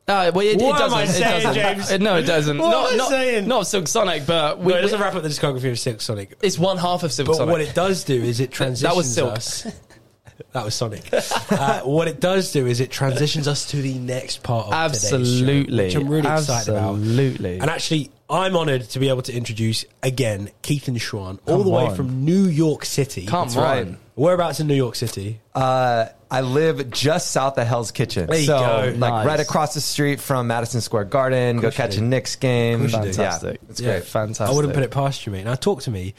Uh, 0.07 0.33
well, 0.35 0.41
it, 0.47 0.57
it 0.59 0.63
What 0.63 0.81
am 0.81 0.89
doesn't. 0.91 0.99
I 0.99 1.03
it 1.03 1.09
saying, 1.09 1.43
doesn't. 1.43 1.55
James? 1.63 1.93
Uh, 1.93 1.97
No, 1.99 2.17
it 2.17 2.23
doesn't. 2.23 2.57
What 2.57 2.71
not, 2.71 2.87
am 2.89 2.95
I 2.95 2.97
not, 2.97 3.09
saying? 3.11 3.47
Not 3.49 3.67
Silk 3.67 3.89
Sonic, 3.89 4.27
but 4.27 4.59
we, 4.59 4.73
No, 4.73 4.79
it 4.79 4.83
doesn't 4.83 4.99
wrap 4.99 5.15
up 5.15 5.23
the 5.23 5.29
discography 5.29 5.71
of 5.71 5.79
Silk 5.79 6.01
Sonic. 6.01 6.35
it's 6.41 6.59
one 6.59 6.79
half 6.79 7.03
of 7.03 7.13
Silk 7.13 7.27
But 7.27 7.35
Sonic. 7.37 7.53
what 7.53 7.61
it 7.61 7.75
does 7.75 8.05
do 8.05 8.15
is 8.23 8.41
it 8.41 8.51
transitions 8.51 8.81
That 8.91 8.97
was 8.97 9.13
Silk. 9.15 9.33
us. 9.35 9.67
That 10.53 10.65
was 10.65 10.75
Sonic. 10.75 11.03
uh, 11.13 11.81
what 11.83 12.09
it 12.09 12.21
does 12.21 12.53
do 12.53 12.67
is 12.67 12.81
it 12.81 12.91
transitions 12.91 13.47
us 13.49 13.67
to 13.73 13.83
the 13.83 13.99
next 13.99 14.43
part 14.45 14.69
of 14.69 14.73
Absolutely. 14.73 15.65
today's 15.65 15.93
show, 15.93 15.99
which 15.99 16.07
I'm 16.07 16.09
really 16.11 16.31
excited 16.39 16.71
about. 16.71 16.95
Absolutely. 16.95 17.59
And 17.59 17.69
actually, 17.69 18.11
I'm 18.31 18.57
honoured 18.57 18.83
to 18.91 18.99
be 18.99 19.09
able 19.09 19.23
to 19.23 19.33
introduce 19.33 19.85
again 20.03 20.51
Keith 20.63 20.87
and 20.89 20.97
Schwan, 20.99 21.39
all 21.47 21.57
Come 21.59 21.63
the 21.65 21.71
way 21.71 21.87
on. 21.87 21.95
from 21.97 22.25
New 22.25 22.45
York 22.47 22.85
City. 22.85 23.25
Come 23.27 23.49
That's 23.49 23.57
on. 23.57 23.63
right. 23.63 23.89
Whereabouts 24.17 24.61
in 24.61 24.67
New 24.67 24.75
York 24.75 24.97
City? 24.97 25.41
Uh, 25.55 26.07
I 26.31 26.43
live 26.43 26.91
just 26.91 27.31
south 27.31 27.57
of 27.57 27.67
Hell's 27.67 27.91
Kitchen. 27.91 28.27
There 28.27 28.39
you 28.39 28.45
so, 28.47 28.59
go. 28.59 28.85
like 28.99 29.13
Nice. 29.13 29.27
right 29.27 29.41
across 29.41 29.73
the 29.75 29.81
street 29.81 30.21
from 30.21 30.49
Madison 30.49 30.81
Square 30.83 31.05
Garden. 31.05 31.57
Go 31.57 31.63
course 31.63 31.75
you 31.75 31.77
catch 31.77 31.93
do. 31.97 31.99
a 32.01 32.05
Knicks 32.05 32.37
game. 32.37 32.81
course 32.81 32.93
you 32.93 32.99
do. 32.99 33.05
Fantastic. 33.13 33.61
Yeah, 33.63 33.71
it's 33.71 33.81
Yeah. 33.81 33.91
great. 33.93 34.05
Fantastic. 34.05 34.49
I 34.49 34.55
wouldn't 34.55 34.75
put 34.75 34.83
it 34.83 34.91
past 34.91 35.25
you, 35.25 35.33
mate. 35.33 35.45
Now, 35.45 35.55
talk 35.55 35.83
to 35.83 35.91
me. 35.91 36.15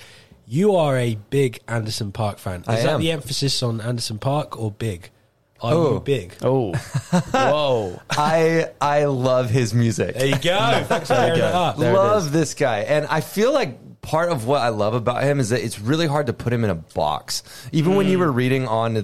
You 0.47 0.77
are 0.77 0.97
a 0.97 1.13
big 1.29 1.59
Anderson 1.67 2.11
Paak 2.11 2.39
fan. 2.39 2.61
Is 2.61 2.67
I 2.69 2.75
that 2.77 2.87
am. 2.95 3.01
the 3.01 3.11
emphasis 3.11 3.61
on 3.61 3.81
Anderson 3.81 4.17
Paak 4.17 4.57
or 4.59 4.71
big? 4.71 5.11
Are 5.61 5.73
Oh. 5.73 5.93
you 5.95 5.99
big? 5.99 6.33
Oh, 6.41 6.73
whoa! 7.31 7.99
I 8.09 8.69
I 8.81 9.05
love 9.05 9.49
his 9.49 9.73
music. 9.73 10.15
There 10.15 10.27
you 10.27 10.37
go. 10.39 10.83
Thanks 10.87 11.07
for 11.09 11.15
clearing 11.15 11.39
that 11.39 11.53
up. 11.53 11.77
There 11.77 11.93
love 11.93 12.31
this 12.31 12.53
guy, 12.53 12.79
and 12.79 13.05
I 13.07 13.21
feel 13.21 13.53
like 13.53 13.77
part 14.01 14.31
of 14.31 14.47
what 14.47 14.61
I 14.61 14.69
love 14.69 14.93
about 14.93 15.23
him 15.23 15.39
is 15.41 15.49
that 15.49 15.61
it's 15.63 15.77
really 15.79 16.07
hard 16.07 16.27
to 16.27 16.33
put 16.33 16.53
him 16.53 16.63
in 16.63 16.69
a 16.69 16.75
box. 16.75 17.43
Even 17.73 17.95
when 17.95 18.07
you 18.07 18.17
Mm. 18.17 18.21
were 18.21 18.31
reading 18.31 18.67
on 18.67 18.93
the 18.93 19.01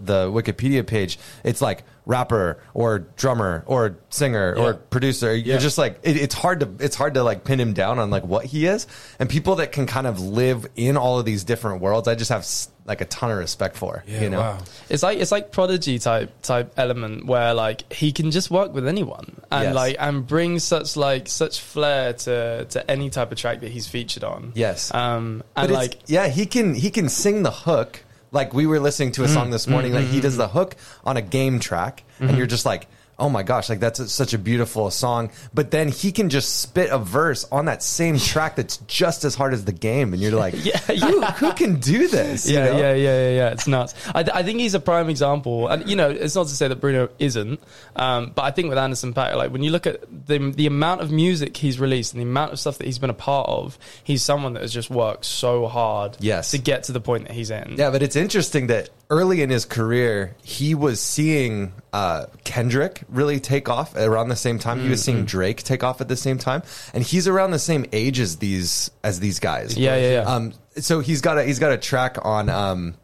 the 0.00 0.30
Wikipedia 0.30 0.86
page, 0.86 1.18
it's 1.44 1.60
like 1.60 1.82
rapper 2.08 2.58
or 2.72 3.00
drummer 3.16 3.62
or 3.66 3.98
singer 4.08 4.54
Yeah. 4.56 4.62
or 4.64 4.74
producer. 4.74 5.32
You're 5.36 5.56
Yeah. 5.56 5.60
just 5.60 5.76
like 5.76 6.00
it, 6.02 6.16
it's 6.16 6.34
hard 6.34 6.60
to 6.60 6.68
it's 6.80 6.96
hard 6.96 7.14
to 7.14 7.22
like 7.22 7.44
pin 7.44 7.60
him 7.60 7.74
down 7.74 7.98
on 7.98 8.08
like 8.10 8.24
what 8.24 8.46
he 8.46 8.66
is. 8.66 8.86
And 9.20 9.28
people 9.28 9.56
that 9.56 9.72
can 9.72 9.86
kind 9.86 10.06
of 10.06 10.18
live 10.18 10.66
in 10.74 10.96
all 10.96 11.18
of 11.18 11.26
these 11.26 11.44
different 11.44 11.82
worlds, 11.82 12.08
I 12.08 12.14
just 12.14 12.30
have 12.30 12.46
like 12.86 13.02
a 13.02 13.04
ton 13.04 13.30
of 13.30 13.36
respect 13.36 13.76
for. 13.76 14.02
Yeah, 14.06 14.22
you 14.22 14.30
know. 14.30 14.40
wow. 14.40 14.58
It's 14.88 15.02
like 15.02 15.18
it's 15.18 15.30
like 15.30 15.52
prodigy 15.52 15.98
type 15.98 16.32
type 16.40 16.72
element 16.78 17.26
where 17.26 17.52
like 17.52 17.92
he 17.92 18.10
can 18.10 18.30
just 18.30 18.50
work 18.50 18.72
with 18.72 18.88
anyone 18.88 19.36
and 19.50 19.64
Yes. 19.64 19.74
like 19.74 19.96
and 20.00 20.26
bring 20.26 20.58
such 20.60 20.96
like 20.96 21.28
such 21.28 21.60
flair 21.60 22.14
to 22.14 22.64
to 22.70 22.90
any 22.90 23.10
type 23.10 23.30
of 23.30 23.36
track 23.36 23.60
that 23.60 23.70
he's 23.70 23.86
featured 23.86 24.24
on. 24.24 24.52
Yes. 24.54 24.92
Um 24.94 25.42
and 25.54 25.66
it's, 25.70 25.76
like 25.76 25.98
yeah, 26.06 26.28
he 26.28 26.46
can 26.46 26.74
he 26.74 26.90
can 26.90 27.10
sing 27.10 27.42
the 27.42 27.50
hook. 27.50 28.02
Like 28.30 28.52
we 28.52 28.66
were 28.66 28.80
listening 28.80 29.12
to 29.12 29.24
a 29.24 29.26
Mm, 29.26 29.34
song 29.34 29.50
this 29.50 29.66
morning, 29.66 29.92
like 29.94 30.06
he 30.06 30.20
does 30.20 30.36
the 30.36 30.48
hook 30.48 30.76
on 31.04 31.16
a 31.16 31.22
game 31.22 31.58
track, 31.60 32.04
Mm-hmm. 32.16 32.28
and 32.28 32.38
you're 32.38 32.46
just 32.46 32.66
like, 32.66 32.88
oh 33.18 33.28
my 33.28 33.42
gosh, 33.42 33.68
like 33.68 33.80
that's 33.80 33.98
a, 33.98 34.08
such 34.08 34.32
a 34.34 34.38
beautiful 34.38 34.90
song. 34.90 35.30
But 35.52 35.70
then 35.70 35.88
he 35.88 36.12
can 36.12 36.28
just 36.28 36.60
spit 36.60 36.90
a 36.90 36.98
verse 36.98 37.44
on 37.50 37.64
that 37.64 37.82
same 37.82 38.18
track 38.18 38.56
that's 38.56 38.76
just 38.86 39.24
as 39.24 39.34
hard 39.34 39.52
as 39.54 39.64
the 39.64 39.72
game, 39.72 40.12
and 40.12 40.22
you're 40.22 40.32
like, 40.32 40.54
Yeah, 40.64 40.78
who, 40.78 41.22
who 41.22 41.52
can 41.54 41.80
do 41.80 42.08
this? 42.08 42.48
you 42.48 42.56
Yeah, 42.56 42.64
know? 42.66 42.78
yeah, 42.78 42.92
yeah, 42.94 43.28
yeah, 43.28 43.36
yeah. 43.36 43.48
It's 43.50 43.66
nuts. 43.66 43.94
I, 44.14 44.20
I 44.32 44.42
think 44.42 44.60
he's 44.60 44.74
a 44.74 44.80
prime 44.80 45.08
example, 45.08 45.68
and 45.68 45.88
you 45.88 45.96
know, 45.96 46.10
it's 46.10 46.34
not 46.34 46.46
to 46.48 46.54
say 46.54 46.68
that 46.68 46.76
Bruno 46.80 47.08
isn't, 47.18 47.60
um, 47.96 48.32
but 48.34 48.42
I 48.42 48.50
think 48.50 48.68
with 48.68 48.78
Anderson 48.78 49.12
Paak, 49.14 49.34
like 49.34 49.50
when 49.50 49.62
you 49.62 49.70
look 49.70 49.86
at 49.86 50.02
the 50.26 50.38
the 50.50 50.66
amount 50.66 51.00
of 51.00 51.10
music 51.10 51.56
he's 51.56 51.80
released 51.80 52.12
and 52.12 52.20
the 52.20 52.24
amount 52.26 52.52
of 52.52 52.60
stuff 52.60 52.78
that 52.78 52.84
he's 52.86 52.98
been 52.98 53.10
a 53.10 53.14
part 53.14 53.48
of, 53.48 53.78
he's 54.04 54.22
someone 54.22 54.52
that 54.54 54.62
has 54.62 54.72
just 54.72 54.90
worked 54.90 55.24
so 55.24 55.66
hard, 55.66 56.16
Yes. 56.20 56.50
to 56.52 56.58
get 56.58 56.84
to 56.84 56.92
the 56.92 57.00
point 57.00 57.26
that 57.26 57.34
he's 57.34 57.50
in. 57.50 57.74
Yeah, 57.76 57.90
but 57.90 58.02
it's 58.02 58.16
interesting 58.16 58.68
that 58.68 58.90
early 59.10 59.42
in 59.42 59.50
his 59.50 59.64
career, 59.64 60.36
he 60.42 60.74
was 60.74 61.00
seeing 61.00 61.72
uh, 61.92 62.26
Kendrick 62.44 63.02
really 63.08 63.40
take 63.40 63.68
off 63.68 63.96
around 63.96 64.28
the 64.28 64.36
same 64.36 64.58
time. 64.58 64.80
He 64.80 64.88
was 64.88 65.02
seeing 65.02 65.24
Drake 65.24 65.62
take 65.62 65.82
off 65.82 66.00
at 66.00 66.08
the 66.08 66.16
same 66.16 66.38
time, 66.38 66.62
and 66.92 67.02
he's 67.02 67.26
around 67.26 67.52
the 67.52 67.58
same 67.58 67.86
age 67.92 68.20
as 68.20 68.36
these 68.36 68.90
as 69.02 69.20
these 69.20 69.40
guys. 69.40 69.76
Yeah, 69.76 69.96
yeah, 69.96 70.10
yeah. 70.10 70.20
Um, 70.20 70.52
so 70.76 71.00
he's 71.00 71.20
got 71.20 71.38
a 71.38 71.44
he's 71.44 71.58
got 71.58 71.72
a 71.72 71.78
track 71.78 72.18
on 72.22 72.48
um, 72.48 72.94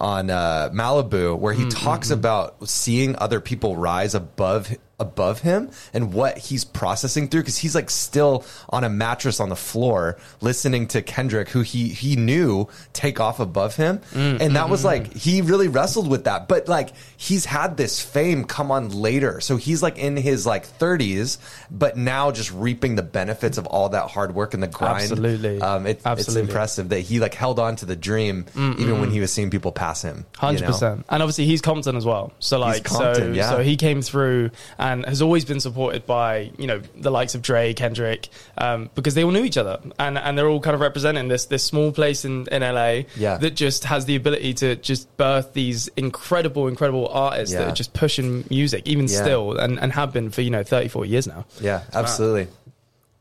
on 0.00 0.30
uh, 0.30 0.70
Malibu 0.72 1.38
where 1.38 1.54
he 1.54 1.68
talks 1.68 2.10
about 2.10 2.68
seeing 2.68 3.16
other 3.16 3.40
people 3.40 3.76
rise 3.76 4.14
above 4.14 4.76
above 4.98 5.40
him 5.40 5.70
and 5.92 6.14
what 6.14 6.38
he's 6.38 6.64
processing 6.64 7.28
through 7.28 7.42
because 7.42 7.58
he's 7.58 7.74
like 7.74 7.90
still 7.90 8.44
on 8.70 8.82
a 8.82 8.88
mattress 8.88 9.40
on 9.40 9.50
the 9.50 9.56
floor 9.56 10.16
listening 10.40 10.86
to 10.86 11.02
Kendrick 11.02 11.50
who 11.50 11.60
he 11.60 11.88
he 11.88 12.16
knew 12.16 12.66
take 12.94 13.20
off 13.20 13.38
above 13.38 13.76
him 13.76 14.00
and 14.14 14.56
that 14.56 14.70
was 14.70 14.84
like 14.84 15.12
he 15.12 15.42
really 15.42 15.68
wrestled 15.68 16.08
with 16.08 16.24
that 16.24 16.48
but 16.48 16.66
like 16.66 16.90
he's 17.18 17.44
had 17.44 17.76
this 17.76 18.00
fame 18.00 18.44
come 18.44 18.70
on 18.70 18.88
later 18.88 19.38
so 19.40 19.58
he's 19.58 19.82
like 19.82 19.98
in 19.98 20.16
his 20.16 20.46
like 20.46 20.66
30s 20.66 21.36
but 21.70 21.98
now 21.98 22.30
just 22.30 22.50
reaping 22.52 22.94
the 22.94 23.02
benefits 23.02 23.58
of 23.58 23.66
all 23.66 23.90
that 23.90 24.08
hard 24.08 24.34
work 24.34 24.54
and 24.54 24.62
the 24.62 24.66
grind 24.66 25.12
Absolutely. 25.12 25.60
um, 25.60 25.86
it, 25.86 26.00
it's 26.06 26.34
impressive 26.36 26.88
that 26.88 27.00
he 27.00 27.20
like 27.20 27.34
held 27.34 27.58
on 27.58 27.76
to 27.76 27.84
the 27.84 27.96
dream 27.96 28.46
even 28.56 29.00
when 29.00 29.10
he 29.10 29.20
was 29.20 29.30
seeing 29.30 29.50
people 29.50 29.72
pass 29.72 30.00
him 30.00 30.18
you 30.18 30.38
Hundred 30.38 30.60
know? 30.62 30.66
percent, 30.68 31.04
and 31.10 31.22
obviously 31.22 31.44
he's 31.44 31.60
Compton 31.60 31.96
as 31.96 32.06
well. 32.06 32.32
So 32.38 32.58
like, 32.58 32.84
Compton, 32.84 33.14
so 33.14 33.32
yeah. 33.32 33.50
so 33.50 33.62
he 33.62 33.76
came 33.76 34.02
through 34.02 34.50
and 34.78 34.85
has 35.06 35.20
always 35.22 35.44
been 35.44 35.60
supported 35.60 36.06
by 36.06 36.50
you 36.58 36.66
know 36.66 36.80
the 36.96 37.10
likes 37.10 37.34
of 37.34 37.42
Dre, 37.42 37.74
Kendrick, 37.74 38.28
um, 38.58 38.88
because 38.94 39.14
they 39.14 39.24
all 39.24 39.30
knew 39.30 39.44
each 39.44 39.56
other, 39.58 39.78
and 39.98 40.16
and 40.18 40.36
they're 40.36 40.48
all 40.48 40.60
kind 40.60 40.74
of 40.74 40.80
representing 40.80 41.28
this 41.28 41.46
this 41.46 41.64
small 41.64 41.92
place 41.92 42.24
in 42.24 42.46
in 42.52 42.62
LA 42.62 43.02
Yeah. 43.16 43.38
that 43.38 43.54
just 43.56 43.84
has 43.84 44.04
the 44.06 44.16
ability 44.16 44.54
to 44.54 44.76
just 44.76 45.14
birth 45.16 45.52
these 45.52 45.88
incredible, 45.96 46.68
incredible 46.68 47.08
artists 47.08 47.54
that 47.54 47.68
are 47.68 47.74
just 47.74 47.92
pushing 47.92 48.44
music 48.50 48.82
even 48.86 49.06
Yeah. 49.08 49.22
still, 49.22 49.56
and 49.58 49.78
and 49.78 49.92
have 49.92 50.12
been 50.12 50.30
for 50.30 50.42
you 50.42 50.50
know 50.50 50.62
30, 50.62 50.88
40 50.88 51.08
years 51.10 51.26
now. 51.26 51.44
yeah 51.60 51.82
absolutely 51.92 52.48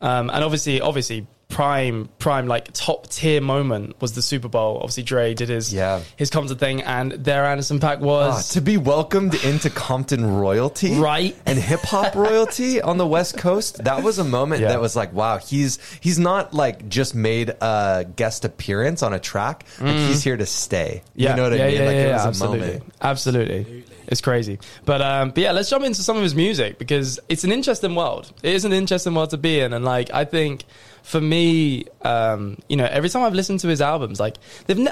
Um, 0.02 0.30
and 0.30 0.44
obviously, 0.44 0.82
obviously, 0.82 1.26
prime, 1.48 2.10
prime, 2.20 2.48
like 2.48 2.72
top 2.74 3.08
tier 3.08 3.40
moment 3.40 3.96
was 4.02 4.14
the 4.14 4.22
Super 4.22 4.48
Bowl. 4.48 4.78
Obviously, 4.78 5.04
Dre 5.04 5.34
did 5.34 5.48
his 5.50 5.72
Yeah. 5.74 6.02
his 6.18 6.30
Compton 6.30 6.58
thing, 6.58 6.82
and 6.82 7.12
there 7.14 7.46
Anderson 7.46 7.80
Paak 7.80 7.98
Ah, 8.02 8.06
was. 8.06 8.50
to 8.50 8.62
be 8.62 8.78
welcomed 8.78 9.36
into 9.36 9.70
Compton 9.70 10.26
royalty, 10.26 10.96
Right. 10.96 11.36
and 11.46 11.58
hip 11.58 11.82
hop 11.82 12.16
royalty 12.16 12.82
on 12.82 12.98
the 12.98 13.06
West 13.08 13.38
Coast. 13.38 13.84
That 13.84 14.04
was 14.04 14.18
a 14.20 14.24
moment 14.24 14.62
Yeah. 14.62 14.70
that 14.70 14.82
was 14.82 14.96
like, 14.96 15.14
wow, 15.14 15.38
he's 15.38 15.80
he's 16.02 16.18
not 16.20 16.54
like 16.54 16.90
just 16.90 17.16
made 17.16 17.50
a 17.62 18.06
guest 18.16 18.44
appearance 18.44 19.04
on 19.04 19.14
a 19.14 19.20
track, 19.20 19.66
like 19.80 19.96
he's 19.96 20.24
here 20.24 20.38
to 20.38 20.46
stay. 20.46 21.04
yeah, 21.16 21.30
you 21.32 21.36
know 21.38 21.44
what 21.50 21.58
yeah, 21.58 21.64
I 21.64 21.68
mean? 21.68 21.76
Yeah, 21.78 21.86
like 21.86 21.96
yeah, 21.96 22.02
it 22.02 22.08
yeah, 22.08 22.16
was 22.16 22.26
a 22.26 22.28
absolutely, 22.28 22.60
moment. 22.68 22.94
absolutely. 23.02 23.84
It's 24.08 24.22
crazy, 24.22 24.60
but 24.86 25.02
um, 25.02 25.30
but 25.30 25.38
yeah, 25.40 25.52
let's 25.52 25.70
jump 25.70 25.84
into 25.86 26.02
some 26.04 26.18
of 26.18 26.22
his 26.24 26.36
music 26.36 26.78
because 26.78 27.20
it's 27.30 27.44
an 27.44 27.52
interesting 27.52 27.96
world. 27.96 28.32
It 28.44 28.54
is 28.54 28.64
an 28.66 28.74
interesting 28.74 29.16
world 29.16 29.32
to 29.32 29.38
be 29.38 29.60
in, 29.60 29.74
and 29.74 29.84
like 29.86 30.14
I 30.14 30.26
think 30.26 30.64
for 31.06 31.22
me, 31.22 31.86
um, 32.02 32.58
you 32.68 32.76
know, 32.76 32.86
every 32.90 33.10
time 33.10 33.22
I've 33.24 33.36
listened 33.36 33.60
to 33.62 33.68
his 33.68 33.80
albums, 33.80 34.20
like 34.20 34.38
they've, 34.66 34.78
ne- 34.78 34.92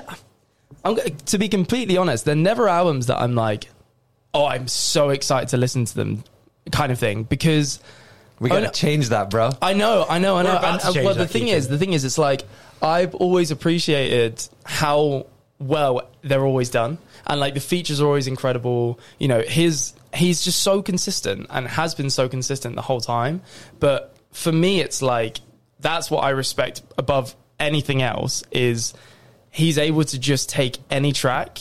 I'm 0.85 0.95
to 0.95 1.37
be 1.39 1.49
completely 1.49 1.97
honest, 1.97 2.23
they're 2.23 2.35
never 2.35 2.69
albums 2.69 3.07
that 3.07 3.19
I'm 3.19 3.33
like, 3.33 3.65
oh, 4.33 4.45
I'm 4.45 4.67
so 4.67 5.09
excited 5.09 5.49
to 5.49 5.57
listen 5.57 5.85
to 5.85 5.95
them, 5.95 6.23
kind 6.71 6.91
of 6.91 6.99
thing, 6.99 7.23
because. 7.23 7.79
We 8.39 8.49
Oh, 8.49 8.53
gotta 8.55 8.65
no. 8.65 8.71
change 8.71 9.09
that, 9.09 9.29
bro. 9.29 9.51
I 9.61 9.73
know, 9.73 10.05
I 10.09 10.17
know, 10.19 10.35
I 10.35 10.41
know. 10.43 10.57
And, 10.57 10.81
and, 10.83 11.05
well, 11.05 11.13
the 11.15 11.27
thing 11.27 11.43
Keaton. 11.43 11.57
is, 11.57 11.67
the 11.69 11.77
thing 11.77 11.93
is, 11.93 12.03
it's 12.03 12.17
like 12.17 12.43
I've 12.81 13.15
always 13.15 13.51
appreciated 13.51 14.43
how 14.65 15.27
well 15.59 16.09
they're 16.23 16.43
always 16.45 16.69
done, 16.69 16.97
and 17.25 17.39
like 17.39 17.53
the 17.53 17.61
features 17.61 18.01
are 18.01 18.05
always 18.05 18.27
incredible. 18.27 18.99
You 19.17 19.29
know, 19.29 19.41
his 19.41 19.93
he's 20.13 20.43
just 20.43 20.61
so 20.61 20.81
consistent 20.81 21.47
and 21.51 21.67
has 21.67 21.95
been 21.95 22.09
so 22.09 22.27
consistent 22.27 22.75
the 22.75 22.81
whole 22.81 22.99
time. 22.99 23.41
But 23.79 24.13
for 24.31 24.51
me, 24.51 24.81
it's 24.81 25.01
like 25.01 25.39
that's 25.83 26.09
what 26.09 26.23
I 26.23 26.31
respect 26.31 26.81
above 26.97 27.35
anything 27.59 28.01
else 28.01 28.43
is 28.51 28.95
he's 29.51 29.77
able 29.77 30.03
to 30.03 30.17
just 30.17 30.49
take 30.49 30.79
any 30.89 31.11
track 31.11 31.59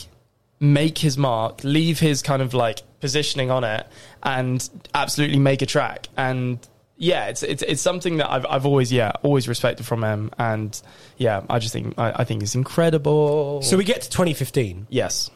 make 0.63 0.97
his 0.97 1.17
mark, 1.17 1.61
leave 1.65 1.99
his 1.99 2.21
kind 2.21 2.41
of 2.41 2.53
like 2.53 2.81
positioning 3.01 3.51
on 3.51 3.65
it, 3.65 3.85
and 4.23 4.67
absolutely 4.95 5.37
make 5.37 5.61
a 5.61 5.65
track. 5.65 6.07
And 6.15 6.57
yeah, 6.95 7.27
it's 7.27 7.43
it's 7.43 7.61
it's 7.63 7.81
something 7.81 8.17
that 8.17 8.31
I've 8.31 8.45
I've 8.49 8.65
always 8.65 8.91
yeah 8.91 9.11
always 9.23 9.47
respected 9.47 9.85
from 9.85 10.03
him, 10.03 10.31
and 10.39 10.81
yeah, 11.17 11.43
I 11.49 11.59
just 11.59 11.73
think 11.73 11.95
I, 11.99 12.21
I 12.21 12.23
think 12.23 12.41
it's 12.41 12.55
incredible. 12.55 13.61
So 13.61 13.77
we 13.77 13.83
get 13.83 14.01
to 14.03 14.09
2015, 14.09 14.87
yes, 14.89 15.29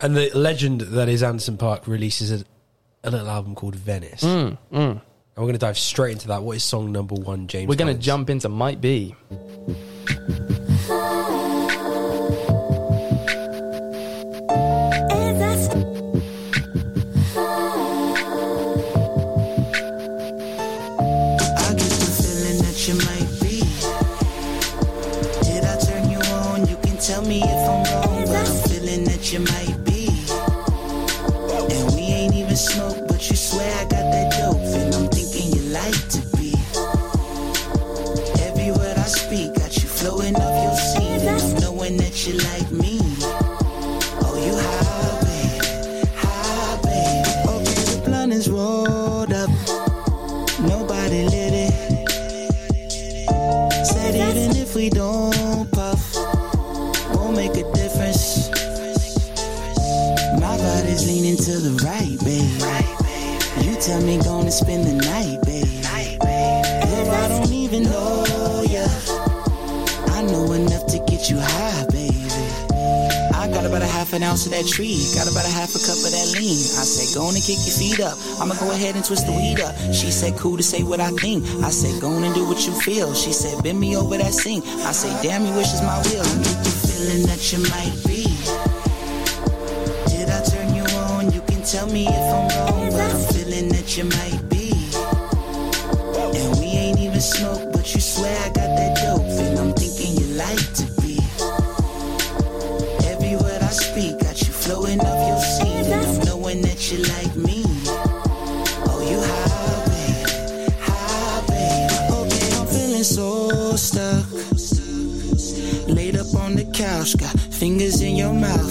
and 0.00 0.14
the 0.14 0.30
legend 0.34 0.82
that 0.82 1.08
is 1.08 1.22
Anderson 1.22 1.56
Paak 1.56 1.86
releases 1.86 2.30
a, 2.42 2.44
a 3.04 3.10
little 3.10 3.28
album 3.30 3.54
called 3.54 3.74
Venice. 3.74 4.22
Mm, 4.22 4.58
mm. 4.70 5.00
And 5.36 5.44
we're 5.44 5.48
going 5.48 5.58
to 5.58 5.66
dive 5.66 5.76
straight 5.76 6.12
into 6.12 6.28
that. 6.28 6.42
What 6.42 6.56
is 6.56 6.64
song 6.64 6.92
number 6.92 7.14
one, 7.14 7.46
James? 7.46 7.68
we're 7.68 7.74
gonna 7.74 7.92
jump 7.92 8.30
into 8.30 8.48
might 8.48 8.80
be. 8.80 9.14
Okay, 48.08 48.38
the 48.38 49.15
ounce 74.36 74.44
of 74.44 74.52
that 74.52 74.68
tree. 74.68 75.00
Got 75.16 75.32
about 75.32 75.48
a 75.48 75.54
half 75.56 75.72
a 75.72 75.80
cup 75.80 75.96
of 75.96 76.12
that 76.12 76.28
lean. 76.36 76.60
I 76.76 76.84
said, 76.84 77.08
go 77.16 77.24
on 77.24 77.32
and 77.32 77.40
kick 77.40 77.56
your 77.64 77.72
feet 77.72 78.04
up. 78.04 78.20
I'ma 78.36 78.52
go 78.60 78.68
ahead 78.70 78.94
and 78.94 79.02
twist 79.02 79.24
the 79.24 79.32
weed 79.32 79.64
up. 79.64 79.72
She 79.96 80.12
said, 80.12 80.36
cool 80.36 80.58
to 80.58 80.62
say 80.62 80.82
what 80.82 81.00
I 81.00 81.08
think. 81.16 81.40
I 81.64 81.70
said, 81.70 81.96
go 82.02 82.12
on 82.12 82.22
and 82.22 82.34
do 82.34 82.44
what 82.44 82.60
you 82.66 82.76
feel. 82.84 83.14
She 83.14 83.32
said, 83.32 83.62
bend 83.64 83.80
me 83.80 83.96
over 83.96 84.18
that 84.18 84.34
sink. 84.34 84.66
I 84.84 84.92
say, 84.92 85.08
damn, 85.24 85.46
you 85.46 85.54
wish 85.56 85.72
is 85.72 85.80
my 85.80 85.96
will. 86.12 86.20
I 86.20 86.36
get 86.44 86.58
the 86.60 86.74
feeling 86.84 87.24
that 87.32 87.40
you 87.48 87.64
might 87.72 87.96
be. 88.04 88.28
Did 90.12 90.28
I 90.28 90.44
turn 90.44 90.68
you 90.76 90.84
on? 91.08 91.32
You 91.32 91.40
can 91.48 91.64
tell 91.64 91.88
me 91.88 92.04
if 92.04 92.25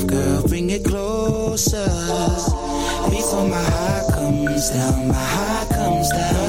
girl, 0.07 0.43
bring 0.47 0.69
it 0.69 0.83
closer. 0.83 1.85
Before 3.09 3.47
my 3.47 3.63
heart 3.63 4.13
comes 4.13 4.69
down, 4.69 5.07
my 5.07 5.13
heart 5.13 5.69
comes 5.69 6.09
down. 6.11 6.44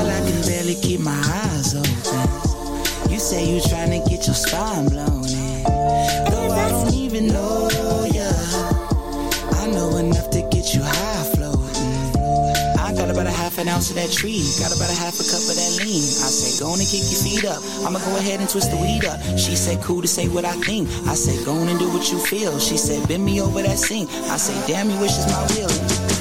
That 13.95 14.11
tree. 14.11 14.43
Got 14.59 14.74
about 14.74 14.91
a 14.91 14.99
half 14.99 15.14
a 15.20 15.24
cup 15.24 15.43
of 15.47 15.55
that 15.55 15.72
lean. 15.78 16.03
I 16.03 16.30
said, 16.30 16.62
go 16.62 16.72
on 16.72 16.78
and 16.78 16.89
kick 16.89 17.07
your 17.07 17.22
feet 17.22 17.45
up. 17.45 17.62
I'ma 17.87 17.99
go 18.01 18.16
ahead 18.16 18.41
and 18.41 18.49
twist 18.49 18.70
the 18.70 18.76
weed 18.76 19.05
up. 19.05 19.20
She 19.39 19.55
said, 19.55 19.82
cool 19.82 20.03
to 20.03 20.09
say 20.09 20.28
what 20.28 20.45
I 20.45 20.55
think. 20.66 20.89
I 21.07 21.14
said, 21.14 21.45
go 21.45 21.53
on 21.53 21.68
and 21.68 21.78
do 21.78 21.89
what 21.91 22.11
you 22.11 22.18
feel. 22.18 22.59
She 22.59 22.76
said, 22.76 23.07
bend 23.09 23.24
me 23.24 23.41
over 23.41 23.62
that 23.62 23.78
sink. 23.78 24.11
I 24.30 24.37
said, 24.37 24.59
damn, 24.66 24.91
you 24.91 24.99
wish 24.99 25.12
it's 25.12 25.30
my 25.30 25.43
will. 25.55 26.16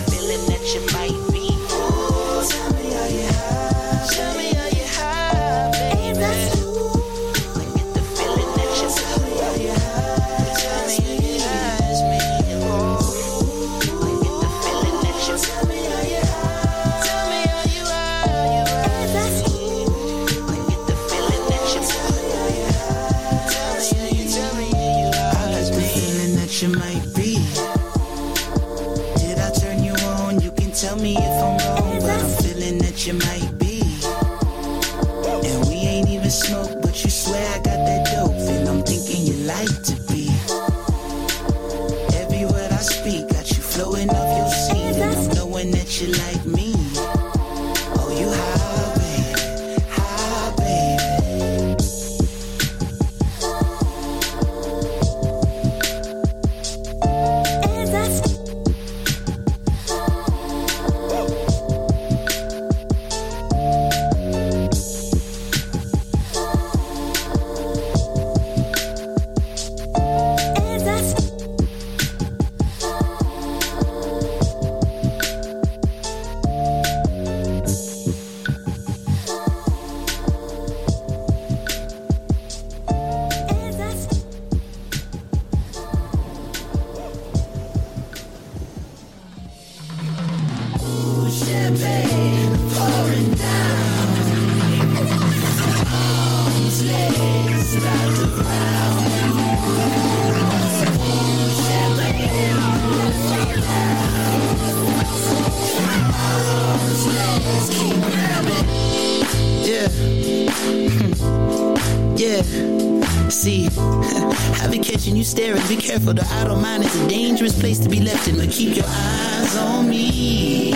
Careful, 115.95 116.13
the 116.13 116.27
idle 116.41 116.57
mind 116.57 116.83
is 116.83 116.93
a 116.93 117.07
dangerous 117.07 117.57
place 117.57 117.79
to 117.79 117.87
be 117.87 118.01
left 118.01 118.27
in. 118.27 118.35
But 118.35 118.49
keep 118.49 118.75
your 118.75 118.85
eyes 118.85 119.55
on 119.57 119.89
me. 119.89 120.71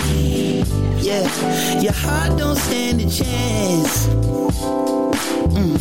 Yeah, 0.99 1.27
your 1.81 1.91
heart 1.91 2.37
don't 2.37 2.55
stand 2.55 3.01
a 3.01 3.09
chance. 3.09 4.07
Mm. 5.57 5.75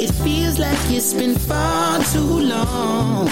It 0.00 0.10
feels 0.24 0.58
like 0.58 0.78
it's 0.88 1.12
been 1.12 1.36
far 1.36 2.02
too 2.12 2.40
long. 2.54 3.26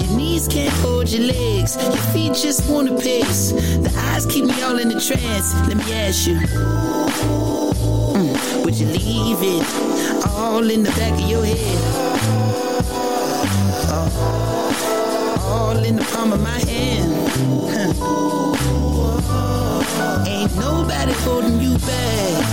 Your 0.00 0.10
knees 0.14 0.46
can't 0.46 0.74
hold 0.82 1.08
your 1.08 1.22
legs. 1.22 1.76
Your 1.76 2.04
feet 2.12 2.34
just 2.34 2.68
wanna 2.70 2.94
pace. 3.00 3.52
The 3.86 3.92
eyes 4.10 4.26
keep 4.26 4.44
me 4.44 4.62
all 4.64 4.78
in 4.78 4.90
a 4.90 5.00
trance. 5.00 5.54
Let 5.66 5.78
me 5.78 5.94
ask 5.94 6.26
you. 6.28 6.36
Mm, 8.18 8.64
would 8.66 8.74
you 8.74 8.86
leave 8.86 9.38
it 9.40 9.64
all 10.26 10.68
in 10.70 10.82
the 10.82 10.90
back 10.90 11.14
of 11.14 11.20
your 11.30 11.46
head? 11.46 12.07
All 15.40 15.78
in 15.84 15.96
the 15.96 16.04
palm 16.12 16.32
of 16.32 16.40
my 16.42 16.58
hand. 16.70 17.12
Ain't 20.26 20.56
nobody 20.56 21.12
holding 21.24 21.60
you 21.60 21.78
back. 21.78 22.44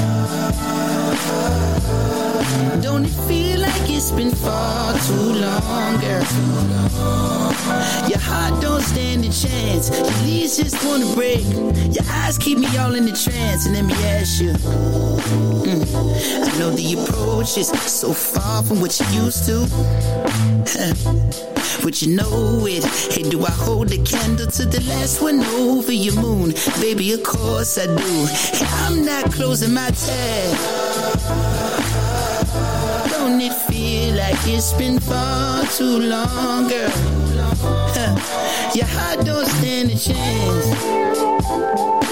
Don't 2.81 3.05
it 3.05 3.15
feel 3.27 3.59
like 3.61 3.89
it's 3.89 4.11
been 4.11 4.31
far 4.31 4.93
too 5.07 5.33
long, 5.43 5.99
girl? 5.99 6.25
Your 8.07 8.19
heart 8.19 8.61
don't 8.61 8.81
stand 8.81 9.25
a 9.25 9.31
chance. 9.31 9.89
Your 9.89 10.11
knees 10.23 10.57
just 10.57 10.83
wanna 10.85 11.07
break. 11.15 11.43
Your 11.93 12.05
eyes 12.09 12.37
keep 12.37 12.57
me 12.59 12.67
all 12.77 12.93
in 12.95 13.05
the 13.05 13.11
trance. 13.11 13.65
And 13.65 13.75
let 13.75 13.85
me 13.85 13.93
ask 14.05 14.41
you. 14.41 14.53
mm, 14.53 15.83
I 16.47 16.59
know 16.59 16.69
the 16.71 16.93
approach 16.93 17.57
is 17.57 17.69
so 17.69 18.13
far 18.13 18.63
from 18.63 18.81
what 18.81 18.99
you 18.99 19.05
used 19.23 19.45
to. 19.47 19.65
But 21.83 22.01
you 22.01 22.15
know 22.15 22.65
it. 22.67 22.83
Hey, 23.13 23.23
do 23.23 23.43
I 23.45 23.51
hold 23.51 23.89
the 23.89 23.97
candle 24.03 24.47
to 24.47 24.65
the 24.65 24.81
last 24.81 25.21
one 25.21 25.41
over 25.43 25.91
your 25.91 26.15
moon? 26.19 26.53
Baby, 26.79 27.13
of 27.13 27.23
course 27.23 27.77
I 27.77 27.85
do. 27.87 28.25
Hey, 28.57 28.65
I'm 28.85 29.05
not 29.05 29.31
closing 29.31 29.73
my 29.73 29.89
tab. 29.91 30.57
Don't 33.09 33.39
it 33.41 33.53
feel 33.53 34.15
like 34.15 34.35
it's 34.47 34.73
been 34.73 34.99
far 34.99 35.65
too 35.67 35.99
long, 35.99 36.67
girl? 36.67 36.89
Huh. 37.97 38.71
Your 38.75 38.85
heart 38.87 39.25
don't 39.25 39.45
stand 39.45 39.91
a 39.91 39.97
chance. 39.97 42.04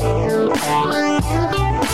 Yeah. 0.00 1.87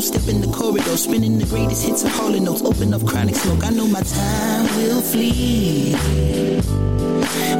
Two 0.00 0.06
step 0.06 0.28
in 0.28 0.40
the 0.40 0.46
corridor, 0.46 0.96
spinning 0.96 1.36
the 1.38 1.44
greatest 1.44 1.84
hits 1.84 2.04
of 2.04 2.10
Harlem 2.12 2.44
notes. 2.44 2.62
Open 2.62 2.94
up 2.94 3.04
chronic 3.04 3.34
smoke. 3.34 3.62
I 3.62 3.68
know 3.68 3.86
my 3.86 4.00
time 4.00 4.64
will 4.78 5.02
flee, 5.02 5.92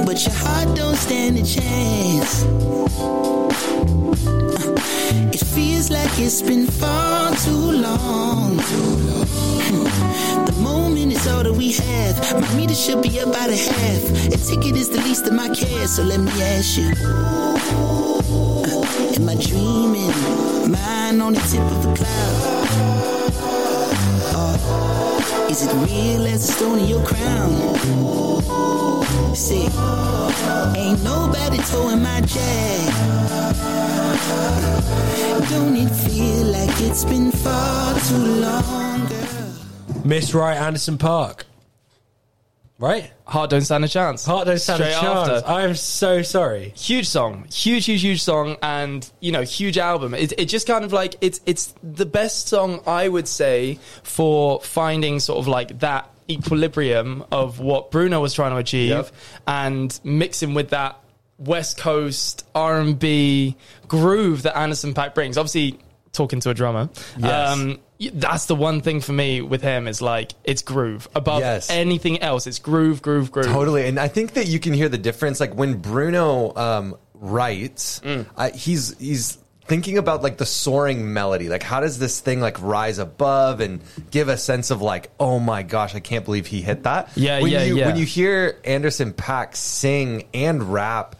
but 0.07 0.25
your 0.25 0.35
heart 0.37 0.75
don't 0.75 0.97
stand 0.97 1.37
a 1.37 1.45
chance. 1.45 2.45
Uh, 4.57 5.31
It 5.35 5.45
feels 5.45 5.91
like 5.91 6.09
it's 6.19 6.41
been 6.41 6.67
far 6.67 7.35
too 7.45 7.73
long. 7.73 8.57
The 10.47 10.57
moment 10.63 11.13
is 11.13 11.27
all 11.29 11.43
that 11.43 11.53
we 11.53 11.73
have. 11.73 12.41
My 12.41 12.55
meter 12.57 12.75
should 12.75 13.03
be 13.03 13.19
about 13.19 13.51
a 13.51 13.57
half. 13.57 14.03
A 14.33 14.39
ticket 14.39 14.77
is 14.77 14.89
the 14.89 15.03
least 15.03 15.27
of 15.27 15.35
my 15.35 15.49
cares, 15.55 15.91
so 15.97 16.03
let 16.05 16.21
me 16.21 16.33
ask 16.41 16.79
you. 16.79 17.20
Mine 21.11 21.23
on 21.23 21.33
the 21.35 21.41
tip 21.41 21.61
of 21.61 21.83
cloud. 21.99 22.43
Or 24.37 25.51
is 25.51 25.63
it 25.67 25.73
real 25.75 26.25
as 26.29 26.49
a 26.49 26.53
stone 26.53 26.79
in 26.79 26.87
your 26.87 27.05
crown? 27.05 27.51
See, 29.35 29.67
ain't 30.79 31.03
nobody 31.03 31.59
towing 31.65 32.01
my. 32.01 32.21
Don't 35.51 35.77
it 35.77 35.91
feel 35.91 36.45
like 36.47 36.81
it's 36.81 37.05
been 37.05 37.33
far 37.33 37.99
too 38.09 38.17
long, 38.17 39.07
girl? 39.09 40.05
Miss 40.05 40.33
Right, 40.33 40.57
Anderson 40.57 40.97
Paak. 40.97 41.43
Right? 42.79 43.11
Heart 43.31 43.51
don't 43.51 43.61
stand 43.63 43.85
a 43.85 43.89
chance. 43.89 44.25
Heart 44.27 44.47
don't 44.49 44.59
stand 44.59 44.83
a 44.83 44.91
chance. 44.91 45.29
after. 45.31 45.49
I 45.49 45.63
am 45.63 45.75
so 45.77 46.21
sorry. 46.23 46.75
huge 46.77 47.09
song, 47.09 47.47
huge, 47.53 47.87
huge, 47.87 48.03
huge 48.03 48.23
song, 48.23 48.57
and 48.63 49.09
you 49.21 49.31
know, 49.33 49.43
huge 49.43 49.79
album. 49.79 50.15
It, 50.15 50.33
it 50.39 50.47
just 50.47 50.67
kind 50.67 50.85
of 50.85 50.93
like 50.93 51.15
it's 51.21 51.41
it's 51.47 51.73
the 51.83 52.07
best 52.07 52.49
song 52.49 52.81
I 52.87 53.09
would 53.09 53.29
say 53.29 53.79
for 54.03 54.61
finding 54.63 55.21
sort 55.21 55.39
of 55.39 55.47
like 55.49 55.79
that 55.79 56.11
equilibrium 56.29 57.25
of 57.31 57.61
what 57.61 57.91
Bruno 57.91 58.21
was 58.21 58.35
trying 58.35 58.51
to 58.51 58.57
achieve, 58.59 58.91
Yep. 58.91 59.11
and 59.47 60.01
mixing 60.05 60.55
with 60.55 60.71
that 60.71 60.99
West 61.39 61.79
Coast 61.79 62.45
R 62.55 62.81
and 62.81 62.99
B 62.99 63.57
groove 63.89 64.43
that 64.43 64.59
Anderson 64.59 64.93
Paak 64.93 65.15
brings. 65.15 65.39
Obviously, 65.39 65.79
talking 66.13 66.41
to 66.41 66.51
a 66.51 66.55
drummer. 66.55 66.91
Yes. 67.17 67.51
Um, 67.51 67.79
that's 68.15 68.47
the 68.47 68.55
one 68.55 68.81
thing 68.81 69.01
for 69.01 69.13
me 69.13 69.43
with 69.43 69.61
him 69.63 69.87
is 69.87 70.01
like 70.01 70.33
it's 70.45 70.63
groove 70.63 71.07
above 71.15 71.41
Yes. 71.41 71.69
anything 71.71 72.21
else. 72.23 72.47
It's 72.47 72.59
groove, 72.59 73.03
groove, 73.03 73.31
groove. 73.31 73.47
Totally, 73.47 73.87
and 73.87 73.99
I 74.01 74.09
think 74.09 74.33
that 74.35 74.47
you 74.47 74.59
can 74.59 74.73
hear 74.73 74.89
the 74.89 74.99
difference. 74.99 75.39
Like 75.41 75.55
when 75.55 75.75
Bruno 75.79 76.55
um, 76.57 76.97
writes, 77.15 78.01
Mm. 78.05 78.27
I, 78.37 78.51
he's 78.51 78.97
he's 78.99 79.39
thinking 79.67 79.99
about 79.99 80.23
like 80.23 80.39
the 80.39 80.47
soaring 80.47 81.13
melody. 81.13 81.49
Like 81.49 81.63
how 81.63 81.79
does 81.81 81.99
this 81.99 82.19
thing 82.21 82.41
like 82.41 82.61
rise 82.61 82.99
above 82.99 83.61
and 83.61 83.81
give 84.11 84.29
a 84.29 84.37
sense 84.37 84.71
of 84.71 84.83
like, 84.83 85.11
oh 85.21 85.39
my 85.39 85.63
gosh, 85.63 85.95
I 85.95 86.01
can't 86.01 86.25
believe 86.25 86.47
he 86.47 86.61
hit 86.63 86.83
that. 86.85 87.11
Yeah, 87.17 87.41
when 87.41 87.53
yeah, 87.53 87.63
you, 87.65 87.77
yeah. 87.79 87.87
When 87.87 87.97
you 87.97 88.05
hear 88.07 88.59
Anderson 88.65 89.13
Paak 89.13 89.55
sing 89.55 90.27
and 90.35 90.73
rap 90.73 91.17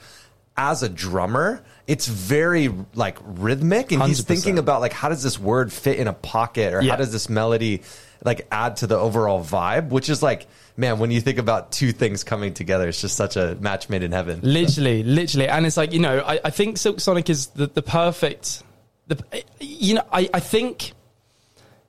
as 0.57 0.83
a 0.83 0.89
drummer. 0.89 1.63
It's 1.87 2.07
very 2.07 2.73
like 2.95 3.19
rhythmic, 3.25 3.93
and 3.93 4.03
he's 4.05 4.21
100%. 4.23 4.27
thinking 4.27 4.59
about 4.59 4.81
like 4.81 4.93
how 4.93 5.09
does 5.09 5.23
this 5.23 5.39
word 5.39 5.73
fit 5.73 5.99
in 5.99 6.07
a 6.09 6.13
pocket, 6.13 6.75
or 6.75 6.83
Yeah. 6.83 6.93
how 6.93 6.97
does 6.97 7.13
this 7.13 7.29
melody 7.29 7.83
like 8.25 8.47
add 8.53 8.77
to 8.77 8.87
the 8.87 8.97
overall 8.99 9.43
vibe? 9.43 9.89
Which 9.89 10.09
is 10.11 10.23
like, 10.23 10.47
man, 10.77 10.99
when 10.99 11.11
you 11.11 11.21
think 11.21 11.39
about 11.39 11.73
two 11.73 11.91
things 11.93 12.23
coming 12.23 12.55
together, 12.55 12.89
it's 12.89 13.01
just 13.01 13.17
such 13.17 13.37
a 13.37 13.57
match 13.61 13.89
made 13.89 14.03
in 14.03 14.13
heaven. 14.13 14.41
literally 14.43 15.03
literally 15.03 15.49
and 15.49 15.67
it's 15.67 15.77
like 15.77 15.93
you 15.93 15.99
know 16.01 16.21
i, 16.27 16.39
I 16.45 16.51
think 16.51 16.79
silk 16.79 17.01
sonic 17.01 17.29
is 17.31 17.47
the, 17.49 17.67
the 17.67 17.83
perfect 17.83 18.63
the 19.09 19.17
you 19.61 19.95
know 19.95 20.05
I, 20.13 20.29
I 20.35 20.41
think 20.41 20.93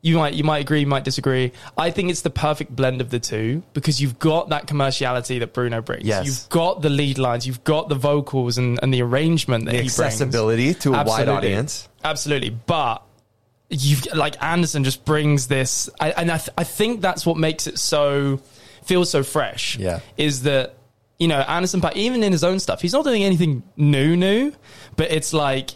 you 0.04 0.18
might 0.18 0.34
you 0.34 0.44
might 0.44 0.60
agree 0.60 0.80
you 0.80 0.88
might 0.88 1.04
disagree 1.04 1.52
i 1.78 1.92
think 1.92 2.10
it's 2.10 2.22
the 2.22 2.30
perfect 2.30 2.76
blend 2.76 3.02
of 3.02 3.10
the 3.12 3.20
two 3.20 3.62
because 3.74 4.02
you've 4.02 4.18
got 4.18 4.50
that 4.50 4.66
commerciality 4.68 5.40
that 5.40 5.54
bruno 5.54 5.82
brings 5.82 6.04
Yes. 6.06 6.26
you've 6.26 6.50
got 6.50 6.82
the 6.82 6.90
lead 6.90 7.18
lines 7.20 7.46
you've 7.46 7.64
got 7.64 7.88
the 7.90 7.96
vocals 7.96 8.58
and, 8.58 8.80
and 8.82 8.92
the 8.94 9.02
arrangement 9.04 9.66
that 9.66 9.72
The 9.72 9.78
he 9.78 9.84
brings 9.84 10.00
accessibility 10.00 10.74
to 10.76 10.94
a 10.94 11.04
wide 11.04 11.30
audience. 11.30 11.88
absolutely 12.04 12.50
but 12.50 13.04
you've 13.70 14.06
like 14.14 14.36
Anderson 14.44 14.84
just 14.84 15.06
brings 15.06 15.48
this, 15.48 15.90
I, 15.98 16.12
and 16.12 16.30
I, 16.30 16.38
th- 16.40 16.50
I 16.58 16.66
think 16.66 17.00
that's 17.00 17.26
what 17.26 17.38
makes 17.38 17.68
it 17.68 17.80
so 17.80 18.42
feels 18.84 19.10
so 19.10 19.24
fresh. 19.24 19.78
Yeah. 19.78 20.02
is 20.18 20.44
that 20.44 20.76
you 21.20 21.30
know 21.30 21.40
Anderson 21.40 21.80
Paak, 21.80 21.94
even 21.96 22.22
in 22.22 22.34
his 22.34 22.44
own 22.44 22.60
stuff, 22.60 22.82
he's 22.82 22.92
not 22.92 23.06
doing 23.06 23.24
anything 23.24 23.64
new, 23.78 24.18
new, 24.18 24.52
but 24.98 25.10
it's 25.10 25.32
like 25.32 25.70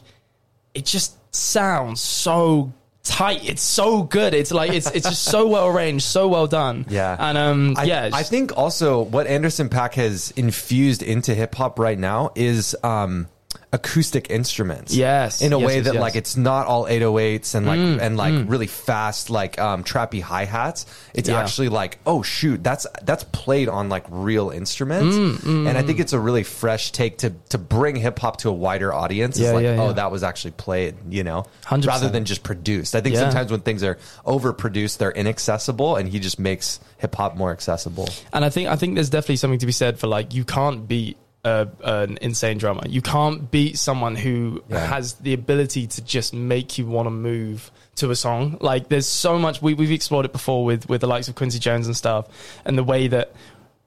it 0.74 0.84
just 0.84 1.16
sounds 1.34 2.02
so 2.02 2.74
tight. 3.06 3.48
It's 3.48 3.62
so 3.62 4.04
good. 4.04 4.34
It's 4.34 4.52
like 4.52 4.74
it's 4.74 4.90
it's 4.92 5.08
just 5.08 5.24
so 5.24 5.48
well 5.48 5.68
arranged, 5.68 6.04
so 6.04 6.28
well 6.28 6.48
done. 6.48 6.86
Yeah. 6.90 7.16
and 7.18 7.38
um, 7.38 7.76
I, 7.78 7.84
yeah, 7.86 8.10
I 8.12 8.24
think 8.24 8.58
also 8.58 9.04
what 9.04 9.28
Anderson 9.28 9.70
Paak 9.70 9.94
has 9.94 10.32
infused 10.32 11.02
into 11.02 11.34
hip 11.34 11.56
hop 11.56 11.80
right 11.80 11.98
now 11.98 12.32
is 12.36 12.76
um, 12.84 13.28
acoustic 13.76 14.30
instruments. 14.32 14.96
Yes. 14.96 15.42
in 15.42 15.52
a 15.54 15.60
Yes, 15.60 15.68
way 15.68 15.76
yes, 15.76 15.86
that 15.86 15.94
yes. 15.94 16.00
Mm, 16.00 16.06
like 16.08 16.16
it's 16.16 16.38
not 16.38 16.66
all 16.68 16.86
808s 16.86 17.56
and 17.56 17.66
like 17.68 17.80
and 17.80 18.16
like 18.18 18.50
really 18.50 18.68
fast 18.68 19.30
like 19.30 19.60
um, 19.60 19.84
trappy 19.84 20.22
hi 20.22 20.46
hats. 20.46 20.86
It's 21.14 21.28
Yeah. 21.30 21.40
actually 21.42 21.70
like 21.70 22.00
oh 22.06 22.22
shoot 22.24 22.64
that's 22.64 22.88
that's 23.04 23.26
played 23.26 23.68
on 23.70 23.90
like 23.90 24.06
real 24.10 24.50
instruments, 24.50 25.16
Mm, 25.18 25.68
and 25.68 25.78
I 25.78 25.82
think 25.84 26.00
it's 26.00 26.14
a 26.14 26.20
really 26.20 26.44
fresh 26.44 26.92
take 26.92 27.18
to 27.20 27.32
to 27.50 27.58
bring 27.58 27.96
hip 27.98 28.18
hop 28.20 28.38
to 28.38 28.50
a 28.50 28.54
wider 28.54 28.94
audience. 28.94 29.38
Yeah, 29.38 29.48
it's 29.50 29.56
like 29.56 29.64
yeah, 29.64 29.78
oh 29.82 29.94
that 29.94 30.10
was 30.12 30.24
actually 30.24 30.52
played, 30.52 30.96
you 31.10 31.24
know, 31.24 31.46
100%. 31.66 31.86
rather 31.88 32.10
than 32.10 32.24
just 32.26 32.44
produced. 32.44 32.96
I 32.96 33.02
think 33.02 33.16
sometimes 33.18 33.52
when 33.52 33.60
things 33.62 33.84
are 33.84 33.98
overproduced, 34.26 34.98
they're 34.98 35.12
inaccessible, 35.12 35.96
and 35.98 36.08
he 36.08 36.20
just 36.20 36.40
makes 36.40 36.80
hip 36.98 37.14
hop 37.16 37.36
more 37.36 37.52
accessible. 37.52 38.08
And 38.34 38.46
I 38.46 38.50
think 38.50 38.70
I 38.70 38.76
think 38.78 38.96
there's 38.96 39.10
definitely 39.10 39.38
something 39.38 39.60
to 39.60 39.66
be 39.66 39.72
said 39.72 40.00
for 40.00 40.08
like 40.08 40.34
you 40.34 40.46
can't 40.46 40.88
beat 40.88 41.18
a, 41.46 41.68
an 41.84 42.18
insane 42.22 42.58
drummer. 42.58 42.82
You 42.88 43.02
can't 43.02 43.50
beat 43.52 43.78
someone 43.78 44.16
who 44.16 44.64
Yeah. 44.70 44.86
has 44.88 45.14
the 45.14 45.34
ability 45.34 45.88
to 45.88 46.02
just 46.04 46.34
make 46.34 46.78
you 46.78 46.86
want 46.86 47.06
to 47.06 47.12
move 47.12 47.72
to 47.96 48.12
a 48.12 48.16
song. 48.16 48.58
Like 48.60 48.90
there's 48.90 49.06
so 49.08 49.40
much 49.40 49.62
we 49.62 49.74
we've 49.74 49.92
explored 49.92 50.26
it 50.26 50.34
before 50.34 50.66
with 50.66 50.90
with 50.90 51.02
the 51.02 51.08
likes 51.08 51.28
of 51.30 51.36
Quincy 51.36 51.60
Jones 51.60 51.86
and 51.88 51.96
stuff, 51.96 52.28
and 52.66 52.78
the 52.78 52.84
way 52.84 53.08
that 53.08 53.32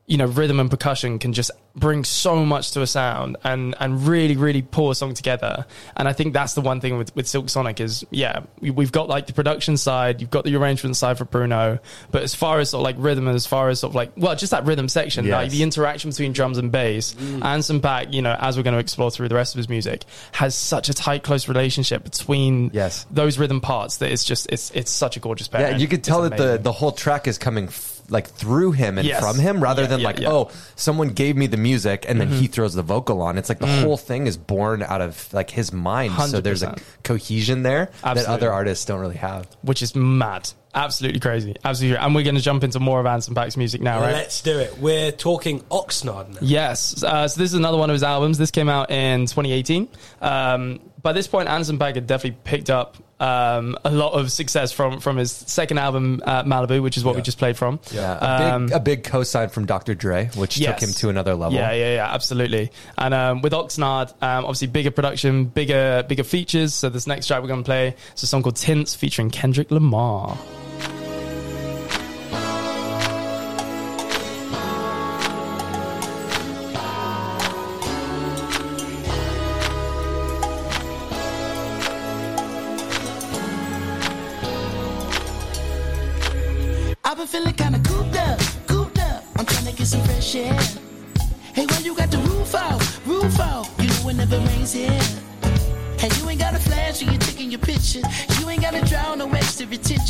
you 0.09 0.17
know 0.17 0.27
rhythm 0.27 0.59
and 0.59 0.71
percussion 0.71 1.19
can 1.19 1.33
just 1.33 1.51
bring 1.77 2.03
so 2.03 2.45
much 2.45 2.73
to 2.73 2.81
a 2.83 2.87
sound 2.87 3.37
and 3.45 3.75
and 3.79 4.09
really 4.09 4.37
really 4.37 4.63
pull 4.63 4.91
a 4.91 4.95
song 4.95 5.13
together 5.15 5.65
and 5.97 6.09
i 6.09 6.13
think 6.15 6.33
that's 6.33 6.55
the 6.55 6.61
one 6.61 6.81
thing 6.81 6.97
with 6.99 7.15
with 7.15 7.29
silk 7.29 7.49
sonic 7.49 7.79
is 7.79 8.05
yeah 8.11 8.41
we- 8.61 8.71
we've 8.71 8.91
got 8.91 9.07
like 9.09 9.27
the 9.29 9.33
production 9.33 9.77
side 9.77 10.21
you've 10.21 10.31
got 10.31 10.45
the 10.45 10.57
arrangement 10.57 10.97
side 10.97 11.17
for 11.19 11.25
bruno 11.27 11.79
but 12.11 12.23
as 12.23 12.35
far 12.35 12.59
as 12.59 12.71
sort 12.71 12.81
of 12.81 12.85
like 12.85 12.97
rhythm 12.99 13.29
and 13.29 13.37
as 13.37 13.47
far 13.47 13.69
as 13.69 13.79
sort 13.81 13.91
of 13.93 13.95
like 13.95 14.11
well 14.17 14.35
just 14.35 14.51
that 14.51 14.65
rhythm 14.65 14.89
section 14.89 15.25
Yes. 15.27 15.33
like 15.35 15.51
the 15.51 15.63
interaction 15.63 16.11
between 16.11 16.33
drums 16.33 16.59
and 16.59 16.73
bass 16.73 17.15
mm. 17.15 17.45
and 17.45 17.65
some 17.65 17.79
back 17.79 18.13
you 18.13 18.23
know 18.23 18.35
as 18.41 18.57
we're 18.57 18.63
going 18.65 18.75
to 18.75 18.81
explore 18.81 19.11
through 19.11 19.29
the 19.29 19.35
rest 19.37 19.55
of 19.55 19.59
his 19.59 19.69
music 19.69 20.05
has 20.33 20.55
such 20.55 20.89
a 20.89 20.95
tight 20.95 21.23
close 21.23 21.47
relationship 21.49 22.03
between 22.03 22.71
Yes. 22.73 23.07
those 23.11 23.39
rhythm 23.39 23.61
parts 23.61 23.99
that 23.99 24.11
it's 24.11 24.25
just 24.25 24.51
it's 24.51 24.71
it's 24.73 24.91
such 24.91 25.17
a 25.19 25.21
gorgeous 25.21 25.49
pair 25.49 25.71
Yeah, 25.71 25.77
you 25.77 25.87
could 25.87 26.03
tell 26.03 26.23
that 26.23 26.37
the, 26.39 26.57
the 26.59 26.73
whole 26.73 26.93
track 26.93 27.29
is 27.29 27.37
coming 27.39 27.69
like 28.11 28.27
through 28.29 28.73
him 28.73 28.99
and 28.99 29.07
Yes. 29.07 29.21
from 29.21 29.39
him 29.39 29.63
rather 29.63 29.83
Yeah, 29.83 29.89
than 29.89 30.01
yeah, 30.01 30.07
like 30.07 30.19
yeah. 30.19 30.29
Mm-hmm. 30.29 30.51
oh 30.51 30.51
someone 30.77 31.09
gave 31.11 31.37
me 31.37 31.47
the 31.47 31.57
music 31.57 32.05
and 32.09 32.21
then 32.21 32.29
he 32.29 32.47
throws 32.47 32.75
the 32.75 32.83
vocal 32.83 33.21
on. 33.23 33.37
It's 33.39 33.49
like 33.49 33.59
the 33.59 33.67
whole 33.67 33.97
thing 33.97 34.27
is 34.27 34.37
born 34.37 34.83
out 34.83 35.01
of 35.01 35.33
like 35.33 35.51
his 35.51 35.73
mind. 35.73 36.13
So 36.29 36.41
there's 36.41 36.63
a 36.63 36.77
cohesion 37.05 37.63
there 37.63 37.91
that 38.03 38.27
other 38.27 38.53
artists 38.53 38.85
don't 38.85 39.01
really 39.01 39.17
have. 39.17 39.47
which 39.63 39.83
is 39.83 39.95
mad. 39.95 40.51
Absolutely 40.75 41.19
crazy. 41.19 41.57
Absolutely. 41.65 41.97
And 41.99 42.15
we're 42.15 42.23
going 42.23 42.35
to 42.37 42.41
jump 42.43 42.63
into 42.63 42.79
more 42.79 43.01
of 43.01 43.07
Anderson 43.07 43.35
Paak's 43.35 43.57
music 43.57 43.81
now, 43.81 44.01
right? 44.01 44.13
Let's 44.13 44.43
do 44.43 44.59
it. 44.59 44.79
We're 44.79 45.11
talking 45.11 45.61
Oxnard 45.71 46.29
now. 46.29 46.39
Yes. 46.43 47.03
Uh, 47.03 47.27
so 47.27 47.41
this 47.41 47.51
is 47.53 47.55
another 47.59 47.79
one 47.79 47.89
of 47.91 47.95
his 47.95 48.03
albums. 48.03 48.37
This 48.39 48.51
came 48.51 48.69
out 48.69 48.91
in 48.91 49.23
2018. 49.23 49.89
Um, 50.21 50.79
by 51.03 51.13
this 51.15 51.27
point, 51.27 51.49
Anderson 51.49 51.79
Paak 51.79 51.95
had 51.95 52.07
definitely 52.07 52.39
picked 52.45 52.71
up 52.71 52.97
um, 53.21 53.77
a 53.85 53.91
lot 53.91 54.13
of 54.13 54.31
success 54.31 54.71
from 54.73 55.01
from 55.01 55.17
his 55.17 55.33
second 55.33 55.79
album, 55.79 56.23
uh, 56.25 56.45
Malibu, 56.45 56.83
which 56.83 56.97
is 56.97 57.05
what 57.05 57.17
we 57.17 57.23
just 57.23 57.39
played 57.39 57.57
from. 57.57 57.81
Yeah, 57.91 58.17
a 58.17 58.39
big, 58.39 58.53
Um, 58.53 58.69
a 58.73 58.81
big 58.81 59.03
cosign 59.05 59.51
from 59.51 59.67
Dr. 59.67 59.95
Dre, 59.95 60.31
which 60.37 60.59
Yes. 60.59 60.79
took 60.81 60.89
him 60.89 60.95
to 60.95 61.09
another 61.09 61.35
level. 61.35 61.55
Yeah, 61.59 61.73
yeah, 61.73 61.95
yeah, 61.97 62.13
absolutely. 62.15 62.71
And 62.97 63.15
um, 63.15 63.41
with 63.43 63.53
Oxnard, 63.53 64.11
um, 64.23 64.45
obviously 64.45 64.69
bigger 64.69 64.91
production, 64.91 65.47
bigger, 65.47 66.05
bigger 66.09 66.25
features. 66.25 66.75
So 66.75 66.89
this 66.89 67.07
next 67.07 67.27
track 67.27 67.43
we're 67.43 67.49
going 67.49 67.63
to 67.63 67.69
play 67.69 67.95
is 68.17 68.23
a 68.23 68.27
song 68.27 68.43
called 68.43 68.57
Tints 68.57 68.95
featuring 68.95 69.31
Kendrick 69.31 69.71
Lamar. 69.71 70.37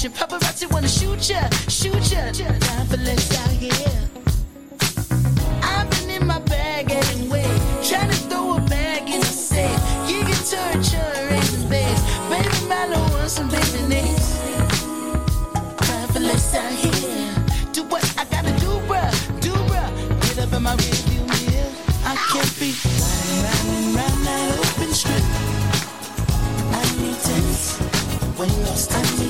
attention. 0.09 0.39
Paparazzi 0.39 0.66
wanna 0.72 0.89
shoot 0.89 1.30
ya, 1.30 1.48
shoot 1.68 2.12
ya. 2.12 2.32
Time 2.32 2.86
for 2.86 2.97
less 2.97 3.39
out 3.40 3.51
here. 3.51 4.10
I've 5.62 5.90
been 5.90 6.10
in 6.10 6.26
my 6.26 6.39
bag 6.40 6.90
anyway, 6.90 7.44
trying 7.82 8.10
to 8.10 8.16
throw 8.28 8.56
a 8.56 8.60
bag 8.60 9.09
in 9.09 9.20
the 9.20 9.26
safe. 9.26 9.80
You 10.09 10.22
can 10.22 10.40
torture 10.44 11.28
raising 11.30 11.68
babes, 11.68 12.02
baby 12.28 12.68
Milo 12.68 13.01
want 13.12 13.30
some 13.30 13.48
baby 13.48 13.82
names. 13.89 14.39
Time 15.78 16.09
for 16.09 16.20
less 16.20 16.55
out 16.55 16.72
here. 16.72 17.35
Do 17.72 17.82
what 17.85 18.05
I 18.18 18.24
gotta 18.24 18.52
do, 18.60 18.80
bruh, 18.89 19.40
do 19.40 19.52
bruh. 19.68 20.20
Get 20.22 20.39
up 20.39 20.52
in 20.52 20.62
my 20.62 20.76
rearview 20.76 21.24
mirror. 21.26 21.70
I 22.05 22.14
can't 22.32 22.55
be 22.59 22.74
running 23.43 23.94
round 23.94 24.18
and 24.18 24.26
that 24.26 24.59
open 24.59 24.93
strip. 24.94 25.24
I 26.72 26.82
need 27.01 27.18
this. 27.28 27.78
When 28.39 28.48
you're 28.51 28.76
standing. 28.76 29.27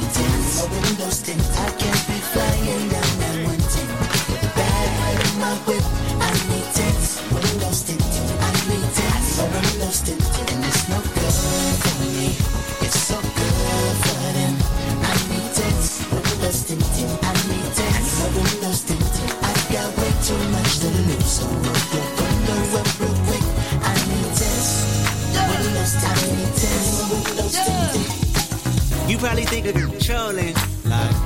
Think 29.49 29.67
of 29.67 29.99
trolling 30.05 30.55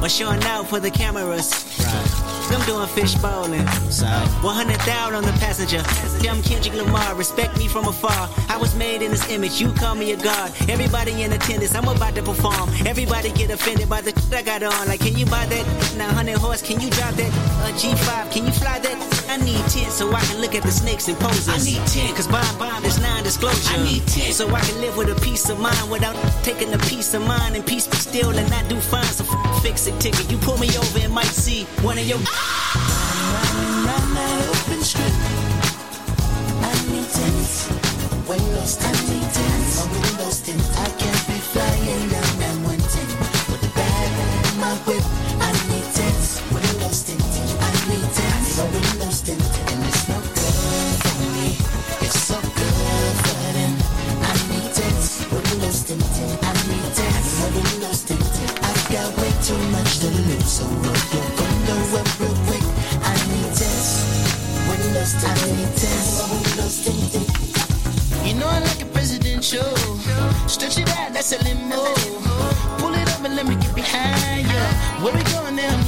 or 0.00 0.08
showing 0.08 0.42
out 0.44 0.68
for 0.68 0.78
the 0.78 0.90
cameras. 0.90 1.71
I'm 2.52 2.66
doing 2.66 2.86
fish 2.88 3.14
bowling. 3.16 3.66
So 3.90 4.06
100,000 4.06 5.14
on 5.14 5.22
the 5.24 5.32
passenger. 5.40 5.82
I'm 6.28 6.42
Kendrick 6.42 6.74
Lamar. 6.74 7.14
Respect 7.14 7.58
me 7.58 7.66
from 7.66 7.86
afar. 7.88 8.28
I 8.48 8.56
was 8.58 8.74
made 8.74 9.02
in 9.02 9.10
this 9.10 9.28
image. 9.30 9.60
You 9.60 9.72
call 9.72 9.94
me 9.94 10.12
a 10.12 10.16
god. 10.16 10.52
Everybody 10.68 11.22
in 11.22 11.32
attendance. 11.32 11.74
I'm 11.74 11.88
about 11.88 12.14
to 12.14 12.22
perform. 12.22 12.68
Everybody 12.86 13.32
get 13.32 13.50
offended 13.50 13.88
by 13.88 14.00
the 14.00 14.10
shit 14.10 14.34
I 14.34 14.42
got 14.42 14.62
on. 14.62 14.86
Like, 14.86 15.00
can 15.00 15.16
you 15.16 15.26
buy 15.26 15.46
that? 15.46 15.94
900 15.96 16.36
horse. 16.36 16.62
Can 16.62 16.80
you 16.80 16.90
drive 16.90 17.16
that? 17.16 17.32
A 17.68 17.72
G5. 17.72 18.32
Can 18.32 18.46
you 18.46 18.52
fly 18.52 18.78
that? 18.78 18.96
I 19.28 19.36
need 19.38 19.64
10 19.68 19.90
so 19.90 20.12
I 20.12 20.20
can 20.20 20.40
look 20.40 20.54
at 20.54 20.62
the 20.62 20.70
snakes 20.70 21.08
and 21.08 21.18
poses. 21.18 21.48
I 21.48 21.58
need 21.64 21.86
10 21.88 22.14
cause 22.14 22.28
bond 22.28 22.58
bond 22.58 22.84
is 22.84 23.00
non-disclosure. 23.00 23.74
I 23.74 23.82
need 23.82 24.06
10 24.06 24.32
so 24.32 24.46
I 24.54 24.60
can 24.60 24.80
live 24.80 24.96
with 24.96 25.08
a 25.08 25.18
peace 25.22 25.48
of 25.48 25.58
mind 25.58 25.90
without 25.90 26.14
taking 26.44 26.72
a 26.74 26.78
peace 26.78 27.14
of 27.14 27.22
mind 27.26 27.56
and 27.56 27.66
peace 27.66 27.86
be 27.88 27.96
still 27.96 28.30
and 28.30 28.48
not 28.50 28.68
do 28.68 28.78
fine. 28.80 29.04
So 29.04 29.24
f- 29.24 29.51
fix 29.62 29.86
it 29.86 29.98
ticket. 30.00 30.30
You 30.30 30.38
pull 30.38 30.58
me 30.58 30.68
over 30.76 30.98
and 30.98 31.12
might 31.12 31.24
see 31.26 31.64
one 31.86 31.96
of 31.98 32.04
your. 32.04 32.18
Tents. 37.12 37.68
Windows 38.28 38.76
tents. 38.76 39.76
My 39.76 39.92
windows 39.92 40.40
tint. 40.42 40.62
I 40.78 40.88
can't 40.98 41.26
be 41.28 41.38
flying 41.52 42.08
down 42.08 42.64
one 42.64 42.76
with 42.76 43.74
bag 43.74 44.52
in 44.52 44.60
my 44.60 44.74
whip. 44.86 45.21
Too 59.52 59.68
much 59.70 59.98
to 59.98 60.08
lose, 60.08 60.50
so 60.50 60.64
roll 60.64 61.02
your 61.12 61.28
window 61.40 61.98
up 62.00 62.08
real 62.20 62.36
quick. 62.46 62.64
I 63.04 63.14
need 63.30 63.50
tents. 63.58 63.90
Windows. 64.68 65.12
I 65.24 65.34
need. 65.46 65.68
My 66.18 66.26
windows 66.32 66.76
tinted. 66.84 67.26
You 68.26 68.34
know 68.34 68.48
I 68.48 68.60
like 68.60 68.82
a 68.82 68.86
presidential. 68.86 69.76
Stretch 70.48 70.78
it 70.78 70.88
out, 70.96 71.12
that's 71.12 71.32
a 71.32 71.38
limo. 71.44 71.82
Pull 72.78 72.94
it 72.94 73.08
up 73.12 73.24
and 73.24 73.36
let 73.36 73.46
me 73.46 73.56
get 73.56 73.74
behind 73.74 74.46
you. 74.48 74.62
Where 75.04 75.14
we 75.14 75.22
going 75.34 75.56
now? 75.56 75.81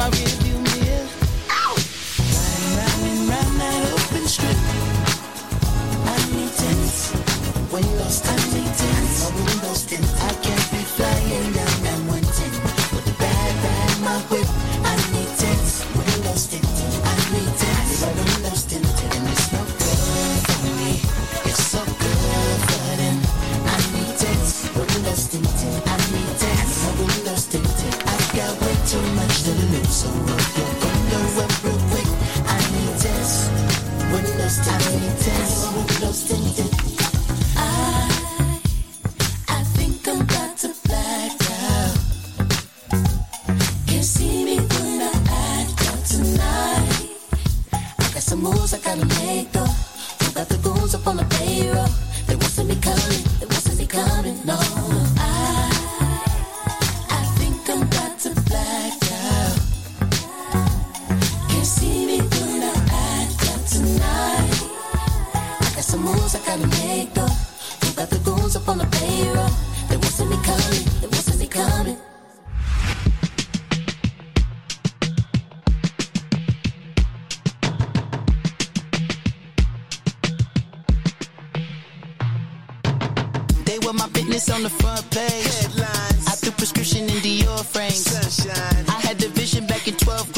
My 0.00 0.08
rear 0.08 0.39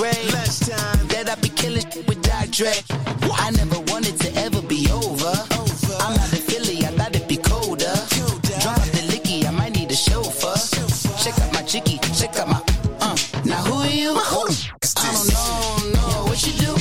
12th. 0.03 0.33
Lunchtime. 0.35 1.07
That 1.09 1.29
I'd 1.31 1.41
be 1.41 1.49
killing 1.49 1.87
with 2.09 2.23
Dr. 2.23 2.51
Dre. 2.51 2.75
I 3.39 3.51
never 3.53 3.79
wanted 3.93 4.19
to 4.21 4.35
ever 4.35 4.61
be 4.63 4.91
over. 4.91 5.33
I'm 6.03 6.19
out 6.19 6.33
of 6.33 6.43
Philly, 6.43 6.85
I 6.85 6.91
thought 6.99 7.15
it'd 7.15 7.29
be 7.29 7.37
colder. 7.37 7.95
Drop 8.63 8.83
the 8.97 9.03
licky, 9.13 9.47
I 9.47 9.51
might 9.51 9.75
need 9.77 9.91
a 9.93 9.97
chauffeur. 9.97 10.59
Check 11.23 11.39
out 11.39 11.53
my 11.55 11.63
chicky, 11.63 11.99
check 12.19 12.37
out 12.37 12.49
my. 12.49 12.61
Uh. 13.01 13.17
Now 13.45 13.63
who 13.63 13.75
are 13.83 13.87
you? 13.87 14.11
I 14.11 14.27
don't 15.15 15.29
know, 15.31 15.95
know 15.95 16.25
what 16.27 16.41
you 16.47 16.53
do. 16.59 16.73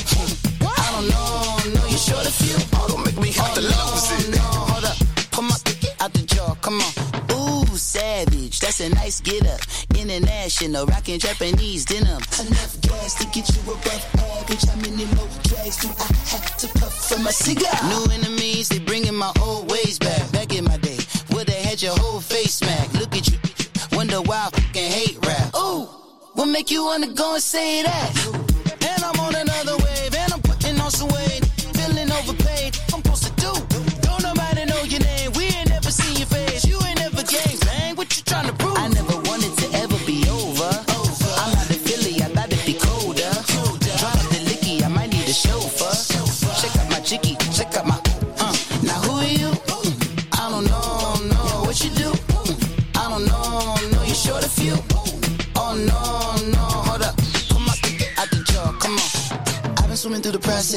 I 0.66 0.88
don't 0.94 1.08
know, 1.14 1.80
know 1.80 1.86
you 1.86 1.98
short 1.98 2.26
a 2.26 2.32
few. 2.32 2.56
Oh, 2.74 2.88
don't 2.88 3.04
make 3.04 3.18
me 3.18 3.30
have 3.32 3.54
to 3.54 3.60
lose 3.60 4.06
it. 4.18 4.34
No, 4.34 4.42
hold 4.42 4.84
up, 4.84 4.96
pull 5.30 5.44
my 5.44 5.56
ticket 5.62 5.94
out 6.00 6.12
the 6.12 6.22
jar, 6.22 6.56
come 6.56 6.80
on. 6.80 6.92
Ooh, 7.30 7.76
savage, 7.76 8.58
that's 8.58 8.80
a 8.80 8.88
nice 8.90 9.20
get 9.20 9.46
up. 9.46 9.60
International, 9.96 10.86
rockin' 10.86 11.20
Japanese 11.20 11.84
denim. 11.84 12.20
Enough 12.40 12.81
to 13.10 13.26
get 13.26 13.48
you 13.54 13.60
above 13.62 14.04
average. 14.14 14.64
How 14.64 14.76
many 14.76 15.04
more 15.16 15.28
drags 15.42 15.76
do 15.78 15.88
I 15.88 16.06
have 16.30 16.56
to 16.58 16.68
puff 16.78 17.08
from 17.08 17.24
my 17.24 17.30
cigar? 17.30 17.74
New 17.88 18.12
enemies, 18.12 18.68
they 18.68 18.78
bringing 18.78 19.14
my 19.14 19.32
old 19.40 19.70
ways 19.70 19.98
back. 19.98 20.30
Back 20.32 20.54
in 20.54 20.64
my 20.64 20.76
day, 20.76 20.98
where 21.32 21.44
they 21.44 21.60
had 21.62 21.82
your 21.82 21.96
whole 21.98 22.20
face 22.20 22.54
smack. 22.54 22.92
Look 22.94 23.14
at 23.16 23.28
you, 23.28 23.38
wonder 23.92 24.22
why 24.22 24.46
I 24.46 24.50
fucking 24.50 24.90
hate 24.90 25.18
rap. 25.26 25.54
Ooh, 25.56 25.88
what 26.34 26.46
make 26.46 26.70
you 26.70 26.84
wanna 26.84 27.12
go 27.12 27.34
and 27.34 27.42
say 27.42 27.82
that? 27.82 28.10
And 28.88 29.02
I'm 29.02 29.18
on 29.20 29.34
another 29.34 29.81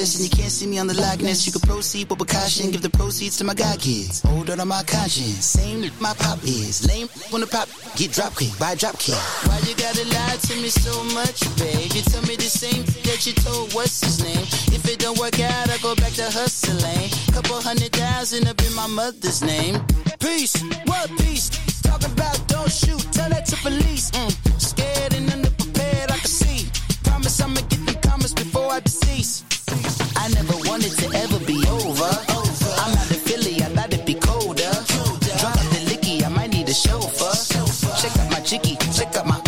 process 0.05 0.21
and 0.21 0.29
you 0.29 0.37
can't 0.37 0.51
see 0.51 0.67
me 0.67 0.77
on 0.77 0.87
the 0.87 0.93
likeness. 0.93 1.45
You 1.45 1.51
can 1.51 1.61
proceed 1.61 2.07
But 2.07 2.19
with 2.19 2.29
precaution, 2.29 2.71
give 2.71 2.81
the 2.81 2.89
proceeds 2.89 3.37
to 3.37 3.43
my 3.43 3.53
god 3.53 3.79
kids. 3.79 4.21
Hold 4.21 4.49
on 4.49 4.67
my 4.67 4.83
conscience, 4.83 5.45
same 5.45 5.81
my 5.99 6.13
pop 6.13 6.39
is. 6.43 6.85
Lame 6.87 7.07
the 7.31 7.47
pop 7.47 7.67
get 7.95 8.11
drop 8.11 8.35
kick, 8.37 8.53
buy 8.59 8.75
drop 8.75 8.97
kick. 8.99 9.15
Why 9.47 9.57
you 9.65 9.75
gotta 9.75 10.05
lie 10.13 10.37
to 10.47 10.53
me 10.61 10.69
so 10.69 10.93
much, 11.15 11.41
babe. 11.57 11.91
You 11.93 12.01
tell 12.01 12.21
me 12.23 12.35
the 12.35 12.49
same 12.49 12.83
that 13.05 13.25
you 13.25 13.33
told 13.33 13.73
what's 13.73 14.01
his 14.01 14.23
name. 14.23 14.45
If 14.75 14.85
it 14.87 14.99
don't 14.99 15.17
work 15.17 15.39
out, 15.39 15.69
I 15.69 15.77
go 15.79 15.95
back 15.95 16.13
to 16.21 16.29
hustling. 16.29 17.09
Couple 17.33 17.59
hundred 17.61 17.91
thousand 17.91 18.47
up 18.47 18.61
in 18.61 18.73
my 18.75 18.87
mother's 18.87 19.41
name. 19.41 19.81
Peace, 20.19 20.55
what 20.85 21.09
peace? 21.17 21.49
Talking 21.81 22.11
about 22.11 22.37
don't 22.47 22.71
shoot, 22.71 23.01
tell 23.11 23.29
that 23.29 23.45
to 23.47 23.55
police. 23.57 24.11
Mm. 24.11 24.31
Scared 24.61 25.13
and 25.13 25.29
underprepared, 25.29 26.11
I 26.11 26.17
can 26.17 26.29
see. 26.41 26.69
Promise 27.03 27.41
I'ma 27.41 27.61
get 27.69 27.81
them 27.85 27.97
comments 28.01 28.33
before 28.33 28.71
I 28.71 28.79
decease. 28.79 29.54
I 29.67 30.27
never 30.33 30.55
wanted 30.67 30.91
to 30.99 31.07
ever 31.15 31.39
be 31.39 31.57
over. 31.67 32.11
I'm 32.83 32.97
out 32.97 33.07
Philly, 33.25 33.61
I 33.61 33.69
thought 33.75 33.93
it'd 33.93 34.05
be 34.05 34.15
colder. 34.15 34.69
Off 34.69 35.69
the 35.71 35.81
licky, 35.89 36.23
I 36.23 36.29
might 36.29 36.51
need 36.51 36.69
a 36.69 36.73
chauffeur. 36.73 37.33
Check 38.01 38.17
out 38.19 38.31
my 38.31 38.39
check 38.41 39.15
out 39.15 39.27
my. 39.27 39.44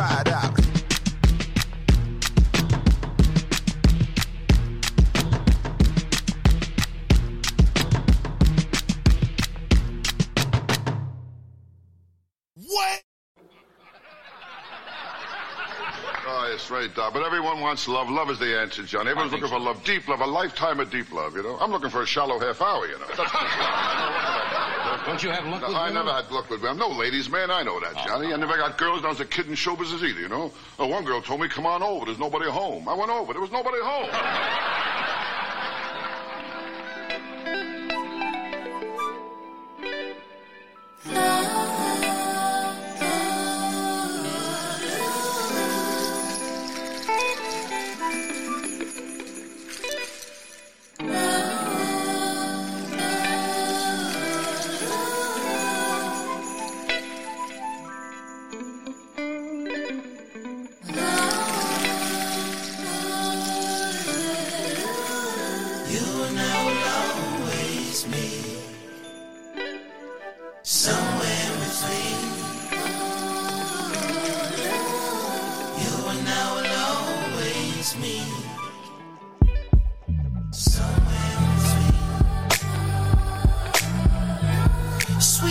Ride 0.00 0.28
out. 0.28 0.58
What? 12.54 13.02
Oh, 16.26 16.50
it's 16.54 16.70
right, 16.70 16.88
Doc. 16.94 17.12
But 17.12 17.24
everyone 17.24 17.60
wants 17.60 17.86
love. 17.86 18.08
Love 18.08 18.30
is 18.30 18.38
the 18.38 18.58
answer, 18.58 18.84
Johnny. 18.84 19.10
Everyone's 19.10 19.32
looking 19.32 19.48
for 19.48 19.60
love, 19.60 19.84
deep 19.84 20.08
love, 20.08 20.22
a 20.22 20.26
lifetime 20.26 20.80
of 20.80 20.90
deep 20.90 21.12
love, 21.12 21.36
you 21.36 21.42
know? 21.42 21.58
I'm 21.60 21.70
looking 21.70 21.90
for 21.90 22.00
a 22.00 22.06
shallow 22.06 22.38
half 22.38 22.62
hour, 22.62 22.86
you 22.86 22.98
know? 22.98 24.56
Don't 25.06 25.22
you 25.22 25.30
have 25.30 25.44
luck 25.46 25.62
with 25.66 25.74
I 25.74 25.88
women? 25.88 25.94
never 25.94 26.12
had 26.12 26.30
luck 26.30 26.50
with 26.50 26.60
women. 26.60 26.80
I'm 26.82 26.90
no 26.90 26.96
ladies, 26.96 27.30
man. 27.30 27.50
I 27.50 27.62
know 27.62 27.80
that, 27.80 27.94
Johnny. 28.06 28.32
I 28.32 28.36
never 28.36 28.56
got 28.56 28.76
girls 28.78 28.96
when 28.98 29.06
I 29.06 29.08
was 29.08 29.20
a 29.20 29.24
kid 29.24 29.46
in 29.48 29.54
show 29.54 29.74
business 29.74 30.02
either, 30.02 30.20
you 30.20 30.28
know? 30.28 30.52
Oh, 30.78 30.86
one 30.86 31.04
girl 31.04 31.22
told 31.22 31.40
me, 31.40 31.48
come 31.48 31.66
on 31.66 31.82
over. 31.82 32.06
There's 32.06 32.18
nobody 32.18 32.50
home. 32.50 32.88
I 32.88 32.94
went 32.94 33.10
over. 33.10 33.32
There 33.32 33.40
was 33.42 33.50
nobody 33.50 33.78
home. 33.82 34.10
You 41.04 41.12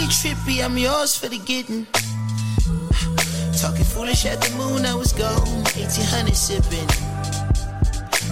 trippy, 0.10 0.66
I'm 0.66 0.78
yours 0.78 1.16
for 1.16 1.28
the 1.28 1.38
getting. 1.38 1.86
Talking 3.62 3.86
foolish 3.86 4.26
at 4.26 4.42
the 4.42 4.50
moon, 4.58 4.86
I 4.86 4.96
was 4.96 5.14
gone. 5.14 5.48
1800 5.78 6.36
sipping. 6.36 6.90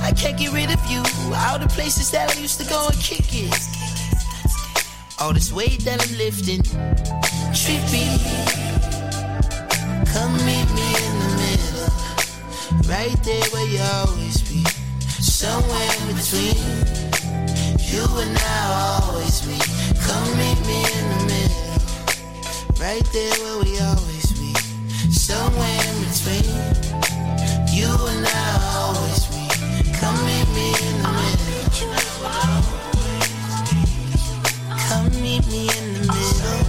I 0.02 0.12
can't 0.12 0.38
get 0.38 0.52
rid 0.54 0.72
of 0.74 0.82
you. 0.90 1.00
All 1.36 1.60
the 1.60 1.68
places 1.70 2.10
that 2.12 2.36
I 2.36 2.40
used 2.40 2.60
to 2.62 2.68
go 2.68 2.88
and 2.88 2.98
kick 3.00 3.30
it. 3.30 3.54
All 5.20 5.34
this 5.34 5.54
weight 5.54 5.86
that 5.86 6.02
I'm 6.02 6.18
lifting. 6.18 6.62
Trippy. 7.54 8.08
Come 10.14 10.34
meet 10.50 10.70
me 10.74 10.90
in 11.06 11.14
the 11.22 11.32
middle. 11.38 11.90
Right 12.90 13.18
there 13.24 13.46
where 13.54 13.68
you 13.70 13.82
always 14.02 14.42
be. 14.50 14.64
Somewhere 15.22 15.92
in 16.02 16.16
between. 16.18 16.58
You 17.86 18.04
and 18.18 18.38
I 18.38 19.02
always 19.04 19.42
be. 19.42 19.58
Come 20.02 20.28
meet 20.38 20.60
me 20.66 20.80
in 20.98 21.06
the 21.10 21.26
middle. 21.26 21.67
Right 22.80 23.04
there 23.12 23.34
where 23.42 23.58
we 23.64 23.80
always 23.80 24.32
be. 24.40 24.54
Somewhere 25.10 25.82
in 25.90 25.98
between. 26.06 26.46
You 27.74 27.90
and 27.90 28.26
I 28.28 28.60
always 28.78 29.26
be. 29.34 29.48
Come 30.00 30.18
meet 30.26 30.48
me 30.54 30.68
in 30.86 31.02
the 31.02 31.10
middle. 31.18 31.48
Come 34.88 35.10
meet 35.22 35.46
me 35.48 35.62
in 35.68 35.94
the 35.94 36.02
middle. 36.14 36.62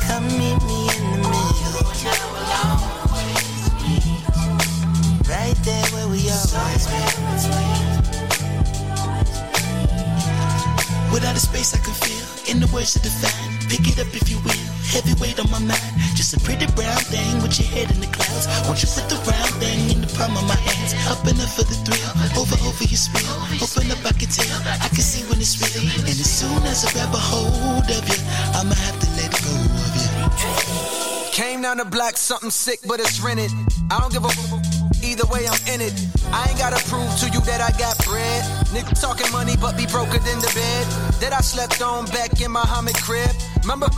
Come 0.00 0.26
meet 0.38 0.60
me 0.62 0.88
in 0.94 1.22
the 1.22 1.28
middle. 1.28 1.82
Right 5.28 5.58
there 5.64 5.86
where 5.92 6.08
we 6.08 6.30
always 6.30 6.86
be. 6.86 7.00
Without 11.12 11.36
a 11.36 11.40
space 11.40 11.74
I 11.74 11.78
can 11.78 11.94
feel, 11.94 12.21
in 12.52 12.60
the 12.60 12.68
words 12.68 12.94
of 12.96 13.02
the 13.02 13.08
fan, 13.08 13.48
pick 13.72 13.80
it 13.88 13.96
up 13.96 14.12
if 14.12 14.28
you 14.28 14.36
will. 14.44 14.64
Heavyweight 14.92 15.40
on 15.40 15.48
my 15.48 15.58
mind, 15.64 15.92
just 16.12 16.36
a 16.36 16.40
pretty 16.44 16.68
brown 16.76 17.00
thing 17.08 17.40
with 17.40 17.56
your 17.56 17.68
head 17.72 17.88
in 17.88 17.98
the 18.04 18.10
clouds. 18.12 18.44
Won't 18.68 18.84
you 18.84 18.88
put 18.92 19.08
the 19.08 19.16
round 19.24 19.52
thing 19.56 19.88
in 19.88 19.98
the 20.04 20.10
palm 20.12 20.36
of 20.36 20.44
my 20.44 20.60
hands? 20.60 20.92
Up 21.08 21.24
and 21.24 21.40
up 21.40 21.48
for 21.48 21.64
the 21.64 21.72
thrill, 21.80 22.12
over 22.36 22.60
over 22.68 22.84
your 22.84 23.00
spill. 23.00 23.24
Open 23.56 23.88
up, 23.88 24.04
I 24.04 24.12
can 24.12 24.28
tell, 24.28 24.52
I 24.68 24.88
can 24.92 25.00
see 25.00 25.24
when 25.32 25.40
it's 25.40 25.56
real. 25.64 25.80
And 26.04 26.12
as 26.12 26.28
soon 26.28 26.60
as 26.68 26.84
I 26.84 26.92
grab 26.92 27.08
a 27.16 27.16
hold 27.16 27.88
of 27.88 28.04
you, 28.04 28.20
I'ma 28.52 28.76
have 28.76 29.00
to 29.00 29.08
let 29.16 29.32
go 29.32 29.56
of 29.56 29.92
you. 29.96 31.32
Came 31.32 31.64
down 31.64 31.80
the 31.80 31.88
block, 31.88 32.20
something 32.20 32.52
sick, 32.52 32.80
but 32.84 33.00
it's 33.00 33.16
rented. 33.24 33.50
I 33.88 33.96
don't 33.96 34.12
give 34.12 34.24
a 34.28 34.32
either 35.04 35.26
way, 35.26 35.46
I'm 35.46 35.60
in 35.68 35.80
it. 35.80 35.94
I 36.32 36.48
ain't 36.48 36.58
gotta 36.58 36.80
prove 36.88 37.10
to 37.20 37.28
you 37.28 37.40
that 37.42 37.60
I 37.60 37.70
got 37.78 37.98
bread. 38.04 38.42
Nigga 38.72 38.98
talking 38.98 39.30
money, 39.32 39.56
but 39.60 39.76
be 39.76 39.86
broker 39.86 40.18
than 40.18 40.38
the 40.40 40.52
bed. 40.54 40.86
That 41.20 41.32
I 41.32 41.40
slept 41.40 41.82
on 41.82 42.06
back 42.06 42.40
in 42.40 42.50
my 42.50 42.62
Muhammad 42.62 42.94
crib. 42.96 43.30
Remember? 43.62 43.88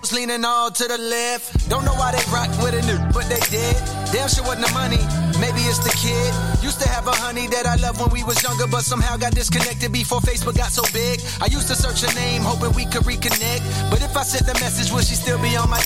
Was 0.00 0.12
leaning 0.12 0.44
all 0.44 0.70
to 0.70 0.84
the 0.86 0.98
left. 0.98 1.68
Don't 1.68 1.84
know 1.84 1.94
why 1.94 2.12
they 2.12 2.22
rock 2.30 2.48
with 2.62 2.74
a 2.74 2.82
new, 2.86 2.98
but 3.12 3.26
they 3.28 3.40
did. 3.50 3.76
Damn 4.12 4.28
sure 4.28 4.44
wasn't 4.44 4.66
the 4.66 4.72
money. 4.72 5.02
Maybe 5.40 5.60
it's 5.66 5.82
the 5.82 5.90
kid. 5.98 6.53
Used 6.64 6.80
to 6.80 6.88
have 6.88 7.06
a 7.06 7.12
honey 7.12 7.46
that 7.48 7.66
I 7.66 7.76
loved 7.76 8.00
when 8.00 8.08
we 8.08 8.24
was 8.24 8.42
younger, 8.42 8.66
but 8.66 8.80
somehow 8.80 9.18
got 9.18 9.34
disconnected 9.34 9.92
before 9.92 10.20
Facebook 10.20 10.56
got 10.56 10.72
so 10.72 10.80
big. 10.94 11.20
I 11.42 11.52
used 11.52 11.68
to 11.68 11.76
search 11.76 12.00
her 12.00 12.14
name, 12.16 12.40
hoping 12.40 12.72
we 12.72 12.86
could 12.86 13.04
reconnect. 13.04 13.60
But 13.90 14.00
if 14.00 14.16
I 14.16 14.22
sent 14.22 14.46
the 14.46 14.54
message, 14.64 14.90
would 14.90 15.04
she 15.04 15.14
still 15.14 15.36
be 15.42 15.54
on 15.60 15.68
my? 15.68 15.76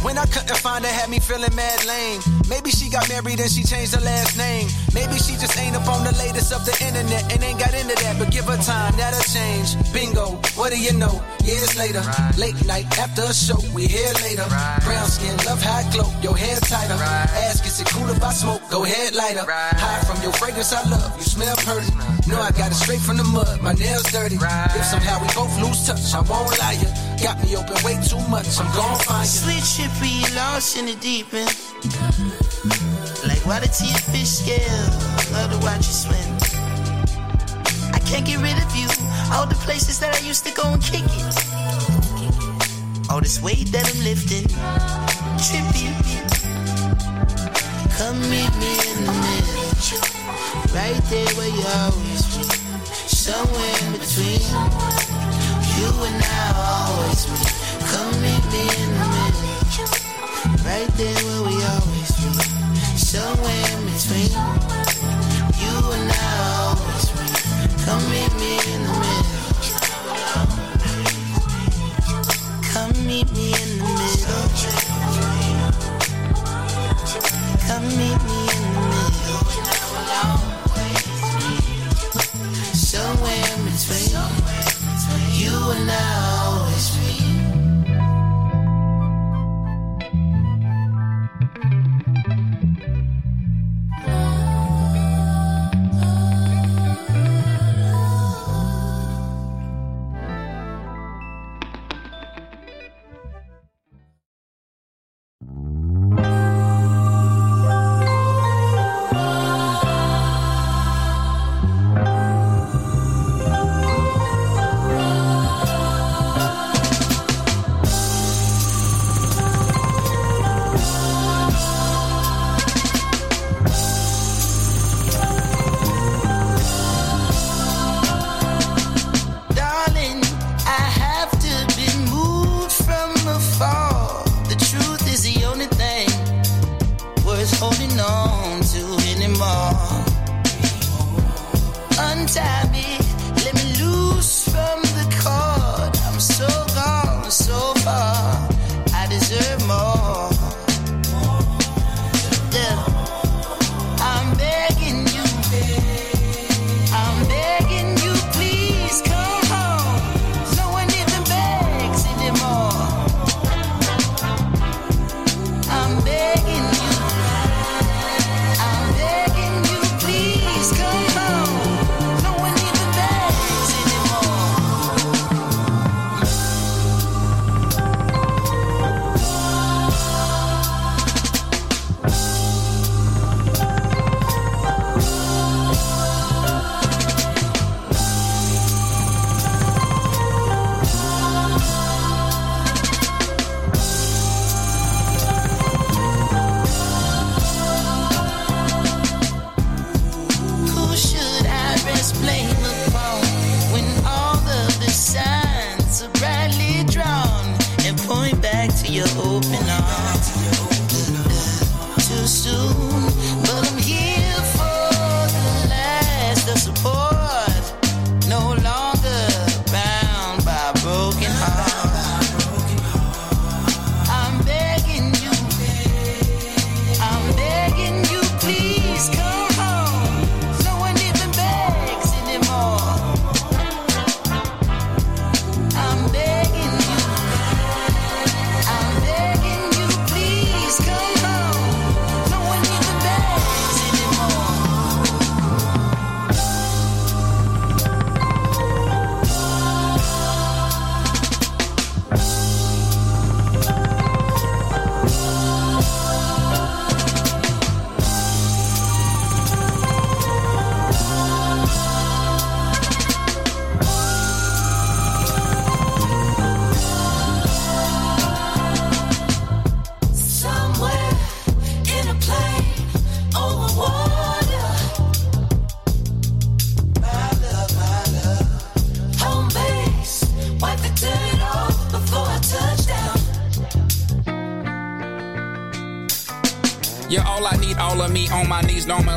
When 0.00 0.16
I 0.16 0.24
couldn't 0.24 0.56
find 0.56 0.86
her, 0.86 0.90
had 0.90 1.10
me 1.10 1.20
feeling 1.20 1.54
mad 1.54 1.84
lame. 1.84 2.20
Maybe 2.48 2.70
she 2.70 2.88
got 2.88 3.04
married 3.10 3.40
and 3.40 3.50
she 3.50 3.62
changed 3.62 3.92
her 3.92 4.00
last 4.00 4.38
name. 4.38 4.68
Maybe 4.94 5.20
she 5.20 5.36
just 5.36 5.52
ain't 5.58 5.76
up 5.76 5.84
on 5.84 6.04
the 6.04 6.16
latest 6.16 6.48
of 6.48 6.64
the 6.64 6.72
internet 6.80 7.20
and 7.32 7.42
ain't 7.44 7.60
got 7.60 7.74
into 7.76 7.92
that. 8.00 8.16
But 8.16 8.32
give 8.32 8.48
her 8.48 8.56
time, 8.56 8.96
that'll 8.96 9.20
change. 9.28 9.76
Bingo, 9.92 10.40
what 10.56 10.72
do 10.72 10.80
you 10.80 10.96
know? 10.96 11.20
Years 11.44 11.76
later, 11.76 12.00
late 12.40 12.56
night 12.64 12.86
after 12.96 13.20
a 13.28 13.34
show, 13.34 13.60
we 13.74 13.84
here 13.84 14.16
later. 14.24 14.48
Brown 14.80 15.08
skin, 15.12 15.36
love 15.44 15.60
it 15.60 15.92
glow, 15.92 16.08
your 16.22 16.36
hair 16.36 16.56
tighter. 16.64 16.96
Ask, 17.50 17.66
is 17.66 17.80
it 17.80 17.88
cool 17.92 18.08
if 18.08 18.22
I 18.22 18.32
smoke? 18.32 18.62
Go 18.70 18.84
ahead, 18.84 19.12
lighter. 19.14 19.44
High 19.44 20.05
from 20.06 20.22
your 20.22 20.32
fragrance, 20.32 20.72
I 20.72 20.88
love. 20.88 21.10
You 21.18 21.22
smell 21.22 21.56
pretty. 21.56 21.90
No, 22.30 22.40
I 22.40 22.50
got 22.52 22.70
it 22.70 22.78
straight 22.78 23.00
from 23.00 23.16
the 23.18 23.24
mud. 23.24 23.60
My 23.60 23.72
nails 23.72 24.04
dirty. 24.12 24.36
If 24.36 24.84
somehow 24.84 25.20
we 25.20 25.26
both 25.34 25.50
lose 25.60 25.84
touch, 25.86 26.14
I 26.14 26.22
won't 26.22 26.56
lie 26.58 26.78
ya. 26.78 26.88
Got 27.18 27.42
me 27.42 27.56
open 27.56 27.76
way 27.82 27.98
too 28.06 28.22
much. 28.30 28.46
I'm 28.58 28.70
gon' 28.70 28.98
find 29.02 29.26
ya. 29.26 29.42
Sweet 29.42 29.64
trippy, 29.66 30.22
lost 30.36 30.78
in 30.78 30.86
the 30.86 30.96
deep 31.02 31.34
end. 31.34 31.50
Like 33.26 33.42
water 33.44 33.66
to 33.66 33.84
your 33.84 34.02
fish 34.14 34.46
scale. 34.46 34.86
Love 35.34 35.50
to 35.50 35.58
watch 35.66 35.82
you 35.90 35.96
swim. 36.06 36.30
I 37.92 37.98
can't 38.06 38.24
get 38.24 38.38
rid 38.38 38.56
of 38.56 38.70
you. 38.78 38.86
All 39.34 39.46
the 39.46 39.58
places 39.66 39.98
that 39.98 40.14
I 40.14 40.20
used 40.26 40.46
to 40.46 40.52
go 40.54 40.62
and 40.72 40.82
kick 40.82 41.02
it. 41.02 41.34
All 43.10 43.20
this 43.20 43.42
weight 43.42 43.72
that 43.72 43.84
I'm 43.90 44.00
lifting. 44.04 44.46
Trippy. 45.42 46.45
Come 47.98 48.20
meet 48.28 48.52
me 48.60 48.72
in 48.92 49.04
the 49.06 49.12
middle. 49.24 49.56
Right 50.74 51.00
there 51.08 51.28
where 51.36 51.48
you 51.48 51.64
always 51.80 52.22
be. 52.36 52.44
Somewhere 52.92 53.76
in 53.84 53.92
between. 53.92 54.44
You 55.78 55.88
and 56.04 56.20
I 56.20 56.52
always 56.60 57.24
be. 57.24 57.36
Come 57.88 58.12
meet 58.20 58.44
me 58.52 58.64
in 58.82 58.90
the 58.98 59.06
middle. 59.16 59.48
Right 60.62 60.90
there 61.00 61.20
where 61.24 61.42
we 61.48 61.56
always 61.72 62.12
be. 62.20 62.30
Somewhere 63.00 63.64
in 63.72 63.80
between. 63.88 64.32
You 65.56 65.76
and 65.96 66.12
I 66.12 66.24
always 66.68 67.06
be. 67.16 67.24
Come 67.86 68.04
meet 68.10 68.32
me 68.36 68.52
in 68.74 68.82
the 68.82 68.92
middle. 68.92 69.05
And 85.70 85.90
I 85.90 86.25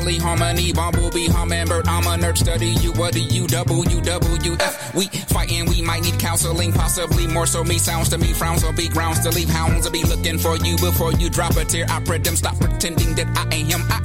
knees. 0.05 0.21
Harmony, 0.21 0.73
bumblebee, 0.73 1.27
hummingbird. 1.27 1.87
I'm 1.87 2.05
a 2.05 2.23
nerd, 2.23 2.37
study 2.37 2.67
you. 2.81 2.91
What 2.93 3.13
do 3.13 3.21
you, 3.21 3.47
W, 3.47 4.01
W, 4.01 4.53
F? 4.59 4.95
We 4.95 5.05
fighting, 5.05 5.65
we 5.65 5.81
might 5.81 6.03
need 6.03 6.19
counseling, 6.19 6.73
possibly 6.73 7.27
more 7.27 7.45
so. 7.45 7.63
Me 7.63 7.77
sounds 7.77 8.09
to 8.09 8.17
me, 8.17 8.33
frowns 8.33 8.63
will 8.63 8.73
be 8.73 8.89
grounds 8.89 9.19
to 9.21 9.29
leave. 9.29 9.49
Hounds 9.49 9.85
will 9.85 9.91
be 9.91 10.03
looking 10.03 10.37
for 10.37 10.57
you 10.57 10.77
before 10.77 11.13
you 11.13 11.29
drop 11.29 11.55
a 11.55 11.65
tear. 11.65 11.85
I 11.89 12.01
pray 12.01 12.19
them 12.19 12.35
stop 12.35 12.59
pretending 12.59 13.15
that 13.15 13.27
I 13.37 13.55
ain't 13.55 13.71
him, 13.71 13.81
I 13.89 14.01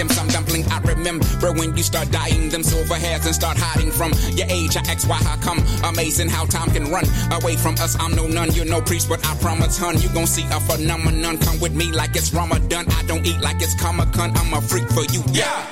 them. 0.00 0.08
Some 0.08 0.28
dumpling 0.28 0.64
I 0.72 0.78
remember 0.80 1.52
when 1.52 1.76
you 1.76 1.82
start 1.82 2.10
dying. 2.10 2.48
Them 2.48 2.62
silver 2.62 2.94
hairs 2.94 3.26
and 3.26 3.34
start 3.34 3.56
hiding 3.58 3.92
from 3.92 4.12
your 4.32 4.46
age. 4.48 4.76
I 4.76 4.80
ask 4.88 5.06
why, 5.08 5.20
I 5.20 5.36
come? 5.44 5.60
Amazing 5.84 6.30
how 6.30 6.46
time 6.46 6.70
can 6.70 6.90
run 6.90 7.04
away 7.32 7.56
from 7.56 7.74
us. 7.74 7.96
I'm 8.00 8.12
no 8.16 8.26
nun, 8.26 8.52
you're 8.52 8.64
no 8.64 8.80
priest, 8.80 9.08
but 9.08 9.24
I 9.26 9.36
promise, 9.36 9.78
hun, 9.78 10.00
you 10.00 10.08
gon' 10.08 10.26
see 10.26 10.44
a 10.50 10.60
phenomenon. 10.60 11.38
Come 11.38 11.60
with 11.60 11.74
me 11.74 11.92
like 11.92 12.16
it's 12.16 12.32
Ramadan. 12.32 12.86
I 12.90 13.02
don't 13.04 13.26
eat 13.26 13.40
like 13.40 13.60
it's 13.60 13.78
Comic 13.80 14.12
Con. 14.12 14.32
I'm 14.36 14.54
a 14.54 14.60
freak 14.62 14.88
for 14.88 15.04
you, 15.12 15.22
yeah. 15.32 15.66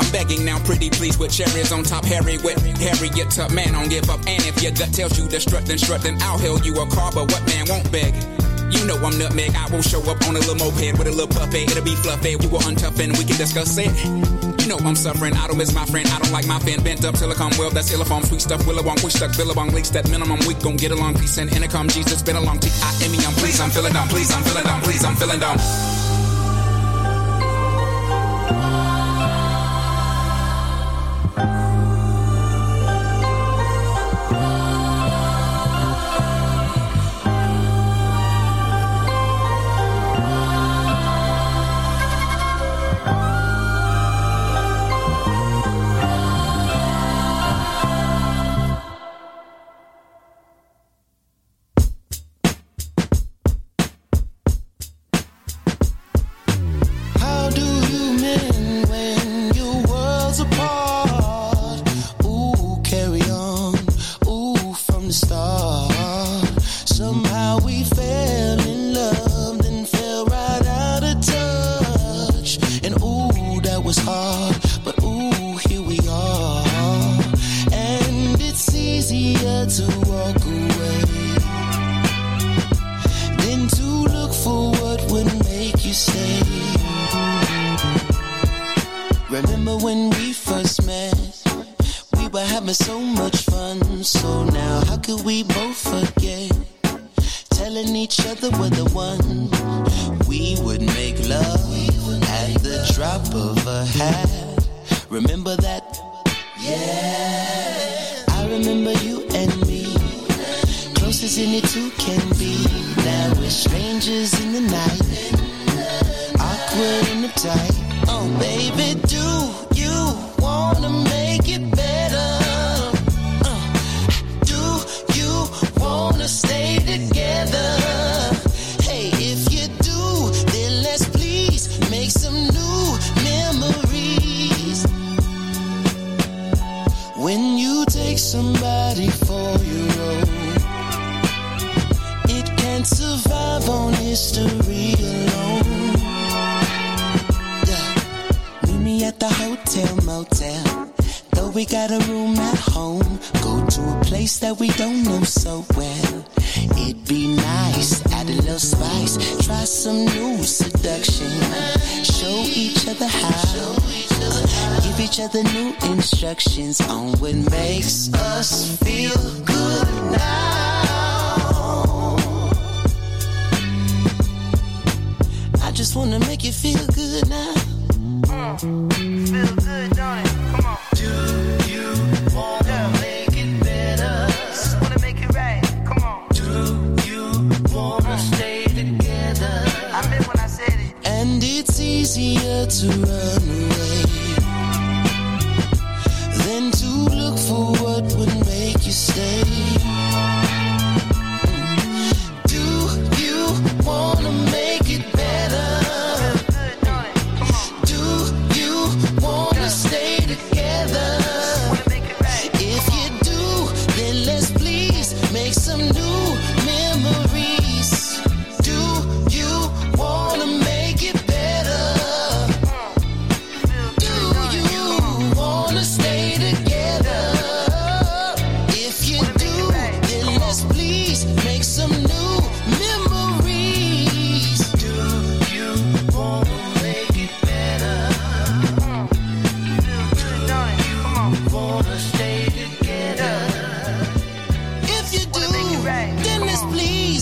I'm 0.00 0.10
begging 0.10 0.44
now, 0.44 0.58
pretty 0.64 0.90
please, 0.90 1.18
with 1.18 1.32
cherries 1.32 1.70
on 1.70 1.84
top, 1.84 2.04
Harry 2.06 2.38
with 2.38 2.58
Harriet 2.78 3.30
Tubman, 3.30 3.72
don't 3.72 3.88
give 3.88 4.08
up. 4.08 4.20
And 4.26 4.42
if 4.44 4.62
your 4.62 4.72
gut 4.72 4.92
tells 4.92 5.18
you 5.18 5.28
to 5.28 5.40
strut, 5.40 5.66
then 5.66 5.78
strut, 5.78 6.02
then 6.02 6.16
I'll 6.22 6.38
hail 6.38 6.58
you 6.60 6.74
a 6.80 6.86
car, 6.88 7.12
but 7.12 7.30
what 7.30 7.46
man 7.46 7.66
won't 7.68 7.92
beg? 7.92 8.33
You 8.70 8.86
know 8.86 8.96
I'm 8.96 9.18
nutmeg, 9.18 9.54
I 9.56 9.68
will 9.70 9.82
show 9.82 10.00
up 10.10 10.20
on 10.26 10.36
a 10.36 10.40
little 10.40 10.56
moped 10.56 10.98
with 10.98 11.06
a 11.06 11.12
little 11.12 11.28
puppet, 11.28 11.70
it'll 11.70 11.84
be 11.84 11.96
fluffy, 11.96 12.36
we 12.36 12.46
will 12.46 12.60
untough 12.60 12.98
and 13.00 13.16
we 13.16 13.24
can 13.24 13.36
discuss 13.36 13.76
it. 13.78 13.92
You 14.60 14.68
know 14.68 14.78
I'm 14.78 14.96
suffering, 14.96 15.34
I 15.34 15.46
don't 15.46 15.58
miss 15.58 15.74
my 15.74 15.84
friend, 15.86 16.08
I 16.08 16.18
don't 16.18 16.32
like 16.32 16.46
my 16.46 16.58
fan 16.58 16.82
bent 16.82 17.04
up 17.04 17.14
come 17.14 17.52
well, 17.58 17.70
that's 17.70 17.92
illiform, 17.92 18.24
sweet 18.26 18.40
stuff, 18.40 18.62
willowong, 18.62 19.02
we 19.02 19.10
stuck, 19.10 19.36
billabong, 19.36 19.72
leaks 19.72 19.90
that 19.90 20.08
minimum, 20.08 20.38
we 20.46 20.54
gon' 20.54 20.76
get 20.76 20.92
along, 20.92 21.14
peace 21.14 21.38
and 21.38 21.52
intercom, 21.52 21.88
Jesus, 21.88 22.22
been 22.22 22.36
along, 22.36 22.60
T-I-M-E, 22.60 23.18
I'm 23.26 23.34
pleased, 23.34 23.60
I'm 23.60 23.70
feeling 23.70 23.92
down, 23.92 24.08
please, 24.08 24.32
I'm 24.32 24.42
feeling 24.42 24.64
down, 24.64 24.80
please, 24.82 25.04
I'm 25.04 25.16
feeling 25.16 25.40
down. 25.40 26.03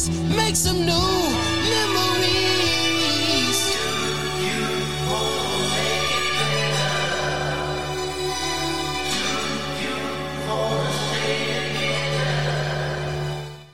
Please 0.04 0.36
make 0.36 0.56
some 0.56 0.78
new 0.78 0.86
memories. 1.70 2.42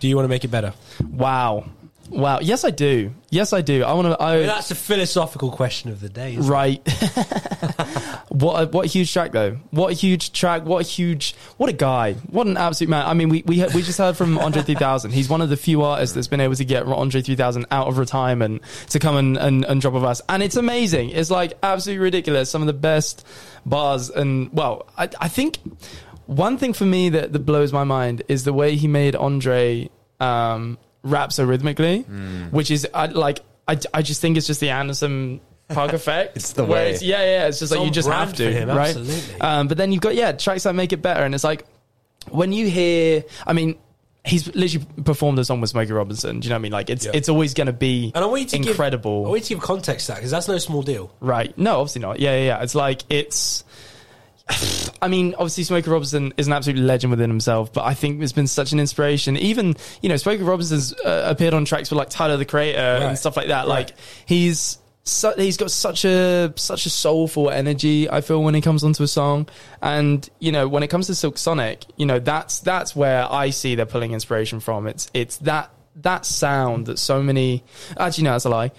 Do 0.01 0.07
you 0.07 0.15
want 0.15 0.25
to 0.25 0.29
make 0.29 0.45
it 0.45 0.49
better? 0.49 0.73
Wow. 1.11 1.65
Wow. 2.09 2.39
Yes, 2.41 2.65
I 2.65 2.71
do. 2.71 3.13
Yes, 3.31 3.53
I 3.53 3.63
do. 3.63 3.83
I 3.83 3.93
want 3.95 4.07
to. 4.07 4.23
I, 4.23 4.39
that's 4.43 4.71
a 4.71 4.77
philosophical 4.77 5.51
question 5.51 5.91
of 5.91 6.01
the 6.01 6.09
day. 6.09 6.37
isn't? 6.37 6.51
Right. 6.51 6.81
what 8.29 8.63
a, 8.63 8.67
what 8.67 8.85
a 8.85 8.89
huge 8.89 9.13
track 9.13 9.33
though. 9.33 9.59
What 9.71 9.91
a 9.91 9.95
huge 9.95 10.33
track. 10.33 10.65
What 10.65 10.85
a 10.85 10.89
huge 10.89 11.35
what 11.57 11.71
a 11.71 11.73
guy. 11.73 12.15
What 12.15 12.47
an 12.47 12.57
absolute 12.57 12.91
man. 12.91 13.07
I 13.07 13.15
mean, 13.15 13.29
we 13.29 13.43
we 13.47 13.65
we 13.75 13.83
just 13.83 13.99
heard 13.99 14.17
from 14.17 14.39
Andre 14.39 14.63
3000. 14.63 15.13
He's 15.13 15.29
one 15.29 15.41
of 15.41 15.49
the 15.49 15.57
few 15.57 15.83
artists 15.83 16.15
that's 16.15 16.29
been 16.29 16.41
able 16.41 16.55
to 16.55 16.65
get 16.65 16.85
Andre 16.87 17.23
3000 17.23 17.67
out 17.71 17.89
of 17.89 17.99
retirement 17.99 18.63
to 18.91 18.99
come 18.99 19.17
and 19.17 19.37
and, 19.37 19.65
and 19.65 19.81
drop 19.81 19.95
of 19.95 20.05
us. 20.05 20.21
And 20.29 20.43
it's 20.43 20.57
amazing. 20.57 21.11
It's 21.11 21.31
like 21.31 21.55
absolutely 21.63 22.03
ridiculous. 22.05 22.51
Some 22.51 22.63
of 22.63 22.67
the 22.67 22.73
best 22.73 23.27
bars 23.65 24.11
and 24.11 24.53
well, 24.53 24.87
I 24.97 25.09
I 25.21 25.29
think 25.29 25.59
one 26.27 26.59
thing 26.59 26.73
for 26.75 26.85
me 26.85 27.09
that 27.11 27.33
that 27.33 27.41
blows 27.41 27.73
my 27.73 27.85
mind 27.85 28.23
is 28.29 28.45
the 28.45 28.53
way 28.53 28.77
he 28.77 28.89
made 28.89 29.17
Andre 29.17 29.89
um 30.21 30.79
rap 31.03 31.33
so 31.33 31.45
rhythmically, 31.45 32.03
which 32.51 32.71
is 32.71 32.87
I, 32.93 33.07
like 33.07 33.41
I, 33.67 33.79
I 33.95 34.03
just 34.03 34.21
think 34.21 34.37
it's 34.37 34.47
just 34.47 34.61
the 34.61 34.71
Anderson 34.71 35.41
Paak 35.71 35.93
effect. 35.93 36.37
It's 36.37 36.53
the 36.55 36.65
way. 36.65 36.87
it's- 36.89 37.03
yeah, 37.03 37.21
yeah. 37.23 37.47
It's 37.49 37.59
just 37.59 37.73
It's 37.73 37.79
like 37.79 37.87
you 37.87 37.93
just 37.93 38.09
have 38.09 38.33
to, 38.35 38.45
for 38.47 38.51
him, 38.51 38.69
right? 38.71 38.89
absolutely. 38.97 39.41
Um, 39.41 39.69
but 39.69 39.77
then 39.77 39.93
you've 39.93 40.01
got 40.01 40.15
yeah 40.15 40.33
tracks 40.33 40.63
that 40.65 40.75
make 40.75 40.93
it 40.93 41.03
better, 41.03 41.23
and 41.25 41.35
it's 41.35 41.45
like 41.45 41.67
when 42.31 42.53
you 42.53 42.69
hear, 42.71 43.25
I 43.47 43.53
mean. 43.53 43.77
He's 44.25 44.55
literally 44.55 44.85
performed 45.05 45.39
a 45.39 45.45
song 45.45 45.63
with 45.63 45.71
Smokey 45.71 45.93
Robinson. 45.93 46.41
Do 46.41 46.47
you 46.47 46.51
know 46.51 46.57
what 46.57 46.59
I 46.59 46.63
mean? 46.63 46.73
Like 46.73 46.91
it's 46.91 47.07
Yeah. 47.07 47.13
it's 47.15 47.31
always 47.31 47.55
going 47.55 47.69
to 47.69 47.73
be 47.73 48.13
And 48.15 48.23
I 48.23 48.27
want 48.27 48.43
you 48.43 48.47
to 48.63 48.69
incredible. 48.69 49.21
Give, 49.23 49.27
I 49.27 49.31
want 49.31 49.41
you 49.41 49.45
to 49.47 49.55
give 49.55 49.63
context 49.63 50.07
to 50.07 50.13
that 50.13 50.17
because 50.19 50.31
that's 50.33 50.49
no 50.49 50.59
small 50.59 50.83
deal. 50.83 51.15
Right. 51.21 51.57
No, 51.57 51.79
obviously 51.81 52.03
not. 52.03 52.21
Yeah, 52.21 52.37
yeah, 52.37 52.45
yeah. 52.45 52.63
It's 52.63 52.75
like 52.75 53.05
it's. 53.09 53.65
I 55.01 55.09
mean, 55.09 55.35
obviously, 55.35 55.65
Smokey 55.65 55.89
Robinson 55.89 56.35
is 56.37 56.47
an 56.47 56.53
absolute 56.53 56.79
legend 56.79 57.11
within 57.11 57.31
himself, 57.31 57.73
but 57.73 57.85
I 57.85 57.95
think 57.95 58.21
it's 58.23 58.33
been 58.33 58.49
such 58.49 58.73
an 58.73 58.81
inspiration. 58.81 59.37
Even 59.39 59.77
you 60.03 60.09
know, 60.11 60.17
Smokey 60.17 60.43
Robinson's 60.43 60.93
uh, 60.93 61.29
appeared 61.31 61.55
on 61.55 61.65
tracks 61.65 61.91
with 61.91 61.97
like 61.99 62.11
Tyler 62.11 62.37
the 62.37 62.45
Creator 62.45 62.79
Right. 62.79 63.03
and 63.05 63.19
stuff 63.19 63.37
like 63.37 63.47
that. 63.49 63.61
Right. 63.61 63.69
Like 63.69 63.95
he's. 64.27 64.77
Su- 65.09 65.33
he's 65.37 65.57
got 65.57 65.71
such 65.71 66.05
a 66.05 66.53
such 66.57 66.85
a 66.85 66.91
soulful 66.91 67.49
energy. 67.51 68.11
I 68.11 68.21
feel 68.21 68.43
when 68.43 68.55
he 68.55 68.61
comes 68.61 68.85
onto 68.85 69.03
a 69.03 69.09
song, 69.09 69.49
and 69.81 70.29
you 70.39 70.53
know 70.53 70.69
when 70.69 70.83
it 70.83 70.89
comes 70.89 71.07
to 71.07 71.15
Silk 71.15 71.39
Sonic, 71.39 71.87
you 71.97 72.05
know 72.05 72.19
that's 72.19 72.61
that's 72.61 72.95
where 72.95 73.27
I 73.31 73.51
see 73.51 73.75
they're 73.75 73.87
pulling 73.87 74.13
inspiration 74.13 74.61
from. 74.61 74.87
It's 74.87 75.11
it's 75.15 75.39
that 75.39 75.71
that 75.97 76.27
sound 76.27 76.87
that 76.87 76.99
so 76.99 77.23
many 77.23 77.65
actually 77.97 78.25
no 78.25 78.33
that's 78.33 78.45
a 78.45 78.51
lie. 78.51 78.71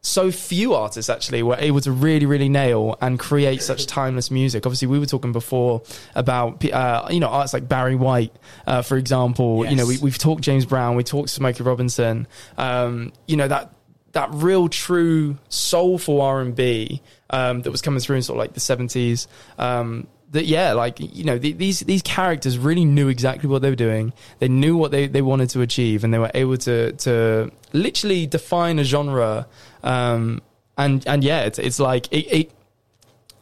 So 0.00 0.30
few 0.30 0.74
artists 0.74 1.10
actually 1.10 1.42
were 1.42 1.56
able 1.58 1.80
to 1.80 1.90
really 1.90 2.26
really 2.26 2.50
nail 2.50 2.96
and 3.00 3.18
create 3.18 3.62
such 3.62 3.86
timeless 3.86 4.30
music. 4.30 4.66
Obviously 4.66 4.88
we 4.88 4.98
were 4.98 5.06
talking 5.06 5.32
before 5.32 5.82
about 6.14 6.64
uh, 6.66 7.08
you 7.10 7.18
know 7.18 7.28
artists 7.28 7.54
like 7.54 7.66
barry 7.66 7.96
white 7.96 8.32
uh, 8.66 8.82
for 8.82 8.98
example. 8.98 9.64
You 9.66 9.74
know 9.74 9.86
we, 9.86 9.96
we've 9.98 10.18
talked 10.18 10.42
james 10.42 10.66
brown 10.66 10.96
we 10.96 11.02
talked 11.02 11.30
smokey 11.30 11.62
robinson. 11.62 12.26
Um, 12.58 13.12
you 13.26 13.36
know 13.38 13.48
that 13.48 13.72
that 14.12 14.28
real 14.32 14.68
true 14.68 15.36
soulful 15.48 16.20
r&b 16.20 17.02
um, 17.30 17.62
that 17.62 17.70
was 17.70 17.82
coming 17.82 18.00
through 18.00 18.16
in 18.16 18.22
sort 18.22 18.36
of 18.36 18.40
like 18.40 18.54
the 18.54 18.60
70s 18.60 19.26
um, 19.58 20.06
that 20.32 20.44
yeah, 20.44 20.72
like 20.72 20.98
you 21.00 21.24
know, 21.24 21.38
the, 21.38 21.52
these 21.52 21.80
these 21.80 22.02
characters 22.02 22.58
really 22.58 22.84
knew 22.84 23.08
exactly 23.08 23.48
what 23.48 23.62
they 23.62 23.70
were 23.70 23.76
doing. 23.76 24.12
They 24.40 24.48
knew 24.48 24.76
what 24.76 24.90
they, 24.90 25.06
they 25.06 25.22
wanted 25.22 25.50
to 25.50 25.62
achieve, 25.62 26.04
and 26.04 26.12
they 26.12 26.18
were 26.18 26.30
able 26.34 26.56
to 26.58 26.92
to 26.92 27.50
literally 27.72 28.26
define 28.26 28.78
a 28.78 28.84
genre. 28.84 29.46
Um, 29.82 30.42
and 30.76 31.06
and 31.06 31.24
yeah, 31.24 31.44
it's 31.44 31.58
it's 31.58 31.80
like 31.80 32.12
it, 32.12 32.26
it 32.26 32.52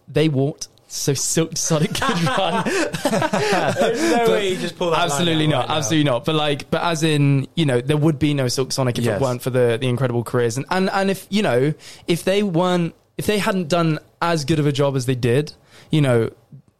they 0.08 0.28
walked. 0.28 0.68
So 0.88 1.14
Silk 1.14 1.56
Sonic 1.56 1.94
could 1.94 2.22
run. 2.38 2.62
There's 2.64 4.02
no 4.02 4.16
But 4.24 4.28
way 4.28 4.50
you 4.50 4.56
just 4.56 4.76
pull 4.78 4.90
that. 4.90 5.00
absolutely 5.00 5.46
not 5.46 5.60
right 5.60 5.68
now. 5.68 5.76
absolutely 5.76 6.10
not 6.10 6.24
but 6.24 6.34
like 6.34 6.70
but 6.70 6.82
as 6.82 7.02
in 7.02 7.48
you 7.56 7.66
know 7.66 7.80
there 7.80 7.96
would 7.96 8.18
be 8.18 8.34
no 8.34 8.48
silk 8.48 8.70
sonic 8.72 8.98
if 8.98 9.04
Yes. 9.04 9.20
it 9.20 9.22
weren't 9.24 9.42
for 9.42 9.50
the 9.50 9.78
the 9.80 9.88
incredible 9.88 10.22
careers 10.24 10.56
and 10.56 10.64
and 10.70 10.88
and 10.90 11.10
if 11.10 11.26
you 11.28 11.42
know 11.42 11.74
if 12.06 12.24
they 12.24 12.42
weren't 12.42 12.94
if 13.18 13.26
they 13.26 13.38
hadn't 13.38 13.68
done 13.68 13.98
as 14.22 14.44
good 14.44 14.58
of 14.60 14.66
a 14.66 14.72
job 14.72 14.94
as 14.96 15.06
they 15.06 15.14
did 15.16 15.52
you 15.90 16.00
know 16.00 16.30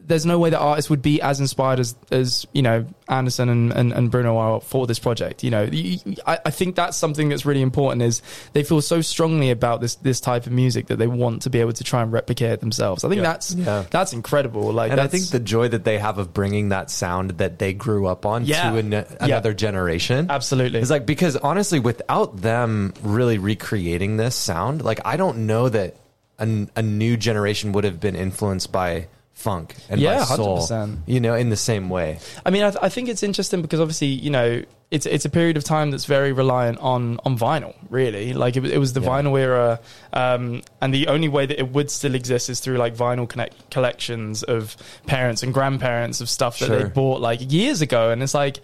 there's 0.07 0.25
no 0.25 0.39
way 0.39 0.51
that 0.51 0.59
artists 0.61 0.89
would 0.89 1.03
be 1.03 1.21
as 1.21 1.41
inspired 1.41 1.81
as 1.81 1.95
as 2.11 2.47
you 2.53 2.63
know 2.63 2.87
Anderson 3.09 3.49
and, 3.49 3.73
and, 3.73 3.93
and 3.93 4.11
Bruno 4.11 4.37
are 4.37 4.61
for 4.61 4.87
this 4.87 4.99
project. 4.99 5.45
You 5.45 5.51
know, 5.51 5.63
You- 5.65 5.99
you- 6.05 6.17
I, 6.27 6.39
I 6.47 6.51
think 6.51 6.75
that's 6.77 6.97
something 6.97 7.29
that's 7.29 7.45
really 7.47 7.63
important. 7.63 8.03
Is 8.03 8.23
they 8.53 8.63
feel 8.65 8.81
so 8.81 9.01
strongly 9.01 9.51
about 9.51 9.81
this 9.81 9.97
this 9.97 10.21
type 10.21 10.47
of 10.47 10.53
music 10.53 10.87
that 10.89 10.97
they 10.97 11.07
want 11.07 11.43
to 11.43 11.51
be 11.51 11.61
able 11.61 11.73
to 11.75 11.85
try 11.85 12.03
and 12.03 12.13
replicate 12.13 12.51
it 12.53 12.61
themselves. 12.61 13.05
I 13.05 13.09
think 13.09 13.23
that's 13.23 13.53
Yeah. 13.55 13.85
that's 13.91 14.13
incredible. 14.13 14.73
Like, 14.73 14.91
and 14.93 15.01
I 15.01 15.07
think 15.09 15.29
the 15.29 15.41
joy 15.41 15.69
that 15.69 15.85
they 15.85 15.99
have 15.99 16.19
of 16.19 16.33
bringing 16.35 16.71
that 16.71 16.91
sound 16.91 17.33
that 17.39 17.59
they 17.59 17.73
grew 17.73 18.07
up 18.07 18.27
on 18.27 18.45
Yeah. 18.45 18.71
to 18.71 18.77
an, 18.79 18.93
another 19.21 19.55
generation. 19.55 20.27
Absolutely. 20.31 20.81
It's 20.81 20.91
like, 20.91 21.07
because 21.07 21.37
honestly, 21.37 21.79
without 21.81 22.37
them 22.43 22.93
really 23.03 23.39
recreating 23.39 24.17
this 24.17 24.35
sound, 24.35 24.83
like, 24.85 25.01
I 25.05 25.17
don't 25.17 25.47
know 25.47 25.69
that 25.69 25.97
a, 26.39 26.67
a 26.77 26.83
new 26.83 27.17
generation 27.17 27.73
would 27.73 27.85
have 27.85 28.01
been 28.01 28.15
influenced 28.17 28.71
by 28.73 29.09
funk 29.47 29.75
and 29.89 30.01
Yeah, 30.01 30.19
by 30.19 30.25
soul, 30.37 30.59
100%. 30.59 30.99
you 31.07 31.21
know, 31.21 31.35
in 31.43 31.49
the 31.51 31.57
same 31.71 31.89
way. 31.89 32.19
I 32.45 32.51
mean, 32.51 32.65
I, 32.65 32.71
th- 32.73 32.83
I 32.83 32.89
think 32.89 33.09
it's 33.09 33.23
interesting 33.23 33.63
because 33.63 33.81
obviously, 33.81 34.09
you 34.09 34.31
know, 34.31 34.63
it's 34.91 35.05
it's 35.07 35.25
a 35.25 35.31
period 35.31 35.57
of 35.57 35.65
time 35.65 35.91
that's 35.93 36.05
very 36.17 36.33
reliant 36.33 36.79
on 36.79 37.19
on 37.25 37.37
vinyl. 37.39 37.75
Really, 37.91 38.33
like 38.35 38.57
it, 38.57 38.63
was- 38.63 38.73
it 38.73 38.79
was 38.79 38.93
the 38.93 39.01
Yeah. 39.01 39.09
vinyl 39.13 39.35
era, 39.49 39.81
um, 40.13 40.63
and 40.81 40.93
the 40.95 41.07
only 41.09 41.29
way 41.29 41.45
that 41.47 41.59
it 41.59 41.69
would 41.73 41.91
still 41.91 42.15
exist 42.15 42.49
is 42.51 42.61
through 42.61 42.77
like 42.85 42.95
vinyl 42.97 43.29
connect 43.29 43.55
collections 43.71 44.43
of 44.45 44.77
parents 45.07 45.43
and 45.43 45.53
grandparents 45.55 46.21
of 46.21 46.29
stuff 46.29 46.59
that 46.61 46.69
they 46.71 46.85
bought 46.85 47.21
like 47.21 47.41
years 47.53 47.81
ago. 47.83 48.11
And 48.13 48.23
it's 48.23 48.35
like, 48.35 48.57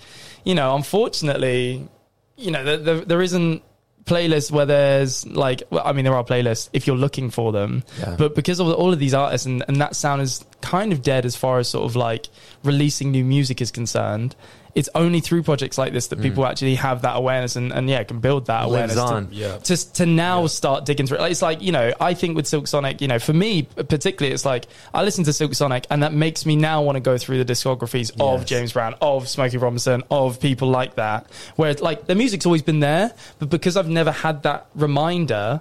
you 0.44 0.54
know, 0.54 0.74
unfortunately, 0.76 1.88
you 2.36 2.50
know, 2.50 2.64
there, 2.64 2.78
there, 2.78 3.00
there 3.10 3.22
isn't 3.22 3.62
playlists 4.04 4.50
where 4.50 4.66
there's 4.66 5.26
like 5.28 5.62
well, 5.70 5.82
I 5.84 5.92
mean 5.92 6.04
there 6.04 6.14
are 6.14 6.24
playlists 6.24 6.68
if 6.72 6.86
you're 6.86 6.96
looking 6.96 7.30
for 7.30 7.52
them 7.52 7.84
Yeah. 8.00 8.16
but 8.18 8.34
because 8.34 8.58
of 8.60 8.68
all 8.68 8.92
of 8.92 8.98
these 8.98 9.14
artists 9.14 9.46
and, 9.46 9.64
and 9.68 9.80
that 9.80 9.94
sound 9.94 10.22
is 10.22 10.44
kind 10.60 10.92
of 10.92 11.02
dead 11.02 11.24
as 11.24 11.36
far 11.36 11.58
as 11.60 11.68
sort 11.68 11.84
of 11.88 11.94
like 11.94 12.26
releasing 12.64 13.10
new 13.12 13.24
music 13.24 13.60
is 13.60 13.70
concerned 13.70 14.34
it's 14.74 14.88
only 14.94 15.20
through 15.20 15.42
projects 15.42 15.76
like 15.76 15.92
this 15.92 16.06
that 16.06 16.20
people 16.22 16.46
actually 16.46 16.76
have 16.76 17.02
that 17.02 17.14
awareness 17.16 17.56
and, 17.56 17.72
and 17.72 17.90
yeah 17.90 18.02
can 18.04 18.20
build 18.20 18.46
that 18.46 18.62
Mm. 18.62 18.70
Lives 18.70 18.96
awareness 18.96 18.98
on. 18.98 19.26
to, 19.28 19.34
Yeah. 19.34 19.56
to, 19.58 19.92
to 19.94 20.06
now 20.06 20.46
start 20.46 20.86
digging 20.86 21.06
through 21.06 21.18
it. 21.18 21.20
Like, 21.20 21.30
it's 21.32 21.42
like 21.42 21.60
you 21.60 21.72
know 21.72 21.92
I 22.00 22.14
think 22.14 22.36
with 22.36 22.46
Silk 22.46 22.66
Sonic 22.66 23.00
you 23.02 23.08
know 23.08 23.18
for 23.18 23.32
me 23.34 23.62
particularly 23.64 24.32
it's 24.32 24.44
like 24.46 24.66
I 24.94 25.02
listen 25.04 25.24
to 25.24 25.32
Silk 25.32 25.54
Sonic 25.54 25.86
and 25.90 26.02
that 26.02 26.14
makes 26.14 26.46
me 26.46 26.56
now 26.56 26.80
want 26.82 26.96
to 26.96 27.00
go 27.00 27.18
through 27.18 27.44
the 27.44 27.52
discographies 27.52 28.10
of 28.18 28.46
James 28.46 28.72
Brown 28.72 28.94
of 29.02 29.28
Smokey 29.28 29.58
Robinson 29.58 30.02
of 30.10 30.40
people 30.40 30.68
like 30.68 30.94
that 30.94 31.26
where 31.56 31.70
it's 31.70 31.82
like 31.82 32.06
the 32.06 32.14
music's 32.14 32.46
always 32.46 32.62
been 32.62 32.80
there 32.80 33.12
but 33.40 33.50
because 33.50 33.76
I've 33.76 33.88
never 33.90 34.10
had 34.10 34.42
that 34.44 34.68
reminder 34.74 35.60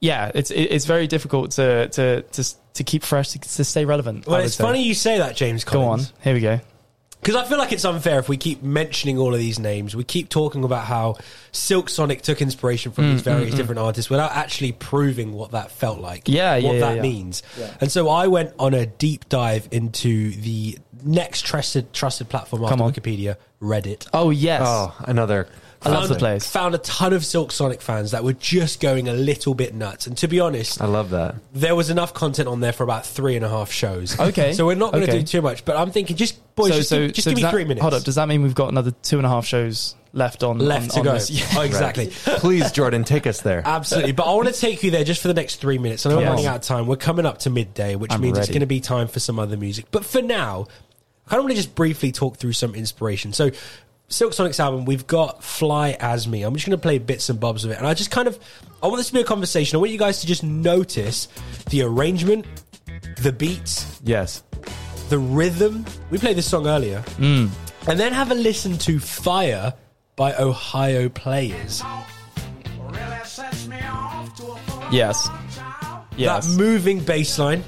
yeah 0.00 0.30
it's 0.34 0.50
it's 0.50 0.86
very 0.86 1.06
difficult 1.06 1.50
to 1.52 1.88
to 1.88 2.22
to, 2.22 2.44
to 2.74 2.84
keep 2.84 3.02
fresh 3.02 3.30
to, 3.32 3.38
to 3.40 3.64
stay 3.64 3.84
relevant 3.84 4.26
Well, 4.26 4.40
it's 4.40 4.54
say. 4.54 4.64
funny 4.64 4.82
you 4.84 4.94
say 4.94 5.18
that, 5.18 5.36
James. 5.36 5.64
go 5.64 5.82
on 5.82 6.00
here 6.22 6.34
we 6.34 6.40
go 6.40 6.60
Because 7.20 7.34
I 7.34 7.44
feel 7.44 7.58
like 7.58 7.72
it's 7.72 7.84
unfair 7.84 8.18
if 8.20 8.28
we 8.28 8.36
keep 8.36 8.62
mentioning 8.62 9.18
all 9.18 9.34
of 9.34 9.40
these 9.40 9.58
names. 9.58 9.94
We 9.96 10.04
keep 10.04 10.28
talking 10.28 10.64
about 10.64 10.84
how 10.84 11.16
Silk 11.52 11.88
Sonic 11.88 12.22
took 12.22 12.40
inspiration 12.40 12.92
from 12.92 13.04
Mm, 13.04 13.12
these 13.12 13.22
various 13.22 13.54
different 13.54 13.80
artists 13.80 14.08
without 14.08 14.32
actually 14.32 14.72
proving 14.72 15.32
what 15.32 15.50
that 15.50 15.70
felt 15.72 15.98
like. 15.98 16.28
Yeah, 16.28 16.54
what 16.54 16.62
yeah, 16.62 16.72
yeah, 16.72 16.80
that 16.80 16.96
yeah. 16.96 17.02
means. 17.02 17.42
And 17.80 17.90
so 17.90 18.08
I 18.08 18.28
went 18.28 18.52
on 18.58 18.72
a 18.72 18.86
deep 18.86 19.28
dive 19.28 19.68
into 19.72 20.30
the 20.30 20.78
next 21.04 21.44
trusted 21.44 21.92
trusted 21.92 22.28
platform 22.28 22.64
after 22.64 22.82
on. 22.82 22.92
Wikipedia, 22.92 23.36
Reddit. 23.60 24.06
oh 24.12 24.30
yes 24.30 24.62
Oh, 24.64 24.94
another. 25.00 25.48
I 25.80 25.90
love 25.90 26.02
the 26.02 26.08
Found- 26.14 26.18
place 26.18 26.50
Found 26.50 26.74
a 26.74 26.78
ton 26.78 27.12
of 27.12 27.24
Silk 27.24 27.52
Sonic 27.52 27.80
fans 27.80 28.10
that 28.10 28.24
were 28.24 28.32
just 28.32 28.80
going 28.80 29.06
a 29.08 29.12
little 29.12 29.54
bit 29.54 29.74
nuts. 29.76 30.08
And 30.08 30.16
to 30.18 30.26
be 30.26 30.40
honest, 30.40 30.80
I 30.82 30.86
love 30.86 31.10
that. 31.10 31.36
there 31.52 31.76
was 31.76 31.88
enough 31.88 32.14
content 32.14 32.48
on 32.48 32.58
there 32.58 32.72
for 32.72 32.82
about 32.82 33.06
three 33.06 33.36
and 33.36 33.44
a 33.44 33.48
half 33.48 33.70
shows. 33.70 34.18
Okay. 34.18 34.54
So 34.54 34.66
we're 34.66 34.74
not 34.74 34.92
going 34.92 35.04
to 35.06 35.10
Okay. 35.12 35.20
do 35.20 35.26
too 35.26 35.40
much, 35.42 35.64
but 35.64 35.76
I'm 35.76 35.92
thinking 35.92 36.16
just 36.16 36.36
boys, 36.58 36.76
just, 36.76 36.90
give, 36.90 37.12
just 37.12 37.24
so 37.24 37.30
give 37.30 37.36
me 37.36 37.42
that- 37.42 37.50
three 37.50 37.64
minutes. 37.64 37.80
hold 37.82 37.94
up 37.94 38.02
does 38.04 38.16
that 38.16 38.28
mean 38.28 38.42
we've 38.42 38.54
got 38.54 38.68
another 38.70 38.90
two 39.02 39.16
and 39.18 39.26
a 39.26 39.28
half 39.28 39.46
shows 39.46 39.94
left 40.12 40.42
on 40.42 40.58
left 40.58 40.84
on- 40.84 40.88
to 40.90 40.98
on 41.00 41.04
go. 41.04 41.12
this? 41.14 41.54
Oh, 41.56 41.60
exactly. 41.62 42.06
Please, 42.24 42.72
Jordan, 42.72 43.04
take 43.04 43.26
us 43.26 43.40
there. 43.42 43.62
Absolutely. 43.64 44.12
But 44.12 44.24
I 44.24 44.34
want 44.34 44.48
to 44.48 44.58
take 44.58 44.82
you 44.82 44.90
there 44.90 45.04
just 45.04 45.20
for 45.22 45.28
the 45.28 45.34
next 45.34 45.56
three 45.56 45.78
minutes. 45.78 46.04
I 46.06 46.10
know 46.10 46.16
Come 46.16 46.24
we're 46.24 46.30
running 46.30 46.46
out 46.46 46.56
of 46.56 46.62
time. 46.62 46.86
We're 46.86 46.96
coming 46.96 47.26
up 47.26 47.38
to 47.40 47.50
midday, 47.50 47.94
which 47.96 48.12
I'm 48.12 48.20
means 48.20 48.38
it's 48.38 48.48
going 48.48 48.60
to 48.60 48.66
be 48.66 48.80
time 48.80 49.08
for 49.08 49.20
some 49.20 49.38
other 49.38 49.56
music. 49.56 49.86
But 49.90 50.04
for 50.04 50.22
now, 50.22 50.66
I 51.26 51.30
kind 51.30 51.38
of 51.40 51.44
want 51.44 51.50
to 51.50 51.56
just 51.56 51.74
briefly 51.74 52.10
talk 52.12 52.36
through 52.38 52.52
some 52.54 52.74
inspiration. 52.74 53.32
So, 53.32 53.50
Silk 54.10 54.32
Sonic's 54.32 54.58
album, 54.58 54.86
we've 54.86 55.06
got 55.06 55.44
Fly 55.44 55.90
As 56.00 56.26
Me. 56.26 56.42
I'm 56.42 56.54
just 56.54 56.64
going 56.66 56.78
to 56.78 56.80
play 56.82 56.96
bits 56.96 57.28
and 57.28 57.38
bobs 57.38 57.66
of 57.66 57.70
it. 57.72 57.76
And 57.76 57.86
I 57.86 57.92
just 57.92 58.10
kind 58.10 58.26
of, 58.26 58.38
I 58.82 58.86
want 58.86 58.96
this 58.96 59.08
to 59.08 59.12
be 59.12 59.20
a 59.20 59.24
conversation. 59.24 59.76
I 59.76 59.80
want 59.80 59.90
you 59.92 59.98
guys 59.98 60.22
to 60.22 60.26
just 60.26 60.42
notice 60.42 61.28
the 61.68 61.82
arrangement, 61.82 62.46
the 63.20 63.32
beats, 63.32 64.00
Yes. 64.02 64.42
The 65.08 65.18
rhythm. 65.18 65.84
We 66.10 66.18
played 66.18 66.36
this 66.36 66.48
song 66.48 66.66
earlier. 66.66 67.02
Mm. 67.16 67.50
And 67.88 67.98
then 67.98 68.12
have 68.12 68.30
a 68.30 68.34
listen 68.34 68.76
to 68.78 68.98
Fire 69.00 69.72
by 70.16 70.34
Ohio 70.34 71.08
Players. 71.08 71.82
yes 74.90 75.28
yes 76.16 76.46
That 76.46 76.58
moving 76.58 77.00
bass 77.00 77.38
line, 77.38 77.62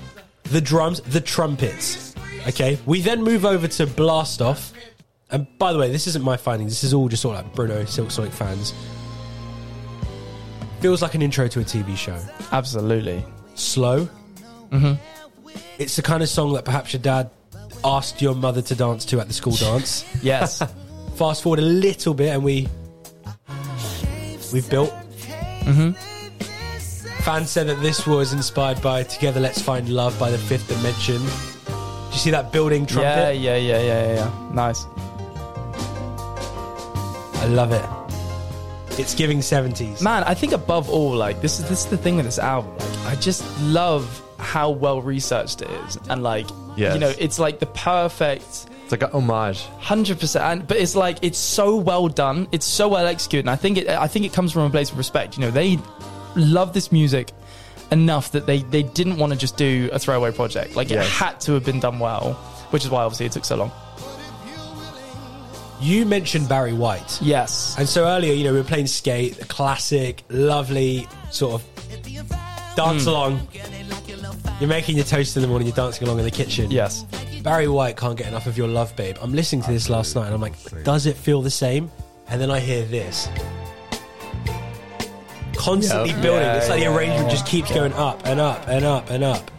the 0.45 0.61
drums, 0.61 1.01
the 1.03 1.21
trumpets. 1.21 2.15
Okay, 2.49 2.79
we 2.87 3.01
then 3.03 3.23
move 3.23 3.45
over 3.45 3.69
to 3.69 3.87
Blast 3.87 4.41
Off. 4.43 4.73
And 5.31 5.47
by 5.59 5.73
the 5.73 5.79
way, 5.79 5.93
this 5.93 6.07
isn't 6.09 6.25
my 6.25 6.37
finding. 6.37 6.67
This 6.67 6.83
is 6.83 6.93
all 6.93 7.09
just 7.09 7.23
sort 7.23 7.37
of 7.37 7.45
like 7.45 7.55
Bruno 7.55 7.85
Silk 7.85 8.11
Sonic 8.11 8.33
fans. 8.33 8.75
Feels 10.81 11.03
like 11.03 11.15
an 11.15 11.23
intro 11.23 11.47
to 11.47 11.61
a 11.61 11.65
TV 11.65 11.97
show. 11.97 12.19
absolutely 12.53 13.25
Slow. 13.55 14.09
Mm-hmm. 14.71 14.95
It's 15.81 15.97
the 15.97 16.03
kind 16.03 16.23
of 16.23 16.29
song 16.29 16.53
that 16.53 16.67
perhaps 16.67 16.93
your 16.93 17.01
dad 17.01 17.31
asked 17.83 18.21
your 18.21 18.35
mother 18.35 18.61
to 18.61 18.75
dance 18.75 19.07
to 19.07 19.19
at 19.19 19.29
the 19.29 19.33
school 19.33 19.55
dance. 19.55 20.05
yes 20.23 20.63
Fast 21.15 21.43
forward 21.43 21.59
a 21.59 21.63
little 21.63 22.13
bit, 22.13 22.35
and 22.35 22.45
we 22.45 22.69
we've 24.53 24.69
built. 24.69 24.91
Mm-hmm. 25.63 25.93
Fans 27.23 27.51
said 27.51 27.67
that 27.69 27.81
this 27.81 28.07
was 28.07 28.35
inspired 28.35 28.83
by 28.83 29.05
"Together 29.05 29.41
Let's 29.41 29.63
Find 29.63 29.89
Love" 29.89 30.19
by 30.19 30.31
the 30.31 30.37
Fifth 30.37 30.69
Dimension. 30.69 31.17
Do 31.17 32.13
you 32.13 32.19
see 32.19 32.31
that 32.31 32.53
building 32.53 32.85
trumpet? 32.85 33.07
yeah 33.07 33.31
yeah 33.31 33.57
yeah 33.57 33.81
yeah 33.81 34.03
yeah 34.07 34.15
yeah 34.15 34.53
nice 34.53 34.85
I 37.43 37.47
love 37.47 37.73
it. 37.73 39.01
It's 39.01 39.15
giving 39.15 39.41
seventies. 39.41 40.03
man 40.03 40.25
i 40.25 40.35
think 40.35 40.53
above 40.53 40.91
all 40.91 41.15
like 41.15 41.41
this 41.41 41.59
is 41.59 41.67
this 41.71 41.85
is 41.85 41.87
the 41.87 41.97
thing 41.97 42.17
with 42.17 42.27
this 42.27 42.39
album 42.39 42.77
like 42.77 43.07
i 43.07 43.15
just 43.15 43.43
love 43.63 44.05
how 44.41 44.71
well 44.71 45.01
researched 45.03 45.63
it 45.63 45.71
is 45.87 45.99
and 46.09 46.23
like 46.23 46.47
Yes. 46.77 46.95
you 46.95 47.01
know 47.01 47.13
it's 47.19 47.39
like 47.39 47.59
the 47.59 47.67
perfect 47.67 48.45
It's 48.83 48.93
like 48.93 49.03
a 49.03 49.09
homage. 49.13 49.63
Hundred 49.79 50.19
percent, 50.21 50.45
and 50.45 50.67
but 50.67 50.77
it's 50.79 50.95
like 50.97 51.19
it's 51.23 51.39
so 51.39 51.77
well 51.77 52.09
done. 52.09 52.49
It's 52.53 52.67
so 52.67 52.89
well 52.89 53.07
executed, 53.07 53.45
and 53.47 53.51
I 53.51 53.57
think 53.57 53.79
it. 53.79 53.89
I 53.89 54.07
think 54.09 54.25
it 54.25 54.33
comes 54.33 54.51
from 54.53 54.63
a 54.63 54.71
place 54.71 54.91
of 54.91 54.99
respect. 54.99 55.37
You 55.37 55.43
know, 55.45 55.51
they 55.51 55.79
love 56.37 56.73
this 56.73 56.91
music 56.91 57.31
enough 57.93 58.33
that 58.33 58.47
they 58.47 58.59
they 58.63 58.83
didn't 58.83 59.19
want 59.19 59.33
to 59.33 59.39
just 59.39 59.57
do 59.57 59.89
a 59.93 59.99
throwaway 59.99 60.33
project. 60.33 60.75
Like 60.77 60.91
Yes. 60.91 61.07
it 61.07 61.11
had 61.11 61.41
to 61.43 61.53
have 61.53 61.65
been 61.65 61.79
done 61.81 61.99
well, 62.01 62.35
which 62.71 62.85
is 62.85 62.91
why 62.91 63.03
obviously 63.03 63.27
it 63.27 63.33
took 63.33 63.45
so 63.45 63.57
long. 63.57 63.71
You 65.81 66.05
mentioned 66.05 66.49
Barry 66.49 66.73
White, 66.75 67.19
Yes, 67.23 67.75
and 67.79 67.89
so 67.89 68.05
earlier, 68.07 68.35
you 68.35 68.45
know, 68.45 68.53
we 68.53 68.59
were 68.59 68.65
playing 68.65 68.87
skate, 68.87 69.41
a 69.41 69.47
classic, 69.47 70.23
lovely 70.29 71.09
sort 71.31 71.55
of 71.55 71.65
dance 72.77 73.05
Hmm. 73.05 73.09
along. 73.09 73.49
You're 74.61 74.69
making 74.69 74.97
your 74.97 75.05
toast 75.05 75.37
in 75.37 75.43
the 75.43 75.49
morning. 75.49 75.67
You're 75.69 75.77
dancing 75.77 76.07
along 76.07 76.19
in 76.19 76.25
the 76.25 76.31
kitchen. 76.31 76.71
yes, 76.71 77.05
Barry 77.43 77.69
White 77.69 77.97
can't 77.97 78.17
get 78.17 78.27
enough 78.29 78.47
of 78.47 78.57
your 78.59 78.69
love, 78.69 78.95
babe. 78.97 79.17
I'm 79.23 79.33
listening 79.33 79.63
to 79.63 79.71
this 79.73 79.89
last 79.89 80.15
night 80.15 80.27
and 80.27 80.35
I'm 80.35 80.41
like, 80.41 80.55
does 80.85 81.07
it 81.07 81.17
feel 81.17 81.41
the 81.43 81.51
same? 81.51 81.91
And 82.29 82.41
then 82.41 82.51
I 82.51 82.61
hear 82.61 82.85
this. 82.85 83.29
Constantly 85.57 86.11
Yeah. 86.11 86.21
building. 86.23 86.43
Yeah, 86.43 86.57
it's 86.57 86.69
like 86.69 86.81
yeah, 86.83 86.89
the 86.91 86.97
arrangement 86.97 87.25
yeah. 87.27 87.31
just 87.31 87.47
keeps 87.47 87.71
going 87.73 87.93
up 87.95 88.25
and 88.27 88.41
up 88.41 88.67
and 88.69 88.85
up 88.85 89.11
and 89.11 89.23
up. 89.25 89.51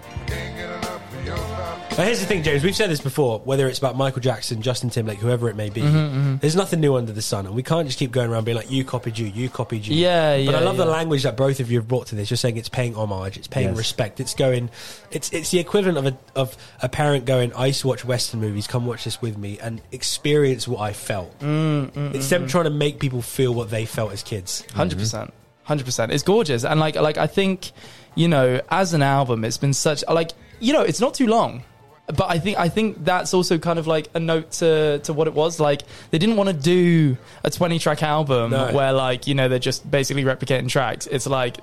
Now, 2.02 2.08
here's 2.08 2.20
the 2.20 2.26
thing, 2.26 2.42
James. 2.42 2.64
We've 2.64 2.76
said 2.76 2.90
this 2.90 3.00
before. 3.00 3.42
Whether 3.42 3.68
it's 3.68 3.78
about 3.78 3.96
Michael 3.96 4.22
Jackson, 4.22 4.64
Justin 4.64 4.90
Timberlake, 4.90 5.20
whoever 5.20 5.50
it 5.50 5.56
may 5.56 5.70
be, 5.70 5.82
Mhm, 5.82 6.12
mhm. 6.12 6.42
there's 6.42 6.56
nothing 6.56 6.80
new 6.80 6.96
under 6.96 7.12
the 7.12 7.22
sun, 7.22 7.46
and 7.46 7.54
we 7.54 7.62
can't 7.62 7.86
just 7.86 8.00
keep 8.00 8.12
going 8.12 8.28
around 8.32 8.44
being 8.46 8.58
like, 8.58 8.72
"You 8.72 8.84
copied 8.84 9.20
you, 9.20 9.28
you 9.28 9.50
copied 9.50 9.86
you." 9.86 9.96
Yeah, 9.96 10.32
But 10.44 10.56
I 10.56 10.60
yeah, 10.62 10.66
love 10.66 10.78
the 10.78 10.86
yeah. 10.86 10.90
language 10.94 11.22
that 11.22 11.38
both 11.38 11.60
of 11.60 11.70
you 11.70 11.78
have 11.78 11.88
brought 11.88 12.08
to 12.08 12.16
this. 12.16 12.32
You're 12.32 12.38
saying 12.38 12.58
it's 12.58 12.70
paying 12.70 12.96
homage, 12.96 13.38
it's 13.38 13.48
paying 13.48 13.68
Yes. 13.68 13.78
respect, 13.78 14.20
it's 14.20 14.34
going, 14.34 14.72
it's 15.12 15.30
it's 15.32 15.52
the 15.52 15.60
equivalent 15.60 16.00
of 16.00 16.08
a 16.08 16.18
of 16.36 16.58
a 16.82 16.90
parent 16.90 17.26
going, 17.26 17.54
"I 17.56 17.68
used 17.68 17.82
to 17.82 17.88
watch 17.88 18.04
Western 18.04 18.42
movies. 18.42 18.66
Come 18.66 18.88
watch 18.88 19.04
this 19.04 19.22
with 19.22 19.38
me 19.38 19.60
and 19.62 19.80
experience 19.92 20.68
what 20.68 20.82
I 20.82 20.94
felt." 20.94 21.40
Mm, 21.40 21.92
mm, 21.92 22.16
it's 22.16 22.26
mm, 22.26 22.30
them 22.30 22.46
mm. 22.48 22.50
trying 22.50 22.64
to 22.64 22.72
make 22.72 22.98
people 23.00 23.22
feel 23.22 23.54
what 23.54 23.70
they 23.70 23.86
felt 23.86 24.12
as 24.12 24.24
kids. 24.24 24.64
Hundred 24.74 24.98
percent, 24.98 25.32
hundred 25.66 25.86
percent. 25.86 26.12
It's 26.12 26.24
gorgeous, 26.24 26.64
and 26.64 26.80
like, 26.80 26.96
like 26.96 27.20
I 27.20 27.28
think, 27.28 27.74
you 28.16 28.28
know, 28.28 28.60
as 28.72 28.96
an 28.96 29.04
album, 29.04 29.46
it's 29.46 29.58
been 29.60 29.74
such 29.74 30.04
like, 30.10 30.32
you 30.60 30.74
know, 30.74 30.82
it's 30.82 31.00
not 31.00 31.14
too 31.14 31.28
long, 31.28 31.62
but 32.12 32.30
I 32.30 32.40
think 32.40 32.58
I 32.58 32.70
think 32.70 33.04
that's 33.04 33.34
also 33.34 33.58
kind 33.58 33.80
of 33.80 33.88
like 33.88 34.10
a 34.14 34.20
note 34.20 34.52
to 34.54 35.00
to 35.00 35.14
what 35.14 35.28
it 35.28 35.34
was. 35.34 35.60
Like, 35.60 35.82
they 36.12 36.18
didn't 36.18 36.36
want 36.36 36.50
to 36.50 36.56
do 36.56 37.18
a 37.44 37.50
twenty 37.50 37.80
track 37.80 38.04
album 38.04 38.52
No. 38.52 38.72
where 38.74 38.94
like 38.94 39.28
you 39.28 39.36
know 39.36 39.48
they're 39.48 39.60
just 39.60 39.90
basically 39.90 40.24
replicating 40.24 40.70
tracks. 40.70 41.08
It's 41.08 41.28
like 41.28 41.58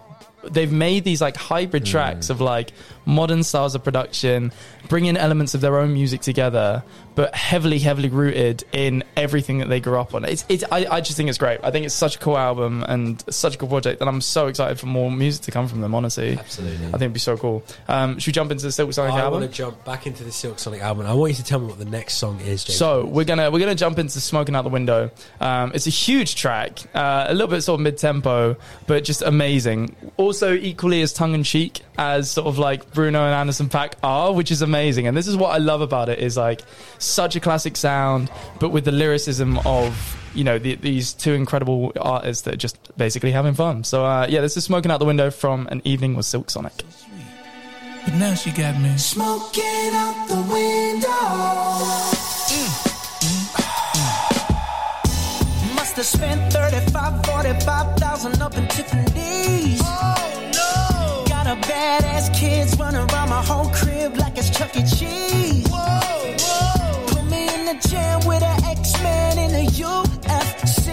they've 0.45 0.73
made 0.73 1.05
these 1.05 1.21
like 1.21 1.37
hybrid 1.37 1.85
tracks 1.85 2.27
mm. 2.27 2.31
of 2.31 2.41
like 2.41 2.73
modern 3.05 3.43
styles 3.43 3.75
of 3.75 3.83
production, 3.83 4.53
bringing 4.89 5.17
elements 5.17 5.55
of 5.55 5.61
their 5.61 5.79
own 5.79 5.93
music 5.93 6.21
together, 6.21 6.83
but 7.19 7.35
heavily, 7.35 7.81
heavily 7.81 8.09
rooted 8.09 8.63
in 8.71 9.03
everything 9.17 9.59
that 9.59 9.69
they 9.69 9.81
grew 9.81 9.99
up 9.99 10.15
on. 10.15 10.25
It's, 10.25 10.45
it's 10.49 10.63
I, 10.71 10.87
I 10.89 11.01
just 11.01 11.17
think 11.17 11.29
it's 11.29 11.37
great. 11.37 11.59
I 11.65 11.73
think 11.73 11.85
it's 11.85 11.93
such 11.93 12.15
a 12.15 12.19
cool 12.21 12.39
album 12.39 12.85
and 12.85 13.21
such 13.29 13.57
a 13.57 13.59
cool 13.59 13.69
project, 13.69 14.01
and 14.01 14.09
I'm 14.09 14.21
so 14.21 14.47
excited 14.47 14.79
for 14.79 14.87
more 14.87 15.11
music 15.11 15.43
to 15.47 15.51
come 15.51 15.67
from 15.67 15.81
them. 15.81 15.97
Honestly, 15.97 16.39
Absolutely. 16.39 16.87
I 16.87 16.91
think 16.91 17.03
it'd 17.03 17.13
be 17.15 17.19
so 17.19 17.37
cool. 17.37 17.65
Um, 17.89 18.21
should 18.21 18.29
we 18.29 18.35
jump 18.35 18.53
into 18.53 18.63
the 18.63 18.71
Silk 18.71 18.93
Sonic 18.93 19.15
I 19.15 19.19
album? 19.19 19.41
want 19.41 19.51
to 19.51 19.57
jump 19.57 19.85
back 19.85 20.07
into 20.07 20.23
the 20.23 20.31
Silk 20.31 20.61
Sonic 20.61 20.81
album. 20.81 21.07
I 21.07 21.15
want 21.15 21.33
you 21.33 21.37
to 21.39 21.43
tell 21.43 21.59
me 21.59 21.67
what 21.67 21.81
the 21.81 21.87
next 21.87 22.19
song 22.19 22.39
is, 22.39 22.63
James. 22.63 22.79
So 22.79 23.05
we're 23.07 23.25
gonna 23.25 23.51
we're 23.51 23.59
gonna 23.59 23.75
jump 23.75 23.99
into 23.99 24.21
smoking 24.21 24.55
out 24.55 24.63
the 24.63 24.69
window. 24.69 25.11
Um, 25.41 25.73
it's 25.75 25.89
a 25.89 25.91
huge 25.91 26.37
track, 26.37 26.79
uh, 26.95 27.27
a 27.29 27.33
little 27.33 27.49
bit 27.49 27.63
sort 27.63 27.81
of 27.81 27.83
mid 27.83 27.99
tempo, 27.99 28.57
but 28.87 29.03
just 29.03 29.23
amazing. 29.23 29.97
Also 30.19 30.55
equally 30.55 31.03
as 31.03 31.13
tongue 31.13 31.35
in 31.35 31.43
cheek 31.43 31.83
as 31.99 32.31
sort 32.31 32.47
of 32.47 32.59
like 32.59 32.93
Bruno 32.93 33.25
and 33.25 33.35
Anderson 33.35 33.69
Paak 33.69 33.95
are, 34.05 34.33
which 34.33 34.53
is 34.53 34.63
amazing. 34.63 35.09
And 35.09 35.17
this 35.17 35.27
is 35.27 35.37
what 35.37 35.49
I 35.49 35.59
love 35.59 35.81
about 35.81 36.09
it 36.09 36.21
is 36.21 36.37
like 36.37 36.63
such 37.09 37.37
a 37.37 37.41
classic 37.41 37.77
sound, 37.77 38.31
but 38.61 38.71
with 38.71 38.85
the 38.85 38.93
lyricism 38.93 39.59
of 39.67 40.17
you 40.35 40.45
know 40.45 40.59
the, 40.59 40.77
these 40.77 41.13
two 41.13 41.33
incredible 41.33 41.93
artists 42.01 42.43
that 42.45 42.55
are 42.55 42.59
just 42.59 42.77
basically 42.97 43.33
having 43.33 43.55
fun. 43.55 43.85
So 43.85 44.05
uh, 44.05 44.27
yeah, 44.29 44.41
this 44.41 44.57
is 44.57 44.65
smoking 44.65 44.91
out 44.91 44.99
the 44.99 45.07
window 45.07 45.31
from 45.31 45.67
an 45.69 45.83
evening 45.85 46.15
with 46.15 46.27
Silk 46.27 46.51
Sonic. 46.51 46.85
But 48.05 48.15
now 48.15 48.35
she 48.35 48.51
got 48.51 48.81
me. 48.81 48.97
Smoking 48.97 49.91
out 49.93 50.29
the 50.29 50.43
window. 50.51 51.09
Must 55.75 55.97
have 55.97 56.07
spent 56.07 56.53
35, 56.53 57.27
45,000 57.27 58.43
up 58.43 58.57
in 58.57 58.67
Tiffany's. 58.69 59.81
Oh 59.85 60.51
no! 60.55 61.25
Got 61.29 61.47
a 61.47 61.57
badass 61.69 62.35
kids 62.39 62.79
running 62.79 63.01
around 63.11 63.29
my 63.29 63.43
whole 63.43 63.71
crib 63.71 64.17
like 64.17 64.39
it's 64.39 64.51
Chuck 64.51 64.75
E. 64.77 64.83
Cheese. 64.85 65.48
Jam 67.81 68.21
with 68.27 68.43
an 68.43 68.65
X-Man 68.65 69.39
in 69.39 69.51
the 69.53 69.71
UFC. 69.73 70.87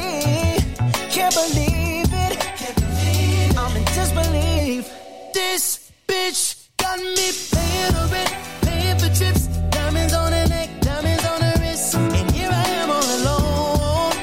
Can't 1.11 1.33
believe 1.33 2.11
it. 2.11 3.57
I'm 3.57 3.75
in 3.75 3.83
disbelief. 3.85 4.91
This 5.33 5.91
bitch 6.07 6.67
got 6.77 6.99
me 6.99 7.31
paying 7.51 7.93
her 7.93 8.07
rent, 8.11 8.33
paying 8.61 8.97
for 8.99 9.09
trips, 9.15 9.47
diamonds 9.69 10.13
on 10.13 10.31
her 10.31 10.47
neck, 10.47 10.69
diamonds 10.81 11.25
on 11.25 11.41
her 11.41 11.55
wrist, 11.61 11.95
and 11.95 12.31
here 12.31 12.49
I 12.51 12.67
am 12.81 12.89
all 12.91 13.09
alone. 13.19 14.13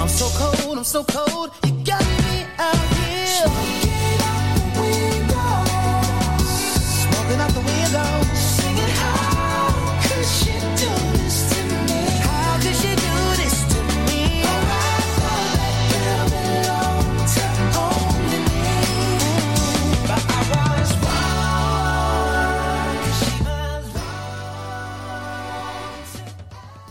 I'm 0.00 0.08
so 0.08 0.28
cold, 0.38 0.78
I'm 0.78 0.84
so 0.84 1.04
cold. 1.04 1.67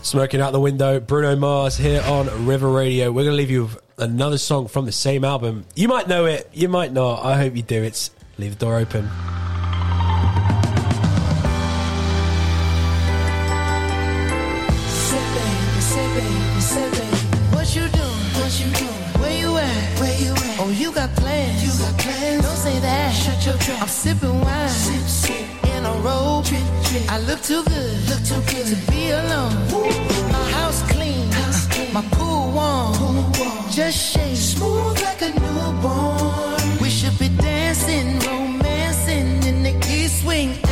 Smoking 0.08 0.40
out 0.40 0.54
the 0.54 0.58
window, 0.58 1.00
Bruno 1.00 1.36
Mars 1.36 1.76
here 1.76 2.02
on 2.06 2.46
River 2.46 2.70
Radio. 2.70 3.12
We're 3.12 3.24
going 3.24 3.34
to 3.34 3.36
leave 3.36 3.50
you 3.50 3.64
with 3.64 3.78
another 3.98 4.38
song 4.38 4.66
from 4.66 4.86
the 4.86 4.90
same 4.90 5.22
album. 5.22 5.66
You 5.76 5.86
might 5.86 6.08
know 6.08 6.24
it, 6.24 6.48
you 6.54 6.70
might 6.70 6.94
not. 6.94 7.22
I 7.22 7.36
hope 7.36 7.54
you 7.54 7.62
do. 7.62 7.82
It's 7.82 8.10
Leave 8.38 8.58
the 8.58 8.64
Door 8.64 8.78
Open. 8.78 9.04
You 20.70 20.92
got 20.92 21.14
plans? 21.16 21.62
You 21.62 21.84
got 21.84 21.98
plans? 21.98 22.42
Don't 22.42 22.56
say 22.56 22.78
that. 22.80 23.10
Shut 23.10 23.44
your 23.44 23.56
trap. 23.58 23.82
I'm 23.82 23.88
sipping 23.88 24.40
wine, 24.40 24.68
sip, 24.70 25.02
sip. 25.02 25.47
Drip. 26.42 27.10
I 27.10 27.18
look 27.20 27.40
too 27.42 27.62
good, 27.64 28.08
look 28.08 28.22
too 28.24 28.40
good 28.50 28.66
to 28.66 28.76
be 28.90 29.10
alone. 29.10 29.54
My 30.32 30.44
house 30.56 30.82
clean, 30.92 31.28
my 31.92 32.02
pool 32.12 32.52
warm, 32.52 33.32
just 33.70 33.98
shake 34.12 34.36
smooth 34.36 35.00
like 35.02 35.22
a 35.22 35.30
newborn. 35.40 36.78
We 36.80 36.90
should 36.90 37.18
be 37.18 37.28
dancing, 37.28 38.18
romancing 38.20 39.42
in 39.44 39.62
the 39.62 39.74
east 39.90 40.24
wing 40.26 40.67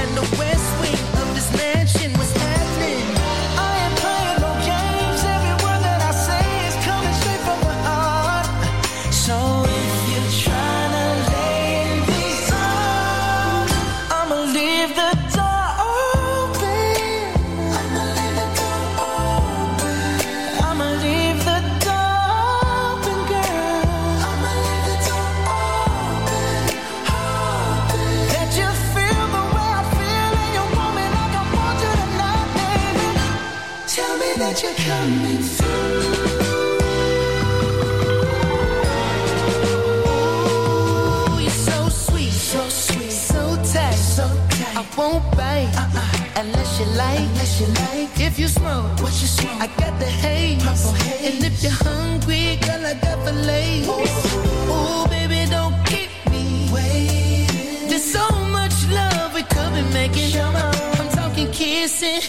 you 47.61 47.66
like. 47.66 48.20
If 48.20 48.39
you 48.39 48.49
smoke, 48.49 49.01
what 49.01 49.12
you 49.20 49.28
smoke? 49.28 49.61
I 49.61 49.66
got 49.78 49.99
the 49.99 50.07
haze. 50.07 50.62
haze. 50.62 51.35
And 51.35 51.45
if 51.45 51.62
you're 51.62 51.73
hungry, 51.73 52.57
girl, 52.66 52.85
I 52.85 52.95
got 52.95 53.24
the 53.24 53.33
lace. 53.33 53.89
Ooh, 53.89 55.09
baby, 55.09 55.49
don't 55.51 55.77
keep 55.87 56.11
me 56.31 56.69
waiting. 56.73 57.89
There's 57.89 58.05
so 58.05 58.28
much 58.57 58.77
love 58.91 59.35
we 59.35 59.43
could 59.43 59.73
be 59.74 59.83
making. 59.93 60.39
I'm 60.41 61.09
talking 61.11 61.51
kissing, 61.53 62.20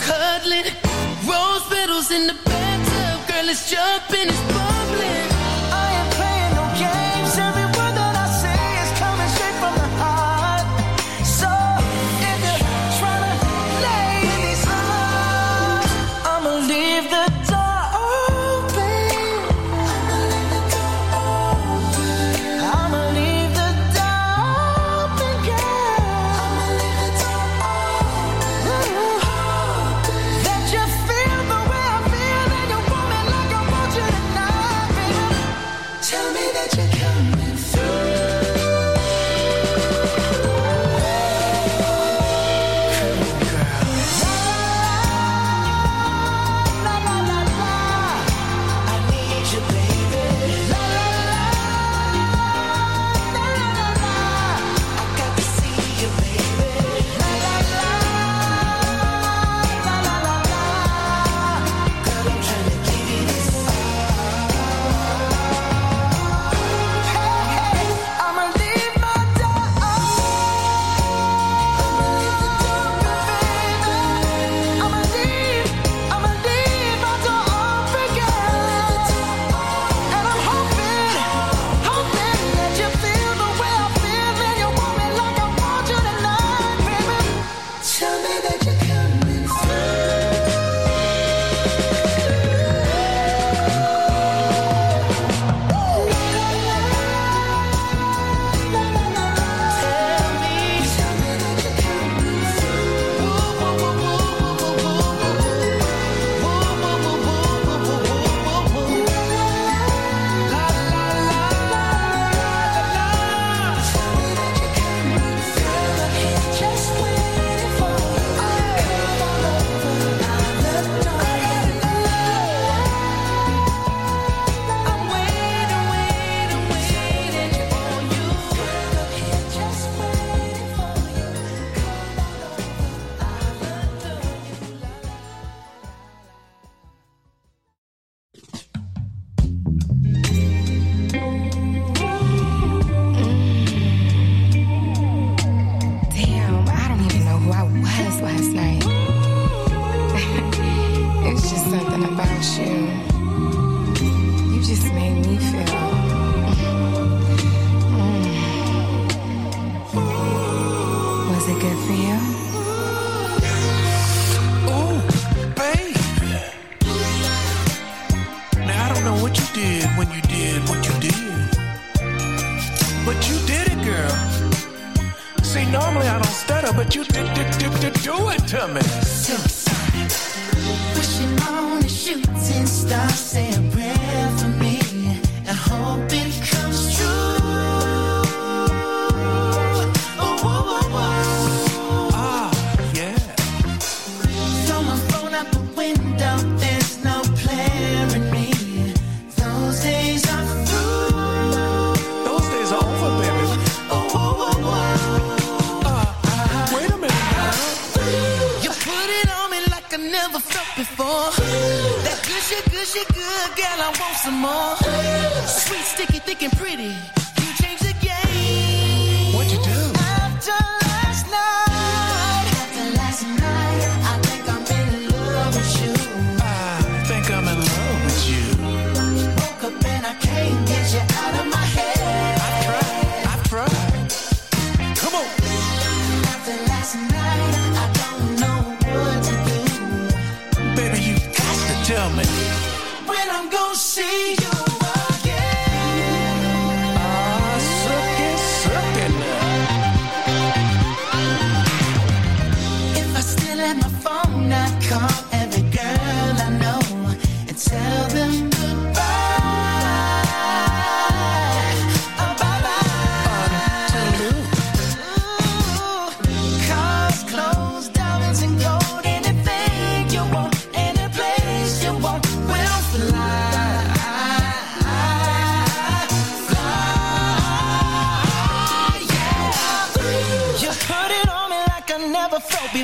cuddling, 0.00 0.68
rose 1.26 1.64
petals 1.68 2.10
in 2.10 2.26
the 2.26 2.36
bathtub. 2.44 3.28
Girl, 3.28 3.48
it's 3.48 3.70
jumping, 3.70 4.28
it's 4.28 4.42
bubbling. 4.52 5.33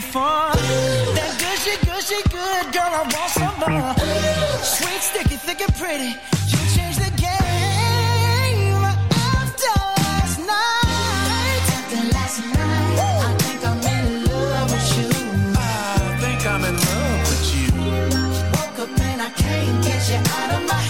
before. 0.01 0.53
That 1.17 1.33
good 1.41 1.59
shit, 1.63 1.81
good 1.85 2.05
shit, 2.09 2.25
good 2.33 2.67
girl, 2.73 2.93
I 3.01 3.03
want 3.15 3.31
some 3.41 3.57
more. 3.61 3.93
Sweet, 4.65 5.03
sticky, 5.11 5.37
thick 5.47 5.61
and 5.61 5.75
pretty. 5.81 6.13
You 6.53 6.61
changed 6.75 7.01
the 7.05 7.13
game 7.21 8.85
after 9.37 9.77
last 10.01 10.37
night. 10.55 11.65
After 11.77 12.03
last 12.17 12.39
night, 12.57 12.97
I 13.29 13.33
think 13.43 13.61
I'm 13.71 13.81
in 13.97 14.05
love 14.25 14.69
with 14.73 14.89
you. 14.97 15.09
I 15.57 16.17
think 16.23 16.41
I'm 16.53 16.65
in 16.71 16.77
love 16.89 17.21
with 17.31 17.47
you. 17.55 17.69
Woke 18.57 18.79
up 18.85 19.01
and 19.09 19.21
I 19.21 19.31
can't 19.43 19.85
get 19.85 20.01
you 20.11 20.21
out 20.37 20.51
of 20.57 20.63
my 20.69 20.81
head. 20.81 20.90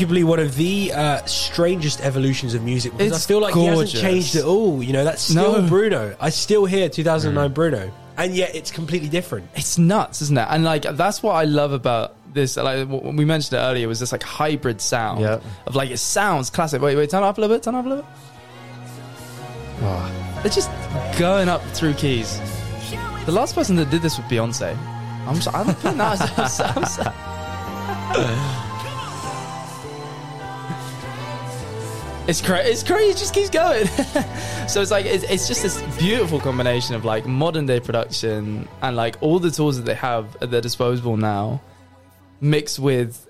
Arguably 0.00 0.24
one 0.24 0.38
of 0.38 0.54
the 0.56 0.92
uh, 0.94 1.24
strangest 1.26 2.00
evolutions 2.00 2.54
of 2.54 2.62
music 2.64 2.92
because 2.92 3.12
It's 3.12 3.24
I 3.26 3.28
feel 3.28 3.40
like 3.40 3.54
he 3.54 3.66
hasn't 3.66 3.90
changed 3.90 4.34
at 4.36 4.44
all. 4.44 4.82
You 4.82 4.92
know, 4.94 5.04
that's 5.04 5.20
still 5.22 5.60
No. 5.60 5.68
Bruno. 5.68 6.16
I 6.20 6.30
still 6.30 6.64
hear 6.64 6.88
2009 6.88 7.52
Bruno, 7.52 7.92
and 8.16 8.34
yet 8.34 8.54
it's 8.54 8.70
completely 8.70 9.08
different. 9.10 9.48
It's 9.54 9.76
nuts, 9.78 10.22
isn't 10.22 10.38
it? 10.38 10.46
And 10.48 10.64
like 10.64 10.82
that's 10.82 11.22
what 11.22 11.32
I 11.34 11.44
love 11.44 11.72
about 11.72 12.14
this. 12.32 12.56
Like 12.56 12.88
what 12.88 13.04
we 13.14 13.24
mentioned 13.26 13.58
it 13.58 13.62
earlier 13.62 13.88
was 13.88 14.00
this 14.00 14.10
like 14.12 14.22
hybrid 14.22 14.80
sound 14.80 15.20
Yeah. 15.20 15.40
of 15.66 15.76
like 15.76 15.90
it 15.90 15.98
sounds 15.98 16.48
classic. 16.48 16.80
Wait, 16.80 16.96
wait, 16.96 17.10
turn 17.10 17.22
it 17.22 17.26
up 17.26 17.36
a 17.36 17.40
little 17.40 17.54
bit. 17.54 17.62
Turn 17.62 17.74
it 17.74 17.78
up 17.78 17.84
a 17.84 17.88
little 17.88 18.04
bit. 18.04 18.12
They're 20.42 20.50
just 20.52 20.70
going 21.18 21.48
up 21.50 21.62
through 21.74 21.94
keys. 21.94 22.38
The 23.26 23.32
last 23.32 23.54
person 23.54 23.76
that 23.76 23.90
did 23.90 24.00
this 24.02 24.16
was 24.18 24.26
Beyonce. 24.28 24.74
I'm. 25.26 25.40
So, 25.40 25.50
I 25.52 25.62
don't 25.64 25.76
think 25.76 25.96
that. 25.98 26.38
I'm 26.38 26.48
so- 26.48 26.64
I'm 26.64 26.84
so- 26.86 28.66
It's 32.30 32.40
crazy. 32.40 32.70
It's 32.70 32.84
crazy. 32.84 33.10
It 33.10 33.16
just 33.16 33.34
keeps 33.34 33.50
going. 33.50 33.86
so 34.68 34.80
it's 34.80 34.92
like 34.92 35.04
it's, 35.04 35.24
it's 35.24 35.48
just 35.48 35.64
this 35.64 35.82
beautiful 35.98 36.38
combination 36.38 36.94
of 36.94 37.04
like 37.04 37.26
modern 37.26 37.66
day 37.66 37.80
production 37.80 38.68
and 38.82 38.94
like 38.94 39.16
all 39.20 39.40
the 39.40 39.50
tools 39.50 39.76
that 39.78 39.82
they 39.84 39.96
have 39.96 40.36
at 40.40 40.52
their 40.52 40.60
disposal 40.60 41.16
now, 41.16 41.60
mixed 42.40 42.78
with 42.78 43.26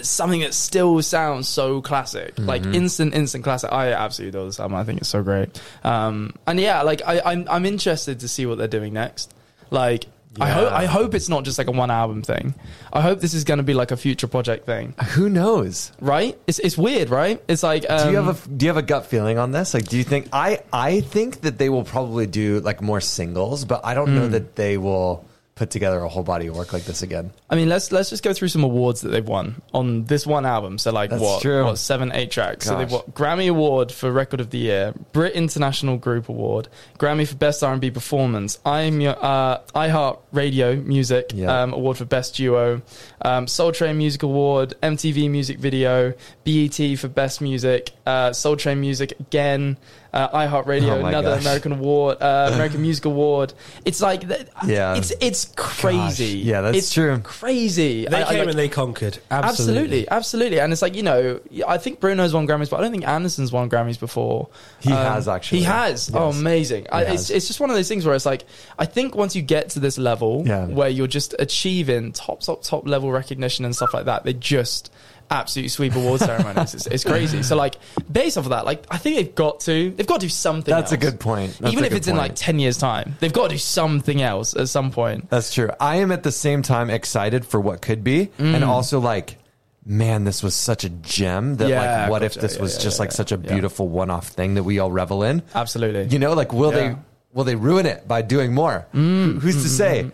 something 0.00 0.42
that 0.42 0.54
still 0.54 1.02
sounds 1.02 1.48
so 1.48 1.82
classic, 1.82 2.38
like 2.38 2.64
instant, 2.66 3.12
instant 3.12 3.42
classic. 3.42 3.72
I 3.72 3.92
absolutely 3.92 4.38
adore 4.38 4.46
this 4.46 4.60
album. 4.60 4.76
I 4.76 4.84
think 4.84 5.00
it's 5.00 5.08
so 5.08 5.24
great. 5.24 5.60
Um, 5.82 6.32
and 6.46 6.60
yeah, 6.60 6.82
like 6.82 7.02
I, 7.04 7.20
I'm, 7.24 7.44
I'm 7.50 7.66
interested 7.66 8.20
to 8.20 8.28
see 8.28 8.46
what 8.46 8.56
they're 8.56 8.68
doing 8.68 8.92
next. 8.92 9.34
Like. 9.70 10.06
I 10.40 10.50
hope 10.50 10.72
I 10.72 10.84
hope 10.86 11.14
it's 11.14 11.28
not 11.28 11.44
just 11.44 11.58
like 11.58 11.66
a 11.68 11.72
one 11.72 11.90
album 11.90 12.22
thing. 12.22 12.54
I 12.92 13.00
hope 13.00 13.20
this 13.20 13.34
is 13.34 13.44
going 13.44 13.58
to 13.58 13.64
be 13.64 13.74
like 13.74 13.90
a 13.90 13.96
future 13.96 14.28
project 14.28 14.66
thing, 14.66 14.94
Who 15.14 15.28
knows? 15.28 15.90
right? 16.00 16.38
It's 16.46 16.58
it's 16.60 16.78
weird, 16.78 17.10
right? 17.10 17.42
It's 17.48 17.62
like 17.62 17.84
um, 17.88 18.06
Do 18.06 18.10
you 18.12 18.16
have 18.22 18.46
a 18.46 18.48
Do 18.48 18.66
you 18.66 18.70
have 18.70 18.76
a 18.76 18.82
gut 18.86 19.06
feeling 19.06 19.38
on 19.38 19.50
this? 19.52 19.74
Like, 19.74 19.88
do 19.88 19.96
you 19.96 20.04
think 20.04 20.28
I 20.32 20.60
I 20.72 21.00
think 21.00 21.40
that 21.40 21.58
they 21.58 21.68
will 21.68 21.84
probably 21.84 22.26
do 22.26 22.60
like 22.60 22.80
more 22.82 23.00
singles, 23.00 23.64
but 23.64 23.84
I 23.84 23.94
don't 23.94 24.08
Hmm. 24.08 24.14
know 24.16 24.28
that 24.28 24.54
they 24.54 24.76
will 24.78 25.24
put 25.58 25.70
together 25.70 25.98
a 25.98 26.08
whole 26.08 26.22
body 26.22 26.46
of 26.46 26.56
work 26.56 26.72
like 26.72 26.84
this 26.84 27.02
again. 27.02 27.32
I 27.50 27.56
mean, 27.56 27.68
let's 27.68 27.90
let's 27.92 28.10
just 28.10 28.22
go 28.22 28.32
through 28.32 28.48
some 28.48 28.62
awards 28.64 29.00
that 29.02 29.08
they've 29.10 29.26
won 29.26 29.60
on 29.74 30.04
this 30.04 30.26
one 30.26 30.46
album. 30.46 30.78
So 30.78 30.92
like 30.92 31.10
That's 31.10 31.20
what, 31.22 31.42
true. 31.42 31.64
what 31.64 31.78
seven, 31.78 32.12
eight 32.12 32.30
tracks. 32.30 32.66
So 32.66 32.78
they've 32.78 32.90
won 32.90 33.02
Grammy 33.12 33.50
Award 33.50 33.90
for 33.92 34.10
Record 34.12 34.40
of 34.40 34.50
the 34.50 34.58
Year, 34.58 34.94
Brit 35.12 35.34
International 35.34 35.96
Group 35.96 36.28
Award, 36.28 36.68
Grammy 36.98 37.26
for 37.26 37.34
Best 37.36 37.62
R 37.62 37.72
and 37.72 37.80
B 37.80 37.90
Performance, 37.90 38.58
I'm 38.64 39.00
your 39.00 39.16
uh, 39.22 39.58
iHeart 39.74 40.20
Radio 40.32 40.76
Music 40.76 41.32
Yeah. 41.34 41.62
um, 41.62 41.72
Award 41.72 41.98
for 41.98 42.04
Best 42.04 42.36
Duo, 42.36 42.80
um, 43.22 43.46
Soul 43.48 43.72
Train 43.72 43.98
Music 43.98 44.22
Award, 44.22 44.74
MTV 44.82 45.28
Music 45.30 45.58
Video, 45.58 46.12
BET 46.44 46.98
for 46.98 47.08
Best 47.08 47.40
Music, 47.40 47.90
uh, 48.06 48.32
Soul 48.32 48.56
Train 48.56 48.80
Music 48.80 49.12
again. 49.18 49.76
Uh, 50.10 50.28
iHeartRadio, 50.46 51.02
Oh 51.02 51.06
another 51.06 51.32
gosh. 51.34 51.42
American 51.42 51.72
Award, 51.72 52.16
uh, 52.22 52.50
American 52.54 52.80
Music 52.80 53.04
Award. 53.04 53.52
It's 53.84 54.00
like, 54.00 54.26
th- 54.26 54.46
Yeah. 54.66 54.96
it's 54.96 55.12
it's 55.20 55.44
crazy. 55.54 56.38
Yeah, 56.38 56.62
that's 56.62 56.78
it's 56.78 56.92
true. 56.94 57.18
Crazy. 57.18 58.06
They 58.06 58.16
I- 58.16 58.22
I 58.22 58.24
came 58.30 58.38
like- 58.38 58.48
and 58.48 58.58
they 58.58 58.68
conquered. 58.70 59.18
Absolutely, 59.30 60.08
absolutely, 60.08 60.60
and 60.60 60.72
it's 60.72 60.80
like 60.80 60.94
you 60.96 61.02
know, 61.02 61.40
I 61.66 61.76
think 61.76 62.00
Bruno's 62.00 62.32
won 62.32 62.46
Grammys, 62.48 62.70
but 62.70 62.78
I 62.78 62.82
don't 62.82 62.90
think 62.90 63.06
Anderson's 63.06 63.52
won 63.52 63.68
Grammys 63.68 64.00
before. 64.00 64.48
He 64.80 64.90
has, 64.90 65.28
actually. 65.28 65.58
He 65.58 65.64
has. 65.64 66.10
Oh, 66.14 66.30
amazing! 66.30 66.86
I, 66.90 67.04
He 67.04 67.14
it's 67.14 67.28
it's 67.28 67.46
just 67.46 67.60
one 67.60 67.68
of 67.68 67.76
those 67.76 67.88
things 67.88 68.06
where 68.06 68.14
it's 68.14 68.26
like 68.26 68.44
I 68.78 68.86
think 68.86 69.14
once 69.14 69.36
you 69.36 69.42
get 69.42 69.68
to 69.70 69.80
this 69.80 69.98
level 69.98 70.42
Yeah. 70.46 70.66
where 70.66 70.88
you're 70.88 71.06
just 71.06 71.34
achieving 71.38 72.12
top 72.12 72.40
top 72.40 72.62
top 72.62 72.86
level 72.88 73.12
recognition 73.12 73.64
and 73.66 73.76
stuff 73.76 73.92
like 73.92 74.06
that, 74.06 74.24
they 74.24 74.32
just 74.32 74.90
absolutely 75.30 75.68
sweep 75.68 75.94
award 75.94 76.20
ceremonies. 76.20 76.74
It's, 76.74 76.86
it's 76.86 77.04
crazy. 77.04 77.42
So 77.42 77.56
like 77.56 77.76
based 78.10 78.38
off 78.38 78.44
of 78.44 78.50
that, 78.50 78.64
like 78.64 78.84
I 78.90 78.98
think 78.98 79.16
they've 79.16 79.34
got 79.34 79.60
to 79.60 79.90
they've 79.90 80.06
got 80.06 80.20
to 80.20 80.26
do 80.26 80.30
something. 80.30 80.72
That's 80.74 80.92
a 80.92 80.96
good 80.96 81.20
point. 81.20 81.58
That's 81.58 81.72
Even 81.72 81.84
if 81.84 81.92
it's 81.92 82.08
in 82.08 82.16
like 82.16 82.32
ten 82.34 82.58
years 82.58 82.78
time, 82.78 83.16
they've 83.20 83.32
got 83.32 83.44
to 83.44 83.54
do 83.54 83.58
something 83.58 84.22
else 84.22 84.54
at 84.56 84.68
some 84.68 84.90
point. 84.90 85.28
That's 85.30 85.52
true. 85.52 85.70
I 85.80 85.96
am 85.96 86.12
at 86.12 86.22
the 86.22 86.32
same 86.32 86.62
time 86.62 86.90
excited 86.90 87.44
for 87.44 87.60
what 87.60 87.82
could 87.82 88.02
be, 88.04 88.30
and 88.38 88.62
Mm. 88.64 88.66
also 88.68 89.00
like, 89.00 89.38
man, 89.84 90.24
this 90.24 90.42
was 90.42 90.54
such 90.54 90.84
a 90.84 90.88
gem 90.90 91.56
that 91.56 91.68
Yeah, 91.68 92.02
like, 92.02 92.10
what 92.10 92.22
if 92.22 92.34
this 92.34 92.56
Yeah, 92.56 92.62
was 92.62 92.74
yeah, 92.76 92.82
just 92.82 92.98
like 92.98 93.12
such 93.12 93.32
a 93.32 93.38
beautiful 93.38 93.88
one-off 93.88 94.28
thing 94.28 94.54
that 94.54 94.62
we 94.64 94.78
all 94.78 94.90
revel 94.90 95.22
in? 95.22 95.42
Absolutely. 95.54 96.04
You 96.08 96.18
know, 96.18 96.32
like, 96.34 96.52
will 96.52 96.70
they 96.70 96.94
will 97.32 97.44
they 97.44 97.54
ruin 97.54 97.86
it 97.86 98.08
by 98.08 98.22
doing 98.22 98.52
more? 98.54 98.86
Mm, 98.94 99.34
Who- 99.34 99.38
Who's 99.40 99.62
to 99.62 99.68
say? 99.68 100.10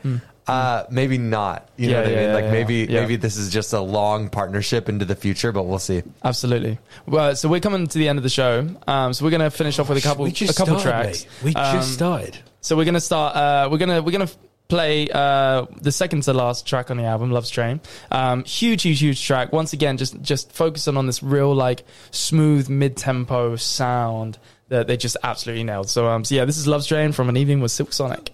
Uh, 0.46 0.84
maybe 0.90 1.16
not. 1.16 1.68
You 1.76 1.88
know 1.88 1.92
Yeah, 1.92 1.98
what 2.00 2.06
I 2.06 2.10
mean? 2.14 2.18
yeah, 2.28 2.34
like 2.34 2.44
yeah, 2.44 2.50
maybe 2.52 2.74
yeah. 2.90 3.00
maybe 3.00 3.16
this 3.16 3.36
is 3.36 3.50
just 3.50 3.72
a 3.72 3.80
long 3.80 4.28
partnership 4.28 4.88
into 4.90 5.04
the 5.04 5.14
future, 5.16 5.52
but 5.52 5.62
we'll 5.64 5.78
see. 5.78 6.02
Absolutely. 6.22 6.78
Well, 7.06 7.34
so 7.34 7.48
we're 7.48 7.60
coming 7.60 7.86
to 7.86 7.98
the 7.98 8.08
end 8.08 8.18
of 8.18 8.22
the 8.22 8.28
show. 8.28 8.68
Um, 8.86 9.14
so 9.14 9.24
we're 9.24 9.30
going 9.30 9.40
to 9.40 9.50
finish 9.50 9.78
off 9.78 9.88
with 9.88 9.96
a 9.98 10.02
couple, 10.02 10.26
a 10.26 10.30
couple 10.32 10.52
started, 10.52 10.82
tracks. 10.82 11.24
mate. 11.42 11.44
We 11.44 11.54
Um, 11.54 11.76
just 11.76 11.94
started. 11.94 12.38
So 12.60 12.76
we're 12.76 12.84
going 12.84 12.94
to 12.94 13.00
start. 13.00 13.34
Uh, 13.36 13.68
we're 13.70 13.78
gonna 13.78 14.02
we're 14.02 14.12
gonna 14.12 14.28
play 14.68 15.06
uh, 15.12 15.66
the 15.80 15.92
second 15.92 16.22
to 16.24 16.32
last 16.32 16.66
track 16.66 16.90
on 16.90 16.96
the 16.98 17.04
album, 17.04 17.30
"Love's 17.30 17.50
Train." 17.50 17.80
Um, 18.10 18.44
huge, 18.44 18.82
huge, 18.82 19.00
huge 19.00 19.26
track. 19.26 19.52
Once 19.52 19.72
again, 19.72 19.96
just 19.96 20.20
just 20.22 20.52
focusing 20.52 20.96
on 20.96 21.06
this 21.06 21.22
real 21.22 21.54
like 21.54 21.84
smooth 22.10 22.68
mid 22.68 22.96
tempo 22.96 23.56
sound 23.56 24.38
that 24.68 24.86
they 24.86 24.96
just 24.96 25.16
absolutely 25.22 25.64
nailed. 25.64 25.88
So 25.90 26.06
um, 26.06 26.24
so 26.24 26.34
yeah, 26.34 26.44
this 26.46 26.56
is 26.58 26.66
"Love's 26.66 26.86
Train" 26.86 27.12
from 27.12 27.28
an 27.28 27.36
evening 27.36 27.60
with 27.60 27.70
Silk 27.70 27.92
Sonic. 27.92 28.30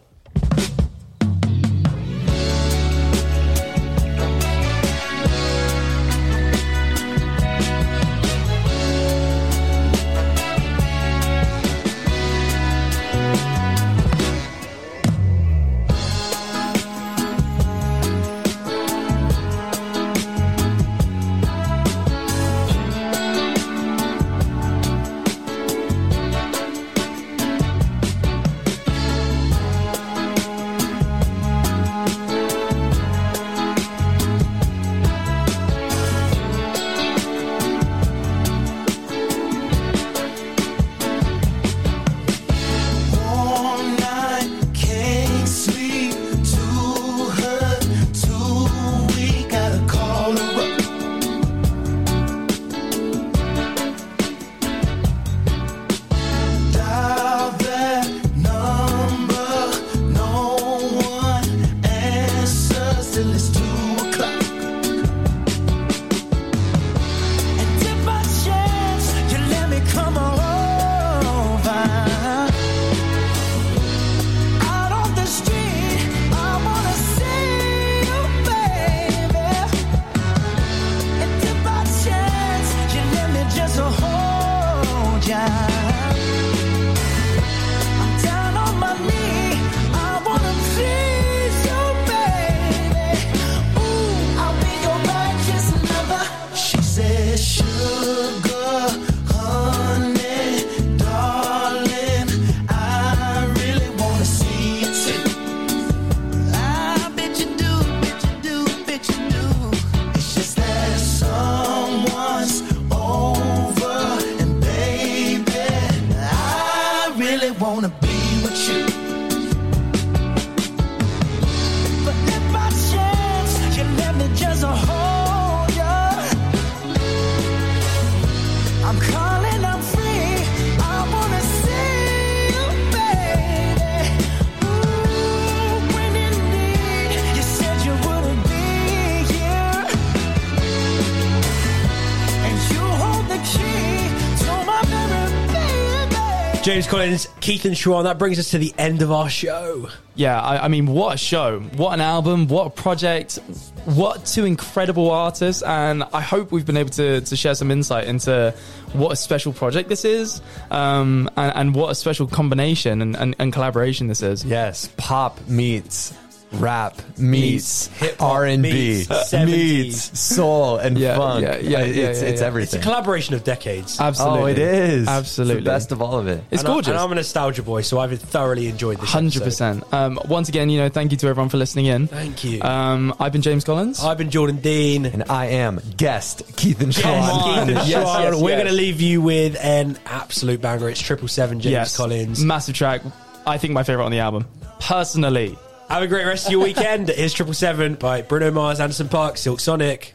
James 146.63 146.87
Collins, 146.87 147.27
Keith 147.41 147.65
and 147.65 147.77
Shawn. 147.77 148.05
That 148.05 148.19
brings 148.19 148.39
us 148.39 148.51
to 148.51 148.59
the 148.59 148.75
end 148.77 149.01
of 149.01 149.11
our 149.11 149.31
show. 149.31 149.89
Yeah, 150.15 150.39
I, 150.39 150.67
I 150.67 150.69
mean, 150.69 150.87
what 150.87 151.15
a 151.15 151.17
show! 151.17 151.61
What 151.61 151.95
an 151.95 152.03
album! 152.03 152.49
What 152.49 152.67
a 152.67 152.71
project! 152.71 153.39
What 153.87 154.27
two 154.27 154.45
incredible 154.45 155.11
artists! 155.11 155.63
And 155.63 156.05
I 156.13 156.21
hope 156.21 156.53
we've 156.53 156.67
been 156.67 156.77
able 156.77 156.91
to, 156.91 157.23
to 157.23 157.37
share 157.37 157.55
some 157.55 157.71
insight 157.71 158.09
into 158.09 158.55
what 158.93 159.13
a 159.13 159.17
special 159.17 159.55
project 159.55 159.89
this 159.89 160.05
is, 160.05 160.43
um, 160.71 161.31
and, 161.39 161.57
and 161.57 161.75
what 161.75 161.93
a 161.93 161.95
special 161.95 162.27
combination 162.27 163.01
and, 163.01 163.17
and, 163.17 163.35
and 163.39 163.55
collaboration 163.55 164.09
this 164.09 164.23
is. 164.23 164.45
Yes, 164.45 164.91
pop 164.99 165.41
meets 165.49 166.13
rap 166.55 167.01
meets 167.17 167.87
hip-hop 167.99 168.29
R 168.29 168.45
and 168.47 168.63
B 168.63 169.05
meets 169.45 170.19
soul 170.19 170.79
and 170.79 170.99
Yeah, 170.99 171.17
funk. 171.17 171.43
yeah, 171.43 171.57
yeah, 171.59 171.61
yeah, 171.61 171.79
it's 171.79 171.97
yeah, 172.23 172.29
it's 172.29 172.41
yeah. 172.41 172.57
It's 172.59 172.75
a 172.75 172.79
collaboration 172.81 173.35
of 173.35 173.45
decades. 173.45 174.01
Absolutely, 174.01 174.41
Oh, 174.43 174.47
it 174.47 174.59
is 174.59 175.07
Absolutely. 175.09 175.57
It's 175.59 175.65
the 175.65 175.71
best 175.71 175.93
of 175.93 176.03
all 176.03 176.19
of 176.19 176.27
it. 176.27 176.43
It's 176.51 176.63
And 176.63 176.69
I- 176.69 176.73
gorgeous. 176.73 176.89
and 176.91 176.99
I'm 176.99 177.13
a 177.13 177.15
nostalgia 177.15 177.63
boy, 177.63 177.83
so 177.83 177.99
I've 178.01 178.19
thoroughly 178.21 178.67
enjoyed 178.67 178.99
this. 179.01 179.11
Hundred 179.11 179.43
percent. 179.43 179.85
Um, 179.93 180.19
once 180.27 180.49
again, 180.49 180.71
you 180.71 180.81
know, 180.81 180.89
thank 180.89 181.13
you 181.13 181.17
to 181.19 181.29
everyone 181.29 181.51
for 181.51 181.57
listening 181.57 181.87
in. 181.87 182.07
Thank 182.09 182.43
you. 182.45 182.61
Um, 182.63 183.15
I've 183.21 183.33
been 183.33 183.43
James 183.43 183.63
Collins. 183.65 184.03
I've 184.03 184.19
been 184.19 184.31
Jordan 184.31 184.57
Dean. 184.57 185.07
And 185.07 185.25
I 185.31 185.47
am 185.47 185.81
guest 185.97 186.43
Keith 186.57 186.81
and 186.81 186.95
Yes, 186.97 187.03
Sean. 187.05 187.43
Keith 187.45 187.59
and 187.63 187.71
Yes, 187.71 187.89
yes, 187.89 188.35
We're 188.41 188.51
yes. 188.51 188.59
going 188.59 188.67
to 188.67 188.73
leave 188.73 189.01
you 189.01 189.21
with 189.23 189.57
an 189.63 189.99
absolute 190.07 190.61
banger. 190.61 190.89
It's 190.89 191.01
triple 191.01 191.29
seven 191.29 191.61
James 191.61 191.71
yes, 191.73 191.97
Collins. 191.97 192.45
massive 192.45 192.75
track. 192.75 193.03
I 193.47 193.57
think 193.59 193.73
my 193.73 193.83
favorite 193.85 194.05
on 194.05 194.11
the 194.13 194.19
album, 194.19 194.47
personally. 194.81 195.57
Have 195.91 196.05
a 196.05 196.07
great 196.07 196.25
rest 196.25 196.47
of 196.47 196.53
your 196.53 196.63
weekend. 196.63 197.09
Here's 197.09 197.33
triple 197.33 197.53
seven 197.53 197.97
by 197.97 198.23
Bruno 198.23 198.53
Mars, 198.53 198.79
Anderson 198.79 199.09
Paak, 199.09 199.37
Silk 199.37 199.59
Sonic. 199.59 200.15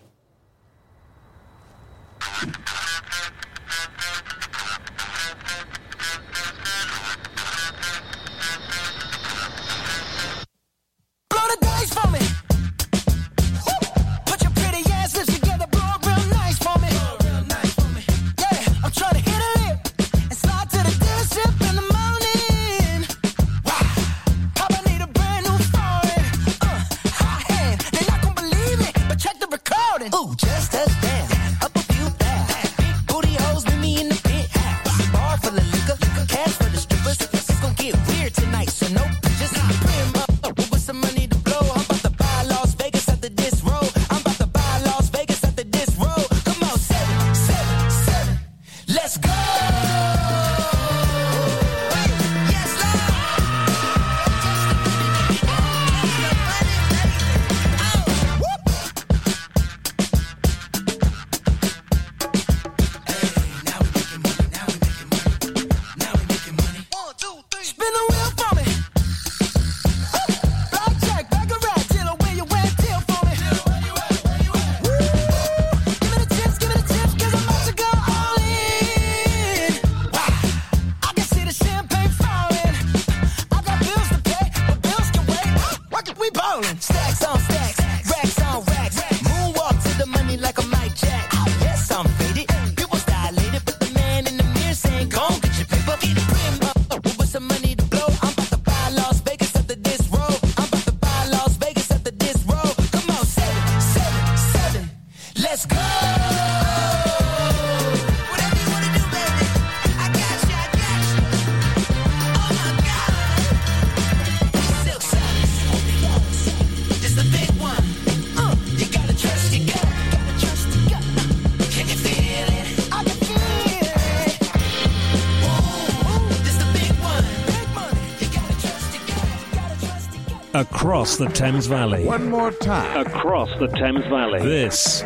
across 130.96 131.18
the 131.18 131.28
Thames 131.28 131.68
Valley. 131.68 132.06
One 132.06 132.30
more 132.30 132.52
time. 132.52 133.06
Across 133.06 133.60
the 133.60 133.68
Thames 133.68 134.06
Valley. 134.06 134.42
This 134.42 135.04